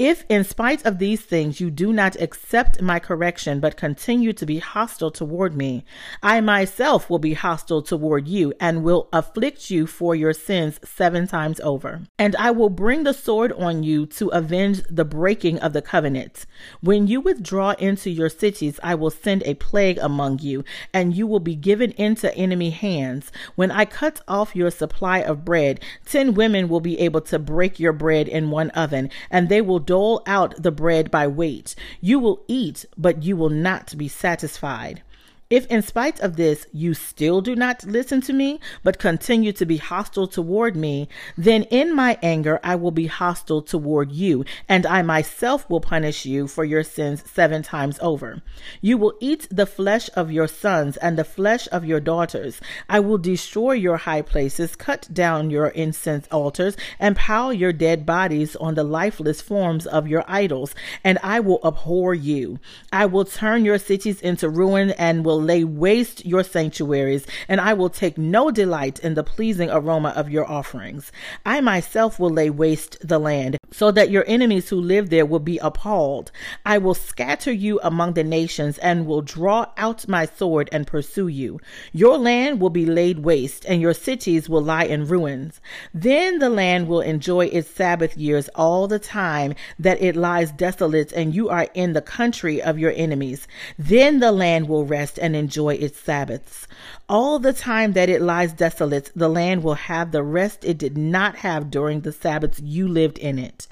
If, 0.00 0.24
in 0.30 0.44
spite 0.44 0.86
of 0.86 0.98
these 0.98 1.20
things, 1.20 1.60
you 1.60 1.70
do 1.70 1.92
not 1.92 2.16
accept 2.18 2.80
my 2.80 2.98
correction 2.98 3.60
but 3.60 3.76
continue 3.76 4.32
to 4.32 4.46
be 4.46 4.58
hostile 4.58 5.10
toward 5.10 5.54
me, 5.54 5.84
I 6.22 6.40
myself 6.40 7.10
will 7.10 7.18
be 7.18 7.34
hostile 7.34 7.82
toward 7.82 8.26
you 8.26 8.54
and 8.58 8.82
will 8.82 9.10
afflict 9.12 9.70
you 9.70 9.86
for 9.86 10.14
your 10.14 10.32
sins 10.32 10.80
seven 10.82 11.26
times 11.26 11.60
over. 11.60 12.00
And 12.18 12.34
I 12.36 12.50
will 12.50 12.70
bring 12.70 13.02
the 13.04 13.12
sword 13.12 13.52
on 13.52 13.82
you 13.82 14.06
to 14.06 14.28
avenge 14.28 14.80
the 14.88 15.04
breaking 15.04 15.58
of 15.58 15.74
the 15.74 15.82
covenant. 15.82 16.46
When 16.80 17.06
you 17.06 17.20
withdraw 17.20 17.72
into 17.72 18.08
your 18.08 18.30
cities, 18.30 18.80
I 18.82 18.94
will 18.94 19.10
send 19.10 19.42
a 19.42 19.52
plague 19.52 19.98
among 19.98 20.38
you, 20.38 20.64
and 20.94 21.14
you 21.14 21.26
will 21.26 21.40
be 21.40 21.56
given 21.56 21.90
into 21.98 22.34
enemy 22.34 22.70
hands. 22.70 23.30
When 23.54 23.70
I 23.70 23.84
cut 23.84 24.22
off 24.26 24.56
your 24.56 24.70
supply 24.70 25.18
of 25.18 25.44
bread, 25.44 25.78
ten 26.06 26.32
women 26.32 26.70
will 26.70 26.80
be 26.80 26.98
able 27.00 27.20
to 27.20 27.38
break 27.38 27.78
your 27.78 27.92
bread 27.92 28.28
in 28.28 28.50
one 28.50 28.70
oven, 28.70 29.10
and 29.30 29.50
they 29.50 29.60
will 29.60 29.89
dole 29.90 30.22
out 30.24 30.54
the 30.62 30.70
bread 30.70 31.10
by 31.10 31.26
weight. 31.26 31.74
You 32.00 32.20
will 32.20 32.44
eat, 32.46 32.84
but 32.96 33.24
you 33.24 33.36
will 33.36 33.50
not 33.50 33.98
be 33.98 34.06
satisfied. 34.06 35.02
If 35.50 35.66
in 35.66 35.82
spite 35.82 36.20
of 36.20 36.36
this 36.36 36.64
you 36.72 36.94
still 36.94 37.40
do 37.40 37.56
not 37.56 37.82
listen 37.82 38.20
to 38.20 38.32
me, 38.32 38.60
but 38.84 39.00
continue 39.00 39.50
to 39.54 39.66
be 39.66 39.78
hostile 39.78 40.28
toward 40.28 40.76
me, 40.76 41.08
then 41.36 41.64
in 41.64 41.92
my 41.92 42.16
anger 42.22 42.60
I 42.62 42.76
will 42.76 42.92
be 42.92 43.08
hostile 43.08 43.60
toward 43.60 44.12
you, 44.12 44.44
and 44.68 44.86
I 44.86 45.02
myself 45.02 45.68
will 45.68 45.80
punish 45.80 46.24
you 46.24 46.46
for 46.46 46.64
your 46.64 46.84
sins 46.84 47.24
seven 47.28 47.64
times 47.64 47.98
over. 48.00 48.42
You 48.80 48.96
will 48.96 49.14
eat 49.18 49.48
the 49.50 49.66
flesh 49.66 50.08
of 50.14 50.30
your 50.30 50.46
sons 50.46 50.96
and 50.98 51.18
the 51.18 51.24
flesh 51.24 51.66
of 51.72 51.84
your 51.84 51.98
daughters. 51.98 52.60
I 52.88 53.00
will 53.00 53.18
destroy 53.18 53.72
your 53.72 53.96
high 53.96 54.22
places, 54.22 54.76
cut 54.76 55.08
down 55.12 55.50
your 55.50 55.66
incense 55.68 56.28
altars, 56.30 56.76
and 57.00 57.16
pile 57.16 57.52
your 57.52 57.72
dead 57.72 58.06
bodies 58.06 58.54
on 58.54 58.76
the 58.76 58.84
lifeless 58.84 59.40
forms 59.40 59.84
of 59.88 60.06
your 60.06 60.24
idols, 60.28 60.76
and 61.02 61.18
I 61.24 61.40
will 61.40 61.58
abhor 61.64 62.14
you. 62.14 62.60
I 62.92 63.06
will 63.06 63.24
turn 63.24 63.64
your 63.64 63.78
cities 63.78 64.20
into 64.20 64.48
ruin 64.48 64.92
and 64.92 65.24
will 65.24 65.39
lay 65.40 65.64
waste 65.64 66.24
your 66.24 66.44
sanctuaries, 66.44 67.26
and 67.48 67.60
I 67.60 67.72
will 67.72 67.90
take 67.90 68.18
no 68.18 68.50
delight 68.50 68.98
in 69.00 69.14
the 69.14 69.24
pleasing 69.24 69.70
aroma 69.70 70.10
of 70.10 70.30
your 70.30 70.48
offerings. 70.48 71.10
I 71.44 71.60
myself 71.60 72.18
will 72.18 72.30
lay 72.30 72.50
waste 72.50 72.96
the 73.06 73.18
land, 73.18 73.56
so 73.70 73.90
that 73.90 74.10
your 74.10 74.24
enemies 74.26 74.68
who 74.68 74.80
live 74.80 75.10
there 75.10 75.26
will 75.26 75.40
be 75.40 75.58
appalled. 75.58 76.30
I 76.64 76.78
will 76.78 76.94
scatter 76.94 77.52
you 77.52 77.80
among 77.82 78.14
the 78.14 78.24
nations, 78.24 78.78
and 78.78 79.06
will 79.06 79.22
draw 79.22 79.66
out 79.76 80.08
my 80.08 80.26
sword 80.26 80.68
and 80.72 80.86
pursue 80.86 81.28
you. 81.28 81.60
Your 81.92 82.18
land 82.18 82.60
will 82.60 82.70
be 82.70 82.86
laid 82.86 83.20
waste, 83.20 83.64
and 83.66 83.80
your 83.80 83.94
cities 83.94 84.48
will 84.48 84.62
lie 84.62 84.84
in 84.84 85.06
ruins. 85.06 85.60
Then 85.94 86.38
the 86.38 86.50
land 86.50 86.88
will 86.88 87.00
enjoy 87.00 87.46
its 87.46 87.70
Sabbath 87.70 88.16
years 88.16 88.48
all 88.54 88.88
the 88.88 88.98
time 88.98 89.54
that 89.78 90.02
it 90.02 90.16
lies 90.16 90.52
desolate, 90.52 91.12
and 91.12 91.34
you 91.34 91.48
are 91.48 91.68
in 91.74 91.92
the 91.92 92.02
country 92.02 92.60
of 92.60 92.78
your 92.78 92.92
enemies. 92.94 93.46
Then 93.78 94.20
the 94.20 94.32
land 94.32 94.68
will 94.68 94.84
rest 94.84 95.18
and 95.18 95.29
and 95.30 95.36
enjoy 95.36 95.74
its 95.74 96.00
Sabbaths. 96.00 96.66
All 97.08 97.38
the 97.38 97.52
time 97.52 97.92
that 97.92 98.08
it 98.08 98.20
lies 98.20 98.52
desolate, 98.52 99.12
the 99.14 99.28
land 99.28 99.62
will 99.62 99.74
have 99.74 100.10
the 100.10 100.24
rest 100.24 100.64
it 100.64 100.76
did 100.76 100.98
not 100.98 101.36
have 101.36 101.70
during 101.70 102.00
the 102.00 102.10
Sabbaths 102.10 102.60
you 102.60 102.88
lived 102.88 103.16
in 103.18 103.38
it. 103.38 103.68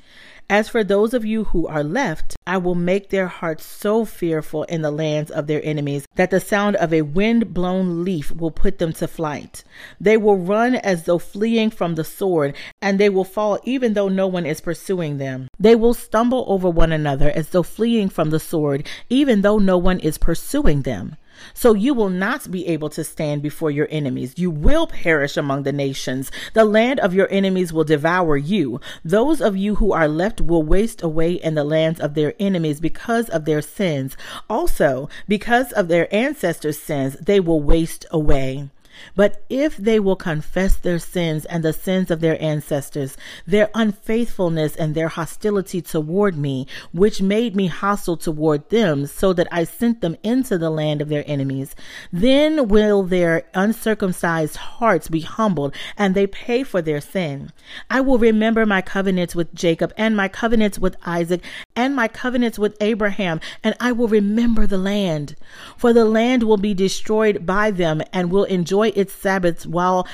As 0.51 0.67
for 0.67 0.83
those 0.83 1.13
of 1.13 1.27
you 1.27 1.45
who 1.45 1.67
are 1.67 1.85
left, 1.85 2.35
I 2.47 2.57
will 2.57 2.75
make 2.75 3.11
their 3.11 3.27
hearts 3.27 3.67
so 3.67 4.07
fearful 4.07 4.63
in 4.63 4.81
the 4.81 4.91
lands 4.91 5.31
of 5.31 5.47
their 5.47 5.61
enemies 5.63 6.07
that 6.15 6.31
the 6.31 6.41
sound 6.41 6.77
of 6.77 6.91
a 6.91 7.03
wind 7.03 7.53
blown 7.53 8.03
leaf 8.03 8.31
will 8.31 8.51
put 8.51 8.79
them 8.79 8.95
to 8.95 9.07
flight. 9.07 9.63
They 10.01 10.17
will 10.17 10.39
run 10.39 10.77
as 10.77 11.05
though 11.05 11.19
fleeing 11.19 11.69
from 11.69 11.97
the 11.97 12.05
sword, 12.05 12.57
and 12.81 12.99
they 12.99 13.11
will 13.11 13.25
fall 13.25 13.59
even 13.65 13.93
though 13.93 14.09
no 14.09 14.27
one 14.27 14.47
is 14.47 14.63
pursuing 14.63 15.19
them. 15.19 15.49
They 15.59 15.75
will 15.75 15.93
stumble 15.93 16.47
over 16.49 16.71
one 16.71 16.93
another 16.93 17.31
as 17.31 17.51
though 17.51 17.63
fleeing 17.63 18.09
from 18.09 18.31
the 18.31 18.41
sword, 18.41 18.89
even 19.11 19.43
though 19.43 19.59
no 19.59 19.77
one 19.77 19.99
is 19.99 20.17
pursuing 20.17 20.81
them. 20.81 21.17
So 21.55 21.75
you 21.75 21.95
will 21.95 22.09
not 22.09 22.51
be 22.51 22.67
able 22.69 22.89
to 22.91 23.05
stand 23.05 23.43
before 23.43 23.71
your 23.71 23.89
enemies. 23.91 24.35
You 24.37 24.51
will 24.51 24.87
perish 24.87 25.37
among 25.37 25.63
the 25.63 25.73
nations. 25.73 26.31
The 26.55 26.65
land 26.65 27.01
of 27.01 27.15
your 27.15 27.29
enemies 27.31 27.73
will 27.73 27.85
devour 27.85 28.37
you. 28.37 28.81
Those 29.05 29.41
of 29.41 29.57
you 29.57 29.77
who 29.77 29.93
are 29.93 30.09
left 30.09 30.41
will 30.41 30.63
waste 30.63 31.03
away 31.03 31.33
in 31.33 31.55
the 31.55 31.65
lands 31.65 32.01
of 32.01 32.15
their 32.15 32.35
enemies 32.39 32.81
because 32.81 33.29
of 33.29 33.45
their 33.45 33.63
sins. 33.63 34.17
Also, 34.49 35.09
because 35.27 35.73
of 35.73 35.89
their 35.89 36.13
ancestors' 36.15 36.79
sins, 36.79 37.17
they 37.21 37.41
will 37.41 37.61
waste 37.61 38.07
away. 38.11 38.71
But 39.15 39.45
if 39.49 39.77
they 39.77 40.01
will 40.01 40.17
confess 40.17 40.77
their 40.77 40.99
sins 40.99 41.45
and 41.45 41.63
the 41.63 41.73
sins 41.73 42.11
of 42.11 42.21
their 42.21 42.41
ancestors, 42.43 43.17
their 43.47 43.71
unfaithfulness 43.75 44.77
and 44.77 44.95
their 44.95 45.09
hostility 45.09 45.81
toward 45.81 46.37
me, 46.37 46.67
which 46.93 47.23
made 47.23 47.57
me 47.57 47.67
hostile 47.67 48.17
toward 48.17 48.69
them, 48.71 49.07
so 49.07 49.33
that 49.33 49.49
I 49.51 49.65
sent 49.65 50.01
them 50.01 50.17
into 50.23 50.59
the 50.59 50.71
land 50.71 51.01
of 51.01 51.09
their 51.09 51.25
enemies, 51.27 51.75
then 52.13 52.69
will 52.69 53.03
their 53.03 53.45
uncircumcised 53.55 54.57
hearts 54.57 55.09
be 55.09 55.21
humbled 55.21 55.75
and 55.97 56.15
they 56.15 56.27
pay 56.27 56.63
for 56.63 56.83
their 56.83 57.01
sin. 57.01 57.53
I 57.91 58.01
will 58.01 58.19
remember 58.19 58.67
my 58.67 58.83
covenants 58.83 59.35
with 59.35 59.55
Jacob 59.55 59.93
and 59.97 60.17
my 60.17 60.29
covenants 60.29 60.79
with 60.79 60.97
Isaac 61.05 61.43
and 61.77 61.95
my 61.95 62.09
covenants 62.09 62.59
with 62.59 62.77
Abraham, 62.81 63.41
and 63.63 63.75
I 63.81 63.93
will 63.93 64.09
remember 64.09 64.67
the 64.67 64.79
land. 64.79 65.37
For 65.77 65.93
the 65.93 66.05
land 66.05 66.43
will 66.43 66.57
be 66.57 66.75
destroyed 66.75 67.47
by 67.47 67.71
them 67.71 68.03
and 68.13 68.31
will 68.31 68.45
enjoy 68.45 68.88
its 68.97 69.13
Sabbaths 69.13 69.67
while 69.67 70.07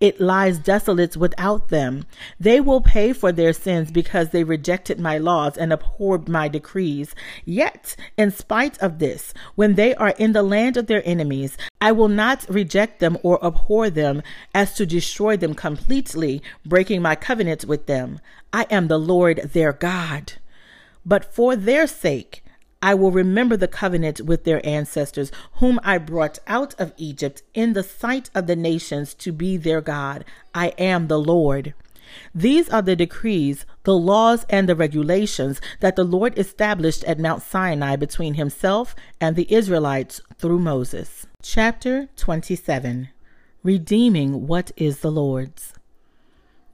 it 0.00 0.20
lies 0.20 0.58
desolate 0.58 1.16
without 1.16 1.70
them. 1.70 2.04
They 2.38 2.60
will 2.60 2.82
pay 2.82 3.14
for 3.14 3.32
their 3.32 3.54
sins 3.54 3.90
because 3.90 4.30
they 4.30 4.44
rejected 4.44 5.00
my 5.00 5.16
laws 5.16 5.56
and 5.56 5.72
abhorred 5.72 6.28
my 6.28 6.46
decrees. 6.48 7.14
Yet, 7.46 7.96
in 8.18 8.30
spite 8.30 8.76
of 8.82 8.98
this, 8.98 9.32
when 9.54 9.76
they 9.76 9.94
are 9.94 10.14
in 10.18 10.32
the 10.32 10.42
land 10.42 10.76
of 10.76 10.88
their 10.88 11.00
enemies, 11.06 11.56
I 11.80 11.92
will 11.92 12.08
not 12.08 12.44
reject 12.50 13.00
them 13.00 13.16
or 13.22 13.42
abhor 13.42 13.88
them 13.88 14.22
as 14.54 14.74
to 14.74 14.84
destroy 14.84 15.38
them 15.38 15.54
completely, 15.54 16.42
breaking 16.66 17.00
my 17.00 17.14
covenant 17.14 17.64
with 17.64 17.86
them. 17.86 18.20
I 18.52 18.66
am 18.70 18.88
the 18.88 18.98
Lord 18.98 19.52
their 19.54 19.72
God. 19.72 20.34
But 21.06 21.32
for 21.32 21.56
their 21.56 21.86
sake, 21.86 22.43
I 22.84 22.92
will 22.92 23.12
remember 23.12 23.56
the 23.56 23.66
covenant 23.66 24.20
with 24.20 24.44
their 24.44 24.60
ancestors, 24.64 25.32
whom 25.54 25.80
I 25.82 25.96
brought 25.96 26.38
out 26.46 26.78
of 26.78 26.92
Egypt 26.98 27.42
in 27.54 27.72
the 27.72 27.82
sight 27.82 28.28
of 28.34 28.46
the 28.46 28.56
nations 28.56 29.14
to 29.14 29.32
be 29.32 29.56
their 29.56 29.80
God. 29.80 30.22
I 30.54 30.66
am 30.76 31.08
the 31.08 31.18
Lord. 31.18 31.72
These 32.34 32.68
are 32.68 32.82
the 32.82 32.94
decrees, 32.94 33.64
the 33.84 33.96
laws, 33.96 34.44
and 34.50 34.68
the 34.68 34.76
regulations 34.76 35.62
that 35.80 35.96
the 35.96 36.04
Lord 36.04 36.38
established 36.38 37.04
at 37.04 37.18
Mount 37.18 37.42
Sinai 37.42 37.96
between 37.96 38.34
himself 38.34 38.94
and 39.18 39.34
the 39.34 39.50
Israelites 39.50 40.20
through 40.36 40.58
Moses. 40.58 41.26
Chapter 41.40 42.10
27 42.16 43.08
Redeeming 43.62 44.46
what 44.46 44.72
is 44.76 44.98
the 44.98 45.10
Lord's. 45.10 45.73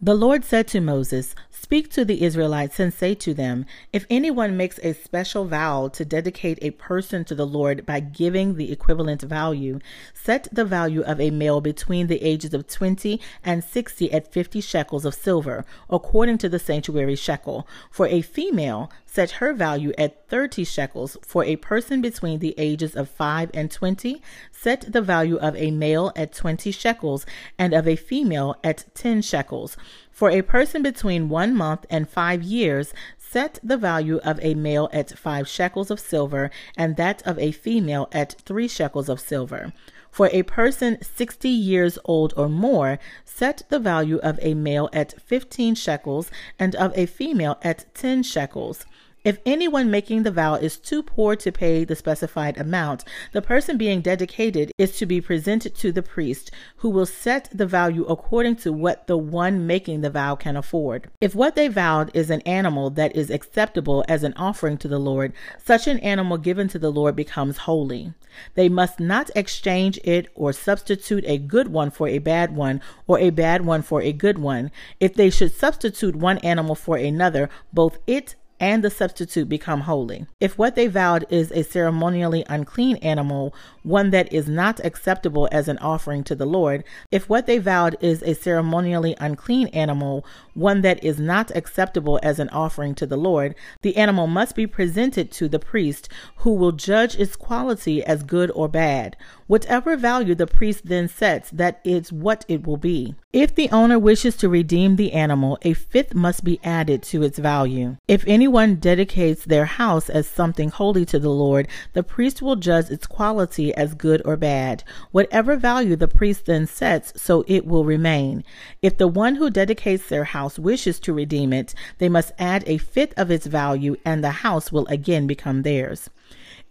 The 0.02 0.14
Lord 0.14 0.46
said 0.46 0.66
to 0.68 0.80
Moses, 0.80 1.34
Speak 1.50 1.90
to 1.90 2.06
the 2.06 2.22
Israelites 2.22 2.80
and 2.80 2.90
say 2.90 3.14
to 3.16 3.34
them, 3.34 3.66
If 3.92 4.06
anyone 4.08 4.56
makes 4.56 4.78
a 4.78 4.94
special 4.94 5.44
vow 5.44 5.88
to 5.88 6.06
dedicate 6.06 6.58
a 6.62 6.70
person 6.70 7.22
to 7.26 7.34
the 7.34 7.46
Lord 7.46 7.84
by 7.84 8.00
giving 8.00 8.54
the 8.54 8.72
equivalent 8.72 9.20
value, 9.20 9.78
set 10.14 10.48
the 10.50 10.64
value 10.64 11.02
of 11.02 11.20
a 11.20 11.30
male 11.30 11.60
between 11.60 12.06
the 12.06 12.22
ages 12.22 12.54
of 12.54 12.66
20 12.66 13.20
and 13.44 13.62
60 13.62 14.10
at 14.10 14.32
50 14.32 14.62
shekels 14.62 15.04
of 15.04 15.14
silver, 15.14 15.66
according 15.90 16.38
to 16.38 16.48
the 16.48 16.58
sanctuary 16.58 17.14
shekel. 17.14 17.68
For 17.90 18.06
a 18.06 18.22
female, 18.22 18.90
set 19.12 19.32
her 19.32 19.52
value 19.52 19.92
at 19.98 20.28
30 20.28 20.62
shekels. 20.62 21.16
For 21.26 21.42
a 21.44 21.56
person 21.56 22.00
between 22.00 22.38
the 22.38 22.54
ages 22.56 22.94
of 22.94 23.08
5 23.08 23.50
and 23.52 23.68
20, 23.68 24.22
set 24.52 24.92
the 24.92 25.02
value 25.02 25.36
of 25.38 25.56
a 25.56 25.72
male 25.72 26.12
at 26.14 26.32
20 26.32 26.70
shekels 26.70 27.26
and 27.58 27.74
of 27.74 27.88
a 27.88 27.96
female 27.96 28.54
at 28.62 28.84
10 28.94 29.22
shekels. 29.22 29.76
For 30.12 30.30
a 30.30 30.42
person 30.42 30.82
between 30.82 31.28
one 31.28 31.56
month 31.56 31.86
and 31.90 32.08
five 32.08 32.42
years, 32.44 32.94
set 33.18 33.58
the 33.64 33.76
value 33.76 34.18
of 34.18 34.38
a 34.42 34.54
male 34.54 34.88
at 34.92 35.18
five 35.18 35.48
shekels 35.48 35.90
of 35.90 35.98
silver 35.98 36.50
and 36.76 36.96
that 36.96 37.20
of 37.26 37.38
a 37.38 37.50
female 37.50 38.08
at 38.12 38.36
three 38.44 38.68
shekels 38.68 39.08
of 39.08 39.18
silver. 39.18 39.72
For 40.10 40.28
a 40.32 40.42
person 40.42 40.98
60 41.02 41.48
years 41.48 41.98
old 42.04 42.34
or 42.36 42.48
more, 42.48 42.98
set 43.24 43.62
the 43.68 43.78
value 43.78 44.18
of 44.18 44.38
a 44.42 44.54
male 44.54 44.88
at 44.92 45.20
15 45.20 45.74
shekels 45.76 46.30
and 46.58 46.74
of 46.76 46.96
a 46.96 47.06
female 47.06 47.58
at 47.62 47.92
10 47.94 48.24
shekels. 48.24 48.84
If 49.22 49.38
anyone 49.44 49.90
making 49.90 50.22
the 50.22 50.30
vow 50.30 50.54
is 50.54 50.78
too 50.78 51.02
poor 51.02 51.36
to 51.36 51.52
pay 51.52 51.84
the 51.84 51.94
specified 51.94 52.56
amount, 52.56 53.04
the 53.32 53.42
person 53.42 53.76
being 53.76 54.00
dedicated 54.00 54.72
is 54.78 54.96
to 54.96 55.04
be 55.04 55.20
presented 55.20 55.74
to 55.74 55.92
the 55.92 56.02
priest, 56.02 56.50
who 56.76 56.88
will 56.88 57.04
set 57.04 57.50
the 57.52 57.66
value 57.66 58.04
according 58.06 58.56
to 58.56 58.72
what 58.72 59.08
the 59.08 59.18
one 59.18 59.66
making 59.66 60.00
the 60.00 60.08
vow 60.08 60.36
can 60.36 60.56
afford. 60.56 61.10
If 61.20 61.34
what 61.34 61.54
they 61.54 61.68
vowed 61.68 62.10
is 62.14 62.30
an 62.30 62.40
animal 62.42 62.88
that 62.90 63.14
is 63.14 63.28
acceptable 63.28 64.06
as 64.08 64.24
an 64.24 64.32
offering 64.36 64.78
to 64.78 64.88
the 64.88 64.98
Lord, 64.98 65.34
such 65.62 65.86
an 65.86 65.98
animal 65.98 66.38
given 66.38 66.68
to 66.68 66.78
the 66.78 66.90
Lord 66.90 67.14
becomes 67.14 67.58
holy. 67.58 68.14
They 68.54 68.70
must 68.70 69.00
not 69.00 69.28
exchange 69.36 69.98
it 70.02 70.28
or 70.34 70.54
substitute 70.54 71.24
a 71.26 71.36
good 71.36 71.68
one 71.68 71.90
for 71.90 72.08
a 72.08 72.20
bad 72.20 72.56
one 72.56 72.80
or 73.06 73.18
a 73.18 73.28
bad 73.28 73.66
one 73.66 73.82
for 73.82 74.00
a 74.00 74.14
good 74.14 74.38
one. 74.38 74.70
If 74.98 75.12
they 75.12 75.28
should 75.28 75.52
substitute 75.52 76.16
one 76.16 76.38
animal 76.38 76.74
for 76.74 76.96
another, 76.96 77.50
both 77.70 77.98
it 78.06 78.36
and 78.60 78.84
the 78.84 78.90
substitute 78.90 79.48
become 79.48 79.80
holy. 79.80 80.26
If 80.38 80.58
what 80.58 80.76
they 80.76 80.86
vowed 80.86 81.26
is 81.30 81.50
a 81.50 81.64
ceremonially 81.64 82.44
unclean 82.48 82.96
animal, 82.96 83.54
one 83.82 84.10
that 84.10 84.30
is 84.32 84.48
not 84.48 84.84
acceptable 84.84 85.48
as 85.50 85.66
an 85.66 85.78
offering 85.78 86.22
to 86.24 86.34
the 86.34 86.44
Lord, 86.44 86.84
if 87.10 87.28
what 87.28 87.46
they 87.46 87.56
vowed 87.56 87.96
is 88.02 88.22
a 88.22 88.34
ceremonially 88.34 89.16
unclean 89.18 89.68
animal, 89.68 90.26
one 90.52 90.82
that 90.82 91.02
is 91.02 91.18
not 91.18 91.50
acceptable 91.56 92.20
as 92.22 92.38
an 92.38 92.50
offering 92.50 92.94
to 92.96 93.06
the 93.06 93.16
Lord, 93.16 93.54
the 93.80 93.96
animal 93.96 94.26
must 94.26 94.54
be 94.54 94.66
presented 94.66 95.32
to 95.32 95.48
the 95.48 95.58
priest, 95.58 96.10
who 96.36 96.54
will 96.54 96.72
judge 96.72 97.16
its 97.16 97.36
quality 97.36 98.04
as 98.04 98.22
good 98.22 98.50
or 98.54 98.68
bad. 98.68 99.16
Whatever 99.50 99.96
value 99.96 100.36
the 100.36 100.46
priest 100.46 100.86
then 100.86 101.08
sets, 101.08 101.50
that 101.50 101.80
is 101.82 102.12
what 102.12 102.44
it 102.46 102.64
will 102.64 102.76
be. 102.76 103.16
If 103.32 103.52
the 103.52 103.68
owner 103.70 103.98
wishes 103.98 104.36
to 104.36 104.48
redeem 104.48 104.94
the 104.94 105.12
animal, 105.12 105.58
a 105.62 105.72
fifth 105.72 106.14
must 106.14 106.44
be 106.44 106.60
added 106.62 107.02
to 107.10 107.24
its 107.24 107.36
value. 107.36 107.96
If 108.06 108.22
anyone 108.28 108.76
dedicates 108.76 109.44
their 109.44 109.64
house 109.64 110.08
as 110.08 110.28
something 110.28 110.68
holy 110.68 111.04
to 111.06 111.18
the 111.18 111.30
Lord, 111.30 111.66
the 111.94 112.04
priest 112.04 112.40
will 112.40 112.54
judge 112.54 112.90
its 112.90 113.08
quality 113.08 113.74
as 113.74 113.94
good 113.94 114.22
or 114.24 114.36
bad. 114.36 114.84
Whatever 115.10 115.56
value 115.56 115.96
the 115.96 116.06
priest 116.06 116.46
then 116.46 116.68
sets, 116.68 117.20
so 117.20 117.44
it 117.48 117.66
will 117.66 117.84
remain. 117.84 118.44
If 118.82 118.98
the 118.98 119.08
one 119.08 119.34
who 119.34 119.50
dedicates 119.50 120.06
their 120.06 120.22
house 120.22 120.60
wishes 120.60 121.00
to 121.00 121.12
redeem 121.12 121.52
it, 121.52 121.74
they 121.98 122.08
must 122.08 122.30
add 122.38 122.62
a 122.68 122.78
fifth 122.78 123.14
of 123.16 123.32
its 123.32 123.46
value, 123.46 123.96
and 124.04 124.22
the 124.22 124.30
house 124.30 124.70
will 124.70 124.86
again 124.86 125.26
become 125.26 125.62
theirs. 125.62 126.08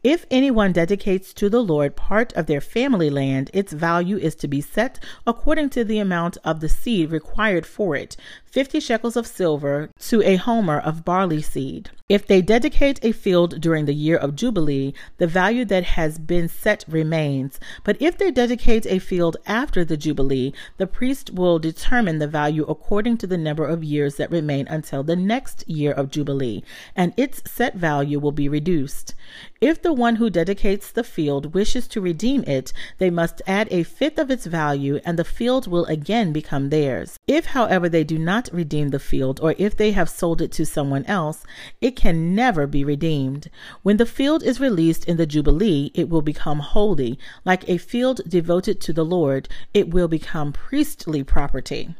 If 0.04 0.26
anyone 0.32 0.72
dedicates 0.72 1.34
to 1.34 1.50
the 1.50 1.62
Lord 1.62 1.98
part 1.98 2.32
of 2.32 2.46
their 2.46 2.62
family 2.62 3.10
land, 3.10 3.52
its 3.54 3.74
value 3.74 4.16
is 4.16 4.34
to 4.36 4.48
be 4.48 4.62
set 4.62 4.98
according 5.28 5.72
to 5.72 5.84
the 5.84 6.00
amount 6.00 6.38
of 6.46 6.62
the 6.62 6.70
seed 6.70 7.12
required 7.12 7.66
for 7.66 7.98
it, 7.98 8.16
50 8.52 8.80
shekels 8.80 9.16
of 9.16 9.28
silver 9.28 9.90
to 10.00 10.22
a 10.24 10.36
homer 10.38 10.80
of 10.80 11.06
barley 11.06 11.42
seed. 11.42 11.92
If 12.10 12.26
they 12.26 12.42
dedicate 12.42 13.00
a 13.04 13.12
field 13.12 13.62
during 13.62 13.86
the 13.86 13.94
year 13.94 14.18
of 14.18 14.36
Jubilee, 14.36 14.96
the 15.20 15.28
value 15.28 15.64
that 15.66 15.84
has 15.84 16.18
been 16.18 16.48
set 16.48 16.84
remains. 16.88 17.60
But 17.84 18.02
if 18.02 18.18
they 18.18 18.32
dedicate 18.32 18.88
a 18.88 18.98
field 18.98 19.38
after 19.46 19.86
the 19.86 19.96
Jubilee, 19.96 20.52
the 20.78 20.88
priest 20.88 21.30
will 21.32 21.60
determine 21.60 22.18
the 22.18 22.28
value 22.28 22.66
according 22.68 23.18
to 23.18 23.28
the 23.28 23.38
number 23.38 23.64
of 23.64 23.84
years 23.84 24.16
that 24.16 24.32
remain 24.32 24.68
until 24.68 25.04
the 25.04 25.16
next 25.16 25.64
year 25.70 25.92
of 25.92 26.10
Jubilee, 26.10 26.64
and 26.96 27.14
its 27.16 27.44
set 27.46 27.76
value 27.76 28.18
will 28.18 28.32
be 28.32 28.50
reduced. 28.50 29.14
If 29.62 29.82
the 29.84 29.94
one 29.94 30.16
who 30.16 30.32
dedicates 30.32 30.90
the 30.90 31.04
field 31.04 31.54
wishes 31.54 31.88
to 31.90 32.02
redeem 32.02 32.44
it, 32.46 32.74
they 32.98 33.12
must 33.12 33.44
add 33.46 33.68
a 33.70 33.84
fifth 33.84 34.18
of 34.18 34.32
its 34.32 34.48
value, 34.48 35.00
and 35.06 35.20
the 35.20 35.24
field 35.24 35.68
will 35.68 35.86
again 35.86 36.34
become 36.34 36.70
theirs. 36.70 37.20
If, 37.28 37.48
however, 37.48 37.88
they 37.88 38.04
do 38.04 38.18
not 38.18 38.39
not 38.40 38.50
redeem 38.54 38.88
the 38.90 39.00
field, 39.00 39.38
or 39.44 39.54
if 39.58 39.76
they 39.76 39.92
have 39.92 40.08
sold 40.08 40.42
it 40.42 40.50
to 40.50 40.66
someone 40.66 41.04
else, 41.08 41.44
it 41.82 41.98
can 41.98 42.34
never 42.34 42.66
be 42.66 42.86
redeemed. 42.86 43.50
When 43.84 43.98
the 43.98 44.06
field 44.06 44.44
is 44.44 44.62
released 44.62 45.04
in 45.04 45.18
the 45.18 45.26
Jubilee, 45.26 45.92
it 45.94 46.08
will 46.08 46.22
become 46.22 46.60
holy. 46.60 47.20
Like 47.44 47.68
a 47.68 47.78
field 47.78 48.22
devoted 48.26 48.80
to 48.80 48.94
the 48.94 49.04
Lord, 49.04 49.50
it 49.74 49.90
will 49.90 50.08
become 50.08 50.54
priestly 50.54 51.22
property. 51.22 51.96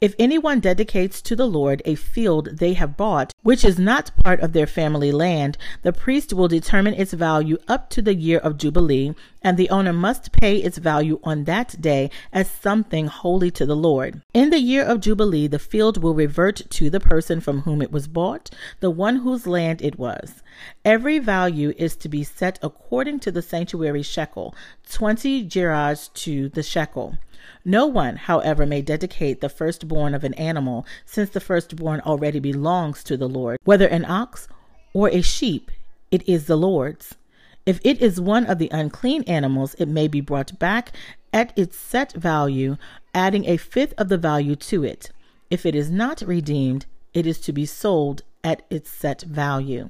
If 0.00 0.14
anyone 0.18 0.58
dedicates 0.58 1.22
to 1.22 1.36
the 1.36 1.46
Lord 1.46 1.80
a 1.84 1.94
field 1.94 2.58
they 2.58 2.72
have 2.74 2.96
bought, 2.96 3.32
which 3.42 3.64
is 3.64 3.78
not 3.78 4.10
part 4.24 4.40
of 4.40 4.52
their 4.52 4.66
family 4.66 5.12
land, 5.12 5.56
the 5.82 5.92
priest 5.92 6.32
will 6.32 6.48
determine 6.48 6.94
its 6.94 7.12
value 7.12 7.58
up 7.68 7.90
to 7.90 8.02
the 8.02 8.14
year 8.14 8.38
of 8.38 8.58
Jubilee, 8.58 9.14
and 9.40 9.56
the 9.56 9.70
owner 9.70 9.92
must 9.92 10.32
pay 10.32 10.56
its 10.56 10.78
value 10.78 11.20
on 11.22 11.44
that 11.44 11.80
day 11.80 12.10
as 12.32 12.50
something 12.50 13.06
holy 13.06 13.52
to 13.52 13.64
the 13.64 13.76
Lord. 13.76 14.20
In 14.34 14.50
the 14.50 14.58
year 14.58 14.84
of 14.84 15.00
Jubilee, 15.00 15.46
the 15.46 15.60
field 15.60 16.02
will 16.02 16.14
revert 16.14 16.62
to 16.70 16.90
the 16.90 17.00
person 17.00 17.40
from 17.40 17.60
whom 17.60 17.80
it 17.80 17.92
was 17.92 18.08
bought, 18.08 18.50
the 18.80 18.90
one 18.90 19.16
whose 19.18 19.46
land 19.46 19.80
it 19.80 19.96
was. 19.96 20.42
Every 20.84 21.20
value 21.20 21.72
is 21.78 21.94
to 21.96 22.08
be 22.08 22.24
set 22.24 22.58
according 22.62 23.20
to 23.20 23.30
the 23.30 23.42
sanctuary 23.42 24.02
shekel, 24.02 24.56
20 24.90 25.46
gerahs 25.48 26.12
to 26.14 26.48
the 26.48 26.64
shekel. 26.64 27.16
No 27.64 27.86
one, 27.86 28.16
however, 28.16 28.66
may 28.66 28.82
dedicate 28.82 29.40
the 29.40 29.48
firstborn 29.48 30.14
of 30.14 30.24
an 30.24 30.34
animal, 30.34 30.86
since 31.04 31.30
the 31.30 31.40
firstborn 31.40 32.00
already 32.00 32.40
belongs 32.40 33.02
to 33.04 33.16
the 33.16 33.28
Lord. 33.28 33.58
Whether 33.64 33.86
an 33.86 34.04
ox 34.04 34.48
or 34.92 35.08
a 35.08 35.20
sheep, 35.20 35.70
it 36.10 36.28
is 36.28 36.46
the 36.46 36.56
Lord's. 36.56 37.14
If 37.66 37.80
it 37.82 38.00
is 38.00 38.20
one 38.20 38.46
of 38.46 38.58
the 38.58 38.68
unclean 38.72 39.22
animals, 39.24 39.74
it 39.78 39.88
may 39.88 40.06
be 40.08 40.20
brought 40.20 40.58
back 40.58 40.92
at 41.32 41.56
its 41.56 41.76
set 41.76 42.12
value, 42.12 42.76
adding 43.14 43.46
a 43.46 43.56
fifth 43.56 43.94
of 43.96 44.08
the 44.08 44.18
value 44.18 44.54
to 44.56 44.84
it. 44.84 45.10
If 45.50 45.64
it 45.64 45.74
is 45.74 45.90
not 45.90 46.20
redeemed, 46.20 46.86
it 47.12 47.26
is 47.26 47.40
to 47.40 47.52
be 47.52 47.66
sold 47.66 48.22
at 48.42 48.62
its 48.70 48.90
set 48.90 49.22
value. 49.22 49.88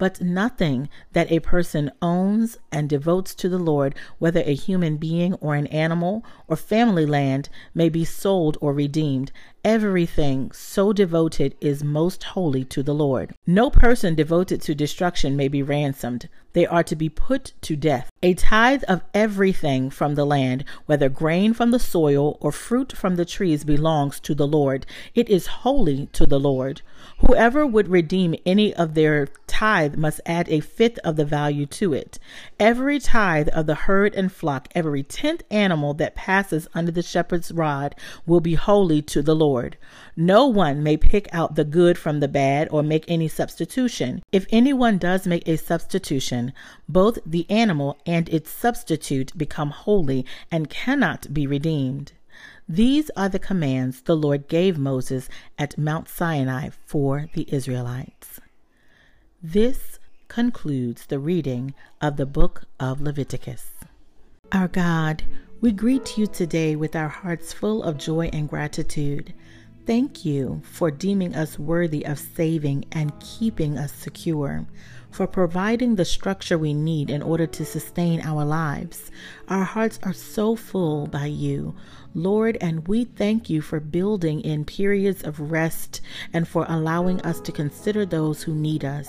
But 0.00 0.22
nothing 0.22 0.88
that 1.12 1.30
a 1.30 1.40
person 1.40 1.90
owns 2.00 2.56
and 2.72 2.88
devotes 2.88 3.34
to 3.34 3.50
the 3.50 3.58
Lord, 3.58 3.94
whether 4.18 4.40
a 4.40 4.54
human 4.54 4.96
being 4.96 5.34
or 5.34 5.54
an 5.54 5.66
animal 5.66 6.24
or 6.48 6.56
family 6.56 7.04
land, 7.04 7.50
may 7.74 7.90
be 7.90 8.06
sold 8.06 8.56
or 8.62 8.72
redeemed. 8.72 9.30
Everything 9.64 10.50
so 10.52 10.90
devoted 10.90 11.54
is 11.60 11.84
most 11.84 12.24
holy 12.24 12.64
to 12.64 12.82
the 12.82 12.94
Lord. 12.94 13.34
No 13.46 13.68
person 13.68 14.14
devoted 14.14 14.62
to 14.62 14.74
destruction 14.74 15.36
may 15.36 15.48
be 15.48 15.62
ransomed. 15.62 16.30
They 16.52 16.66
are 16.66 16.82
to 16.82 16.96
be 16.96 17.10
put 17.10 17.52
to 17.60 17.76
death. 17.76 18.10
A 18.22 18.34
tithe 18.34 18.82
of 18.88 19.02
everything 19.14 19.90
from 19.90 20.14
the 20.14 20.24
land, 20.24 20.64
whether 20.86 21.08
grain 21.08 21.52
from 21.52 21.70
the 21.70 21.78
soil 21.78 22.38
or 22.40 22.52
fruit 22.52 22.92
from 22.92 23.16
the 23.16 23.24
trees, 23.24 23.62
belongs 23.62 24.18
to 24.20 24.34
the 24.34 24.48
Lord. 24.48 24.86
It 25.14 25.28
is 25.28 25.46
holy 25.46 26.06
to 26.14 26.26
the 26.26 26.40
Lord. 26.40 26.82
Whoever 27.18 27.66
would 27.66 27.88
redeem 27.88 28.34
any 28.44 28.74
of 28.74 28.94
their 28.94 29.28
tithe 29.46 29.94
must 29.94 30.20
add 30.26 30.48
a 30.48 30.60
fifth 30.60 30.98
of 31.04 31.16
the 31.16 31.24
value 31.24 31.66
to 31.66 31.92
it. 31.92 32.18
Every 32.58 32.98
tithe 32.98 33.48
of 33.50 33.66
the 33.66 33.74
herd 33.74 34.14
and 34.14 34.32
flock, 34.32 34.68
every 34.74 35.02
tenth 35.02 35.42
animal 35.50 35.94
that 35.94 36.14
passes 36.14 36.66
under 36.74 36.90
the 36.90 37.02
shepherd's 37.02 37.52
rod, 37.52 37.94
will 38.26 38.40
be 38.40 38.54
holy 38.54 39.02
to 39.02 39.22
the 39.22 39.36
Lord. 39.36 39.49
No 40.16 40.46
one 40.46 40.82
may 40.82 40.96
pick 40.96 41.28
out 41.32 41.54
the 41.54 41.64
good 41.64 41.96
from 41.96 42.20
the 42.20 42.28
bad 42.28 42.68
or 42.70 42.82
make 42.82 43.04
any 43.08 43.28
substitution. 43.28 44.22
If 44.32 44.46
anyone 44.50 44.98
does 44.98 45.26
make 45.26 45.46
a 45.46 45.56
substitution, 45.56 46.52
both 46.88 47.18
the 47.24 47.48
animal 47.50 47.98
and 48.06 48.28
its 48.28 48.50
substitute 48.50 49.36
become 49.36 49.70
holy 49.70 50.24
and 50.50 50.70
cannot 50.70 51.32
be 51.32 51.46
redeemed. 51.46 52.12
These 52.68 53.10
are 53.16 53.28
the 53.28 53.38
commands 53.38 54.02
the 54.02 54.16
Lord 54.16 54.46
gave 54.46 54.78
Moses 54.78 55.28
at 55.58 55.76
Mount 55.76 56.08
Sinai 56.08 56.70
for 56.86 57.26
the 57.34 57.46
Israelites. 57.52 58.40
This 59.42 59.98
concludes 60.28 61.06
the 61.06 61.18
reading 61.18 61.74
of 62.00 62.16
the 62.16 62.26
book 62.26 62.62
of 62.78 63.00
Leviticus. 63.00 63.70
Our 64.52 64.68
God, 64.68 65.24
we 65.60 65.72
greet 65.72 66.16
you 66.16 66.26
today 66.26 66.76
with 66.76 66.94
our 66.94 67.08
hearts 67.08 67.52
full 67.52 67.82
of 67.82 67.98
joy 67.98 68.30
and 68.32 68.48
gratitude. 68.48 69.34
Thank 69.90 70.24
you 70.24 70.62
for 70.62 70.92
deeming 70.92 71.34
us 71.34 71.58
worthy 71.58 72.06
of 72.06 72.16
saving 72.16 72.84
and 72.92 73.12
keeping 73.18 73.76
us 73.76 73.92
secure 73.92 74.64
for 75.10 75.26
providing 75.26 75.96
the 75.96 76.04
structure 76.04 76.56
we 76.56 76.72
need 76.72 77.10
in 77.10 77.22
order 77.22 77.44
to 77.48 77.64
sustain 77.64 78.20
our 78.20 78.44
lives. 78.44 79.10
Our 79.48 79.64
hearts 79.64 79.98
are 80.04 80.12
so 80.12 80.54
full 80.54 81.08
by 81.08 81.26
you, 81.26 81.74
Lord, 82.14 82.56
and 82.60 82.86
we 82.86 83.04
thank 83.04 83.50
you 83.50 83.60
for 83.60 83.80
building 83.80 84.42
in 84.42 84.64
periods 84.64 85.24
of 85.24 85.50
rest 85.50 86.02
and 86.32 86.46
for 86.46 86.66
allowing 86.68 87.20
us 87.22 87.40
to 87.40 87.50
consider 87.50 88.06
those 88.06 88.44
who 88.44 88.54
need 88.54 88.84
us. 88.84 89.08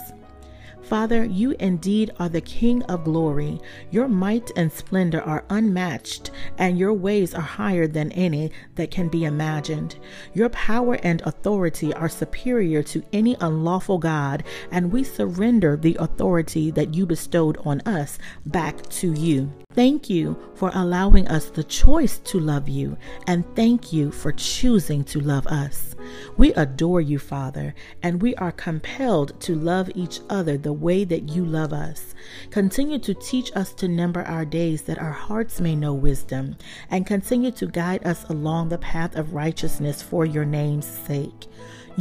Father, 0.91 1.23
you 1.23 1.55
indeed 1.57 2.11
are 2.19 2.27
the 2.27 2.41
King 2.41 2.83
of 2.83 3.05
glory. 3.05 3.61
Your 3.91 4.09
might 4.09 4.51
and 4.57 4.69
splendor 4.69 5.21
are 5.21 5.45
unmatched, 5.49 6.31
and 6.57 6.77
your 6.77 6.91
ways 6.91 7.33
are 7.33 7.39
higher 7.39 7.87
than 7.87 8.11
any 8.11 8.51
that 8.75 8.91
can 8.91 9.07
be 9.07 9.23
imagined. 9.23 9.95
Your 10.33 10.49
power 10.49 10.95
and 10.95 11.21
authority 11.21 11.93
are 11.93 12.09
superior 12.09 12.83
to 12.83 13.03
any 13.13 13.37
unlawful 13.39 13.99
God, 13.99 14.43
and 14.69 14.91
we 14.91 15.05
surrender 15.05 15.77
the 15.77 15.95
authority 15.97 16.71
that 16.71 16.93
you 16.93 17.05
bestowed 17.05 17.57
on 17.63 17.79
us 17.85 18.19
back 18.45 18.85
to 18.89 19.13
you. 19.13 19.49
Thank 19.73 20.09
you 20.09 20.37
for 20.55 20.69
allowing 20.73 21.29
us 21.29 21.49
the 21.49 21.63
choice 21.63 22.19
to 22.25 22.39
love 22.39 22.67
you, 22.67 22.97
and 23.25 23.45
thank 23.55 23.93
you 23.93 24.11
for 24.11 24.33
choosing 24.33 25.05
to 25.05 25.21
love 25.21 25.47
us. 25.47 25.95
We 26.35 26.53
adore 26.55 26.99
you, 26.99 27.17
Father, 27.19 27.73
and 28.03 28.21
we 28.21 28.35
are 28.35 28.51
compelled 28.51 29.39
to 29.41 29.55
love 29.55 29.89
each 29.95 30.19
other 30.29 30.57
the 30.57 30.73
way 30.73 31.05
that 31.05 31.29
you 31.29 31.45
love 31.45 31.71
us. 31.71 32.13
Continue 32.49 32.99
to 32.99 33.13
teach 33.13 33.55
us 33.55 33.71
to 33.75 33.87
number 33.87 34.23
our 34.23 34.43
days 34.43 34.81
that 34.83 34.99
our 34.99 35.13
hearts 35.13 35.61
may 35.61 35.75
know 35.75 35.93
wisdom, 35.93 36.57
and 36.89 37.07
continue 37.07 37.51
to 37.51 37.67
guide 37.67 38.05
us 38.05 38.25
along 38.29 38.67
the 38.69 38.77
path 38.77 39.15
of 39.15 39.33
righteousness 39.33 40.01
for 40.01 40.25
your 40.25 40.45
name's 40.45 40.85
sake. 40.85 41.47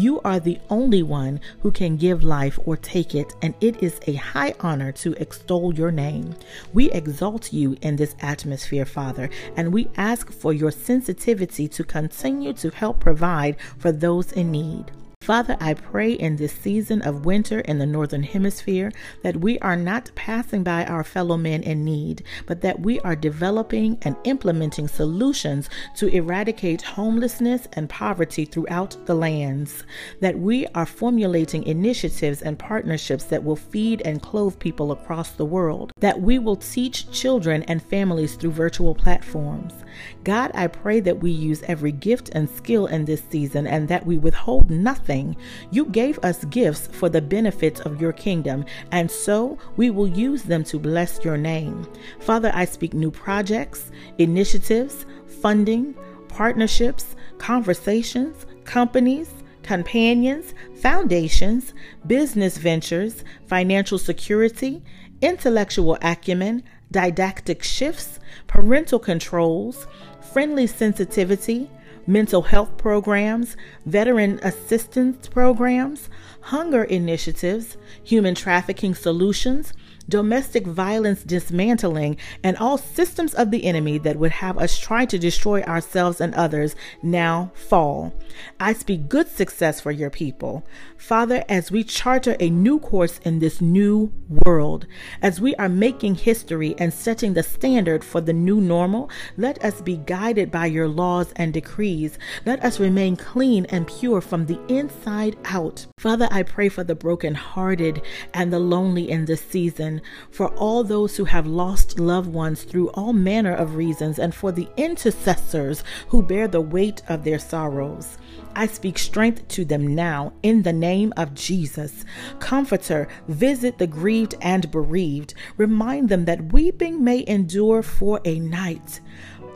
You 0.01 0.19
are 0.23 0.41
the 0.41 0.59
only 0.71 1.03
one 1.03 1.41
who 1.61 1.71
can 1.71 1.99
give 1.99 2.25
life 2.25 2.59
or 2.65 2.75
take 2.75 3.15
it, 3.15 3.35
and 3.43 3.53
it 3.61 3.83
is 3.83 4.01
a 4.07 4.15
high 4.15 4.55
honor 4.61 4.93
to 4.93 5.13
extol 5.21 5.75
your 5.75 5.91
name. 5.91 6.35
We 6.73 6.91
exalt 6.91 7.53
you 7.53 7.77
in 7.83 7.97
this 7.97 8.17
atmosphere, 8.23 8.87
Father, 8.87 9.29
and 9.59 9.75
we 9.75 9.91
ask 9.99 10.33
for 10.33 10.55
your 10.55 10.71
sensitivity 10.71 11.69
to 11.69 11.85
continue 11.85 12.55
to 12.55 12.71
help 12.71 12.99
provide 12.99 13.61
for 13.77 13.93
those 13.93 14.33
in 14.33 14.51
need. 14.51 14.91
Father, 15.23 15.55
I 15.61 15.75
pray 15.75 16.13
in 16.13 16.37
this 16.37 16.55
season 16.55 17.03
of 17.03 17.27
winter 17.27 17.61
in 17.61 17.79
the 17.79 17.85
Northern 17.85 18.23
Hemisphere 18.23 18.91
that 19.23 19.37
we 19.37 19.59
are 19.59 19.77
not 19.77 20.11
passing 20.15 20.65
by 20.65 20.87
our 20.87 21.05
fellow 21.05 21.37
men 21.37 21.63
in 21.63 21.85
need, 21.85 22.25
but 22.47 22.63
that 22.63 22.81
we 22.81 23.01
are 23.01 23.15
developing 23.15 23.99
and 24.01 24.17
implementing 24.25 24.89
solutions 24.89 25.69
to 25.97 26.07
eradicate 26.09 26.81
homelessness 26.81 27.69
and 27.75 27.91
poverty 27.91 28.47
throughout 28.47 28.97
the 29.05 29.15
lands, 29.15 29.85
that 30.21 30.39
we 30.39 30.67
are 30.69 30.87
formulating 30.87 31.65
initiatives 31.65 32.41
and 32.41 32.59
partnerships 32.59 33.25
that 33.25 33.45
will 33.45 33.57
feed 33.57 34.01
and 34.07 34.23
clothe 34.23 34.59
people 34.59 34.91
across 34.91 35.33
the 35.33 35.45
world, 35.45 35.93
that 36.01 36.23
we 36.23 36.39
will 36.39 36.57
teach 36.57 37.11
children 37.13 37.63
and 37.65 37.83
families 37.83 38.37
through 38.37 38.53
virtual 38.53 38.95
platforms. 38.95 39.80
God, 40.25 40.51
I 40.55 40.67
pray 40.67 41.01
that 41.01 41.21
we 41.21 41.31
use 41.31 41.63
every 41.65 41.93
gift 41.93 42.31
and 42.33 42.49
skill 42.49 42.87
in 42.87 43.05
this 43.05 43.23
season 43.31 43.67
and 43.67 43.89
that 43.89 44.07
we 44.07 44.19
withhold 44.19 44.71
nothing 44.71 45.37
you 45.71 45.87
gave 45.87 46.19
us 46.21 46.45
gifts 46.47 46.87
for 46.89 47.09
the 47.09 47.23
benefit 47.23 47.81
of 47.81 48.01
your 48.01 48.13
kingdom, 48.13 48.65
and 48.93 49.11
so 49.11 49.59
we 49.77 49.91
will 49.91 50.09
use 50.09 50.43
them 50.45 50.65
to 50.65 50.79
bless 50.79 51.25
your 51.25 51.37
name. 51.37 51.87
Father, 52.21 52.51
I 52.55 52.65
speak 52.65 52.95
new 52.95 53.11
projects, 53.11 53.91
initiatives, 54.19 55.07
funding, 55.41 55.95
partnerships, 56.29 57.17
conversations, 57.39 58.47
companies, 58.65 59.31
companions, 59.63 60.55
foundations, 60.77 61.75
business 62.07 62.57
ventures, 62.57 63.25
financial 63.47 63.99
security, 63.99 64.83
intellectual 65.21 65.99
acumen, 66.03 66.63
didactic 66.91 67.63
shifts, 67.63 68.20
parental 68.51 68.99
controls, 68.99 69.87
friendly 70.33 70.67
sensitivity, 70.67 71.71
mental 72.05 72.43
health 72.43 72.77
programs, 72.77 73.57
veteran 73.87 74.41
assistance 74.43 75.29
programs, 75.29 76.09
hunger 76.41 76.83
initiatives, 76.83 77.77
human 78.03 78.35
trafficking 78.35 78.93
solutions, 78.93 79.73
domestic 80.11 80.67
violence 80.67 81.23
dismantling, 81.23 82.19
and 82.45 82.57
all 82.59 82.77
systems 82.77 83.33
of 83.33 83.51
the 83.51 83.65
enemy 83.65 83.97
that 83.99 84.17
would 84.17 84.33
have 84.33 84.59
us 84.59 84.79
try 84.79 85.07
to 85.07 85.19
destroy 85.19 85.63
ourselves 85.63 86.21
and 86.21 86.35
others 86.35 86.77
now 87.03 87.51
fall. 87.55 88.13
I 88.59 88.73
speak 88.73 89.09
good 89.09 89.29
success 89.29 89.81
for 89.81 89.91
your 89.91 90.11
people. 90.11 90.67
Father, 90.97 91.45
as 91.49 91.71
we 91.71 91.85
charter 91.85 92.37
a 92.39 92.51
new 92.51 92.79
course 92.79 93.19
in 93.25 93.39
this 93.39 93.61
new 93.61 94.13
world, 94.45 94.87
as 95.23 95.41
we 95.41 95.55
are 95.57 95.69
making 95.69 96.17
history 96.17 96.75
and 96.79 96.93
setting 96.93 97.35
the 97.35 97.43
standard 97.43 98.05
for 98.05 98.21
the 98.21 98.33
new 98.33 98.61
normal, 98.61 99.11
let 99.37 99.65
us 99.65 99.81
be 99.81 99.97
guided 99.97 100.51
by 100.51 100.67
your 100.67 100.89
laws 100.89 101.33
and 101.37 101.55
decrees. 101.55 102.19
Let 102.45 102.63
us 102.65 102.81
remain 102.81 103.17
clean 103.17 103.67
and 103.67 103.87
pure 103.87 104.21
from 104.21 104.47
the 104.47 104.61
inside 104.69 105.37
out. 105.47 105.87
Father, 105.99 106.29
I 106.31 106.43
pray 106.43 106.69
for 106.69 106.85
the 106.85 106.95
brokenhearted 106.95 108.03
and 108.35 108.53
the 108.53 108.59
lonely 108.59 109.09
in 109.11 109.25
this 109.25 109.41
season 109.43 110.00
for 110.31 110.49
all 110.55 110.85
those 110.85 111.17
who 111.17 111.25
have 111.25 111.47
lost 111.47 111.99
loved 111.99 112.33
ones 112.33 112.63
through 112.63 112.91
all 112.91 113.13
manner 113.13 113.55
of 113.55 113.77
reasons, 113.77 114.19
and 114.19 114.35
for 114.35 114.53
the 114.53 114.69
intercessors 114.77 115.83
who 116.09 116.23
bear 116.23 116.49
the 116.49 116.61
weight 116.61 117.03
of 117.09 117.25
their 117.25 117.39
sorrows. 117.39 118.19
I 118.55 118.67
speak 118.67 118.99
strength 118.99 119.47
to 119.49 119.65
them 119.65 119.95
now 119.95 120.33
in 120.43 120.63
the 120.63 120.73
name 120.73 121.13
of 121.17 121.35
Jesus. 121.35 122.05
Comforter, 122.41 123.09
visit 123.29 123.79
the 123.79 123.87
grieved 123.87 124.35
and 124.41 124.71
bereaved. 124.71 125.35
Remind 125.57 126.09
them 126.09 126.25
that 126.25 126.53
weeping 126.53 127.03
may 127.05 127.25
endure 127.27 127.83
for 127.83 128.21
a 128.25 128.41
night, 128.41 129.01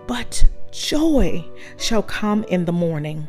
but 0.07 0.45
joy 0.71 1.45
shall 1.77 2.03
come 2.03 2.45
in 2.45 2.65
the 2.65 2.73
morning. 2.73 3.29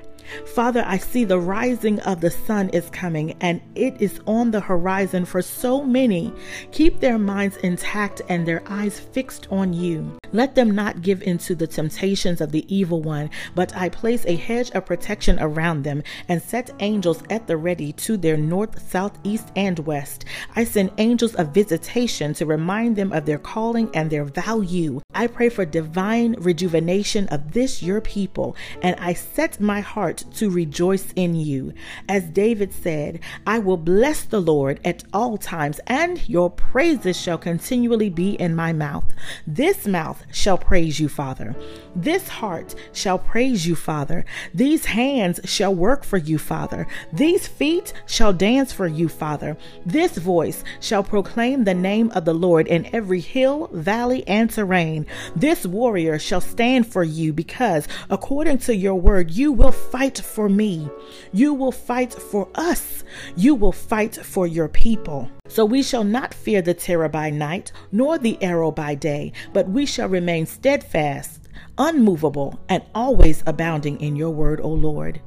Father, 0.54 0.84
I 0.86 0.98
see 0.98 1.26
the 1.26 1.40
rising 1.40 2.00
of 2.02 2.22
the 2.22 2.32
sun 2.32 2.70
is 2.70 2.90
coming 2.90 3.36
and 3.42 3.62
it 3.76 4.02
is 4.02 4.20
on 4.26 4.52
the 4.52 4.60
horizon 4.60 5.26
for 5.26 5.42
so 5.42 5.84
many. 5.84 6.34
Keep 6.72 7.00
their 7.00 7.18
minds 7.18 7.58
intact 7.58 8.22
and 8.30 8.48
their 8.48 8.64
eyes 8.68 9.00
fixed 9.00 9.48
on 9.52 9.74
you. 9.74 10.18
Let 10.32 10.56
them 10.56 10.72
not 10.72 11.02
give 11.02 11.22
into 11.22 11.56
the 11.56 11.68
temptations 11.68 12.42
of 12.42 12.52
the 12.52 12.66
evil 12.74 13.02
one, 13.02 13.30
but 13.54 13.76
I 13.76 13.88
place 13.90 14.26
a 14.26 14.36
hedge 14.36 14.70
of 14.72 14.86
protection 14.86 15.38
around 15.40 15.84
them 15.84 16.04
and 16.28 16.42
set 16.42 16.72
angels 16.80 17.24
at 17.30 17.48
the 17.48 17.56
ready 17.56 17.94
to 17.94 18.18
their 18.18 18.36
north, 18.36 18.90
south, 18.90 19.18
east, 19.24 19.52
and 19.56 19.80
west. 19.80 20.26
I 20.56 20.66
send 20.66 20.92
angels 20.98 21.36
of 21.36 21.54
visitation 21.54 22.34
to 22.34 22.46
remind 22.46 22.96
them 22.96 23.14
of 23.14 23.26
their 23.26 23.38
calling 23.38 23.90
and 23.94 24.10
their 24.10 24.26
value. 24.26 25.02
I 25.14 25.28
pray 25.28 25.50
for 25.50 25.66
divine 25.66 26.34
rejuvenation 26.40 27.28
of 27.30 27.54
this 27.54 27.82
your 27.82 28.02
people, 28.02 28.56
and 28.82 28.96
I 29.00 29.14
set 29.14 29.62
my 29.62 29.80
heart 29.80 30.15
to 30.18 30.50
rejoice 30.50 31.12
in 31.16 31.36
you. 31.36 31.74
As 32.08 32.24
David 32.26 32.74
said, 32.74 33.20
I 33.48 33.60
will 33.60 33.78
bless 33.78 34.24
the 34.24 34.42
Lord 34.42 34.80
at 34.84 35.04
all 35.14 35.38
times, 35.38 35.80
and 35.88 36.28
your 36.30 36.50
praises 36.50 37.20
shall 37.20 37.38
continually 37.38 38.10
be 38.10 38.32
in 38.34 38.56
my 38.56 38.74
mouth. 38.74 39.06
This 39.48 39.88
mouth 39.88 40.24
shall 40.32 40.58
praise 40.58 41.00
you, 41.00 41.10
Father. 41.10 41.56
This 41.96 42.28
heart 42.28 42.76
shall 42.94 43.18
praise 43.18 43.66
you, 43.66 43.76
Father. 43.76 44.26
These 44.54 44.86
hands 44.86 45.40
shall 45.46 45.74
work 45.74 46.04
for 46.04 46.18
you, 46.18 46.38
Father. 46.38 46.88
These 47.12 47.48
feet 47.48 47.94
shall 48.06 48.34
dance 48.34 48.72
for 48.72 48.88
you, 48.88 49.08
Father. 49.10 49.58
This 49.86 50.18
voice 50.18 50.64
shall 50.80 51.04
proclaim 51.04 51.64
the 51.64 51.74
name 51.74 52.12
of 52.12 52.26
the 52.26 52.34
Lord 52.34 52.68
in 52.68 52.88
every 52.94 53.22
hill, 53.22 53.70
valley, 53.72 54.28
and 54.28 54.50
terrain. 54.50 55.08
This 55.36 55.66
warrior 55.66 56.20
shall 56.20 56.42
stand 56.42 56.88
for 56.88 57.04
you 57.04 57.34
because, 57.34 57.88
according 58.10 58.60
to 58.60 58.76
your 58.76 58.96
word, 58.96 59.32
you 59.32 59.52
will 59.52 59.72
fight 59.72 60.05
for 60.14 60.50
me. 60.50 60.90
You 61.32 61.54
will 61.54 61.72
fight 61.72 62.14
for 62.14 62.48
us. 62.56 63.04
You 63.36 63.56
will 63.56 63.72
fight 63.72 64.16
for 64.16 64.46
your 64.46 64.68
people. 64.68 65.30
So 65.48 65.66
we 65.66 65.82
shall 65.82 66.04
not 66.04 66.34
fear 66.34 66.62
the 66.62 66.74
terror 66.74 67.10
by 67.10 67.30
night, 67.30 67.72
nor 67.92 68.18
the 68.18 68.42
arrow 68.42 68.72
by 68.72 68.96
day, 68.96 69.32
but 69.54 69.70
we 69.70 69.86
shall 69.86 70.10
remain 70.10 70.46
steadfast, 70.46 71.42
unmovable, 71.78 72.60
and 72.70 72.84
always 72.94 73.44
abounding 73.46 74.00
in 74.02 74.16
your 74.16 74.32
word, 74.32 74.60
O 74.62 74.70
Lord. 74.70 75.22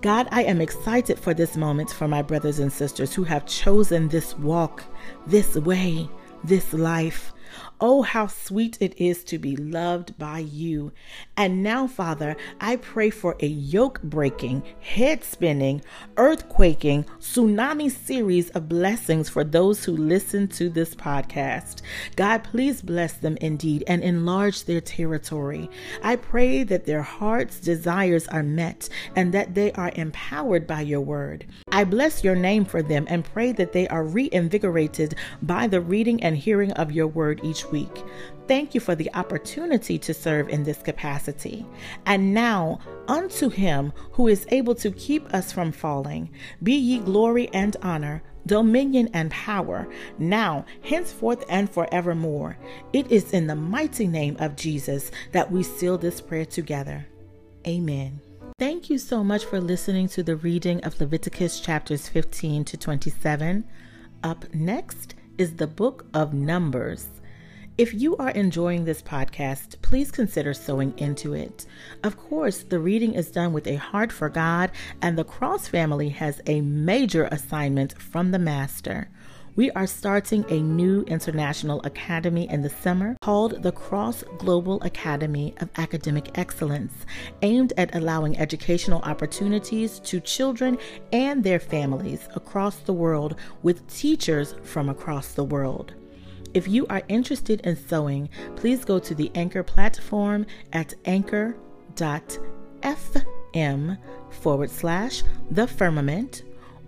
God, 0.00 0.28
I 0.32 0.42
am 0.42 0.60
excited 0.60 1.18
for 1.18 1.32
this 1.32 1.56
moment 1.56 1.90
for 1.90 2.08
my 2.08 2.22
brothers 2.22 2.58
and 2.58 2.72
sisters 2.72 3.14
who 3.14 3.22
have 3.24 3.46
chosen 3.46 4.08
this 4.08 4.36
walk, 4.36 4.82
this 5.26 5.54
way, 5.54 6.08
this 6.42 6.72
life. 6.72 7.32
Oh, 7.84 8.02
how 8.02 8.28
sweet 8.28 8.78
it 8.80 8.94
is 8.96 9.24
to 9.24 9.38
be 9.38 9.56
loved 9.56 10.16
by 10.16 10.38
you. 10.38 10.92
And 11.36 11.64
now, 11.64 11.88
Father, 11.88 12.36
I 12.60 12.76
pray 12.76 13.10
for 13.10 13.34
a 13.40 13.46
yoke 13.48 14.00
breaking, 14.04 14.62
head 14.78 15.24
spinning, 15.24 15.82
earthquaking, 16.14 17.06
tsunami 17.18 17.90
series 17.90 18.50
of 18.50 18.68
blessings 18.68 19.28
for 19.28 19.42
those 19.42 19.84
who 19.84 19.96
listen 19.96 20.46
to 20.50 20.70
this 20.70 20.94
podcast. 20.94 21.82
God, 22.14 22.44
please 22.44 22.82
bless 22.82 23.14
them 23.14 23.36
indeed 23.40 23.82
and 23.88 24.04
enlarge 24.04 24.62
their 24.62 24.80
territory. 24.80 25.68
I 26.04 26.14
pray 26.14 26.62
that 26.62 26.86
their 26.86 27.02
heart's 27.02 27.58
desires 27.58 28.28
are 28.28 28.44
met 28.44 28.88
and 29.16 29.34
that 29.34 29.56
they 29.56 29.72
are 29.72 29.90
empowered 29.96 30.68
by 30.68 30.82
your 30.82 31.00
word. 31.00 31.46
I 31.74 31.84
bless 31.84 32.22
your 32.22 32.36
name 32.36 32.66
for 32.66 32.82
them 32.82 33.06
and 33.08 33.24
pray 33.24 33.52
that 33.52 33.72
they 33.72 33.88
are 33.88 34.04
reinvigorated 34.04 35.14
by 35.40 35.66
the 35.66 35.80
reading 35.80 36.22
and 36.22 36.36
hearing 36.36 36.70
of 36.72 36.92
your 36.92 37.06
word 37.06 37.40
each 37.42 37.64
week. 37.72 38.04
Thank 38.46 38.74
you 38.74 38.80
for 38.80 38.94
the 38.94 39.10
opportunity 39.14 39.98
to 39.98 40.12
serve 40.12 40.50
in 40.50 40.64
this 40.64 40.82
capacity. 40.82 41.64
And 42.04 42.34
now, 42.34 42.80
unto 43.08 43.48
him 43.48 43.94
who 44.12 44.28
is 44.28 44.46
able 44.50 44.74
to 44.76 44.90
keep 44.90 45.32
us 45.32 45.50
from 45.50 45.72
falling, 45.72 46.30
be 46.62 46.74
ye 46.74 46.98
glory 46.98 47.48
and 47.54 47.74
honor, 47.80 48.22
dominion 48.44 49.08
and 49.14 49.30
power, 49.30 49.88
now, 50.18 50.66
henceforth, 50.82 51.42
and 51.48 51.70
forevermore. 51.70 52.58
It 52.92 53.10
is 53.10 53.32
in 53.32 53.46
the 53.46 53.56
mighty 53.56 54.06
name 54.06 54.36
of 54.40 54.56
Jesus 54.56 55.10
that 55.32 55.50
we 55.50 55.62
seal 55.62 55.96
this 55.96 56.20
prayer 56.20 56.44
together. 56.44 57.06
Amen. 57.66 58.20
Thank 58.58 58.90
you 58.90 58.98
so 58.98 59.24
much 59.24 59.44
for 59.44 59.60
listening 59.60 60.08
to 60.08 60.22
the 60.22 60.36
reading 60.36 60.84
of 60.84 61.00
Leviticus 61.00 61.58
chapters 61.60 62.08
15 62.08 62.64
to 62.66 62.76
27. 62.76 63.64
Up 64.22 64.54
next 64.54 65.14
is 65.36 65.56
the 65.56 65.66
book 65.66 66.06
of 66.14 66.32
Numbers. 66.32 67.08
If 67.78 67.94
you 67.94 68.16
are 68.18 68.30
enjoying 68.30 68.84
this 68.84 69.02
podcast, 69.02 69.80
please 69.82 70.12
consider 70.12 70.52
sowing 70.54 70.96
into 70.98 71.32
it. 71.32 71.66
Of 72.04 72.16
course, 72.18 72.62
the 72.62 72.78
reading 72.78 73.14
is 73.14 73.30
done 73.30 73.52
with 73.52 73.66
a 73.66 73.76
heart 73.76 74.12
for 74.12 74.28
God, 74.28 74.70
and 75.00 75.18
the 75.18 75.24
Cross 75.24 75.68
family 75.68 76.10
has 76.10 76.40
a 76.46 76.60
major 76.60 77.24
assignment 77.32 78.00
from 78.00 78.30
the 78.30 78.38
Master. 78.38 79.08
We 79.54 79.70
are 79.72 79.86
starting 79.86 80.46
a 80.48 80.62
new 80.62 81.02
international 81.02 81.82
academy 81.82 82.48
in 82.48 82.62
the 82.62 82.70
summer 82.70 83.18
called 83.20 83.62
the 83.62 83.72
Cross 83.72 84.24
Global 84.38 84.82
Academy 84.82 85.52
of 85.60 85.68
Academic 85.76 86.38
Excellence, 86.38 87.04
aimed 87.42 87.74
at 87.76 87.94
allowing 87.94 88.38
educational 88.38 89.02
opportunities 89.02 89.98
to 90.00 90.20
children 90.20 90.78
and 91.12 91.44
their 91.44 91.60
families 91.60 92.30
across 92.34 92.76
the 92.76 92.94
world 92.94 93.36
with 93.62 93.86
teachers 93.92 94.54
from 94.62 94.88
across 94.88 95.34
the 95.34 95.44
world. 95.44 95.92
If 96.54 96.66
you 96.66 96.86
are 96.86 97.02
interested 97.08 97.60
in 97.60 97.76
sowing, 97.76 98.30
please 98.56 98.86
go 98.86 98.98
to 99.00 99.14
the 99.14 99.30
Anchor 99.34 99.62
platform 99.62 100.46
at 100.72 100.94
anchor.fm 101.04 101.58
forward 104.30 104.70
slash 104.70 105.22
the 105.50 105.66
firmament, 105.66 106.42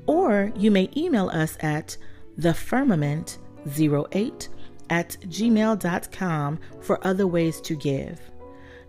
or 0.06 0.50
you 0.56 0.70
may 0.70 0.88
email 0.96 1.28
us 1.28 1.58
at 1.60 1.98
thefirmament08 2.38 4.48
at 4.90 5.16
gmail.com 5.22 6.58
for 6.80 7.06
other 7.06 7.26
ways 7.26 7.60
to 7.62 7.74
give. 7.74 8.20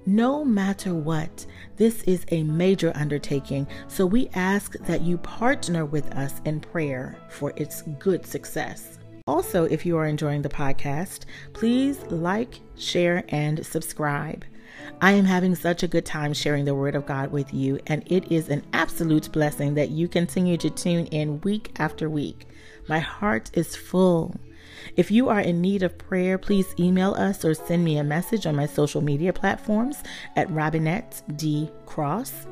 No 0.07 0.45
matter 0.45 0.93
what, 0.93 1.47
this 1.77 2.03
is 2.03 2.25
a 2.29 2.43
major 2.43 2.91
undertaking, 2.93 3.65
so 3.87 4.05
we 4.05 4.29
ask 4.35 4.77
that 4.85 5.01
you 5.01 5.17
partner 5.17 5.83
with 5.83 6.15
us 6.15 6.41
in 6.45 6.59
prayer 6.59 7.17
for 7.29 7.53
its 7.55 7.81
good 7.97 8.23
success. 8.23 8.99
Also, 9.25 9.65
if 9.65 9.83
you 9.83 9.97
are 9.97 10.05
enjoying 10.05 10.43
the 10.43 10.49
podcast, 10.49 11.21
please 11.53 11.99
like, 12.11 12.59
share, 12.77 13.23
and 13.29 13.65
subscribe. 13.65 14.45
I 15.01 15.13
am 15.13 15.25
having 15.25 15.55
such 15.55 15.81
a 15.81 15.87
good 15.87 16.05
time 16.05 16.33
sharing 16.33 16.65
the 16.65 16.75
Word 16.75 16.93
of 16.93 17.07
God 17.07 17.31
with 17.31 17.51
you, 17.51 17.79
and 17.87 18.03
it 18.05 18.31
is 18.31 18.49
an 18.49 18.63
absolute 18.73 19.31
blessing 19.31 19.73
that 19.73 19.89
you 19.89 20.07
continue 20.07 20.57
to 20.57 20.69
tune 20.69 21.07
in 21.07 21.41
week 21.41 21.71
after 21.79 22.09
week. 22.09 22.45
My 22.87 22.99
heart 22.99 23.49
is 23.53 23.75
full. 23.75 24.35
If 24.95 25.09
you 25.11 25.29
are 25.29 25.39
in 25.39 25.61
need 25.61 25.83
of 25.83 25.97
prayer, 25.97 26.37
please 26.37 26.73
email 26.79 27.13
us 27.15 27.43
or 27.43 27.53
send 27.53 27.83
me 27.83 27.97
a 27.97 28.03
message 28.03 28.45
on 28.45 28.55
my 28.55 28.65
social 28.65 29.01
media 29.01 29.33
platforms 29.33 29.97
at 30.35 30.49
Robinette 30.51 31.21
D. 31.35 31.69
Cross. 31.85 32.47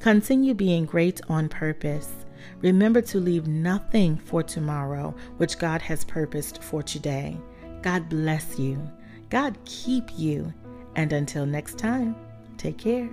Continue 0.00 0.54
being 0.54 0.84
great 0.84 1.20
on 1.28 1.48
purpose. 1.48 2.12
Remember 2.60 3.00
to 3.02 3.20
leave 3.20 3.46
nothing 3.46 4.16
for 4.16 4.42
tomorrow, 4.42 5.14
which 5.36 5.58
God 5.58 5.80
has 5.82 6.04
purposed 6.04 6.62
for 6.62 6.82
today. 6.82 7.36
God 7.82 8.08
bless 8.08 8.58
you. 8.58 8.80
God 9.30 9.56
keep 9.64 10.04
you. 10.16 10.52
And 10.96 11.12
until 11.12 11.46
next 11.46 11.78
time, 11.78 12.16
take 12.56 12.78
care. 12.78 13.08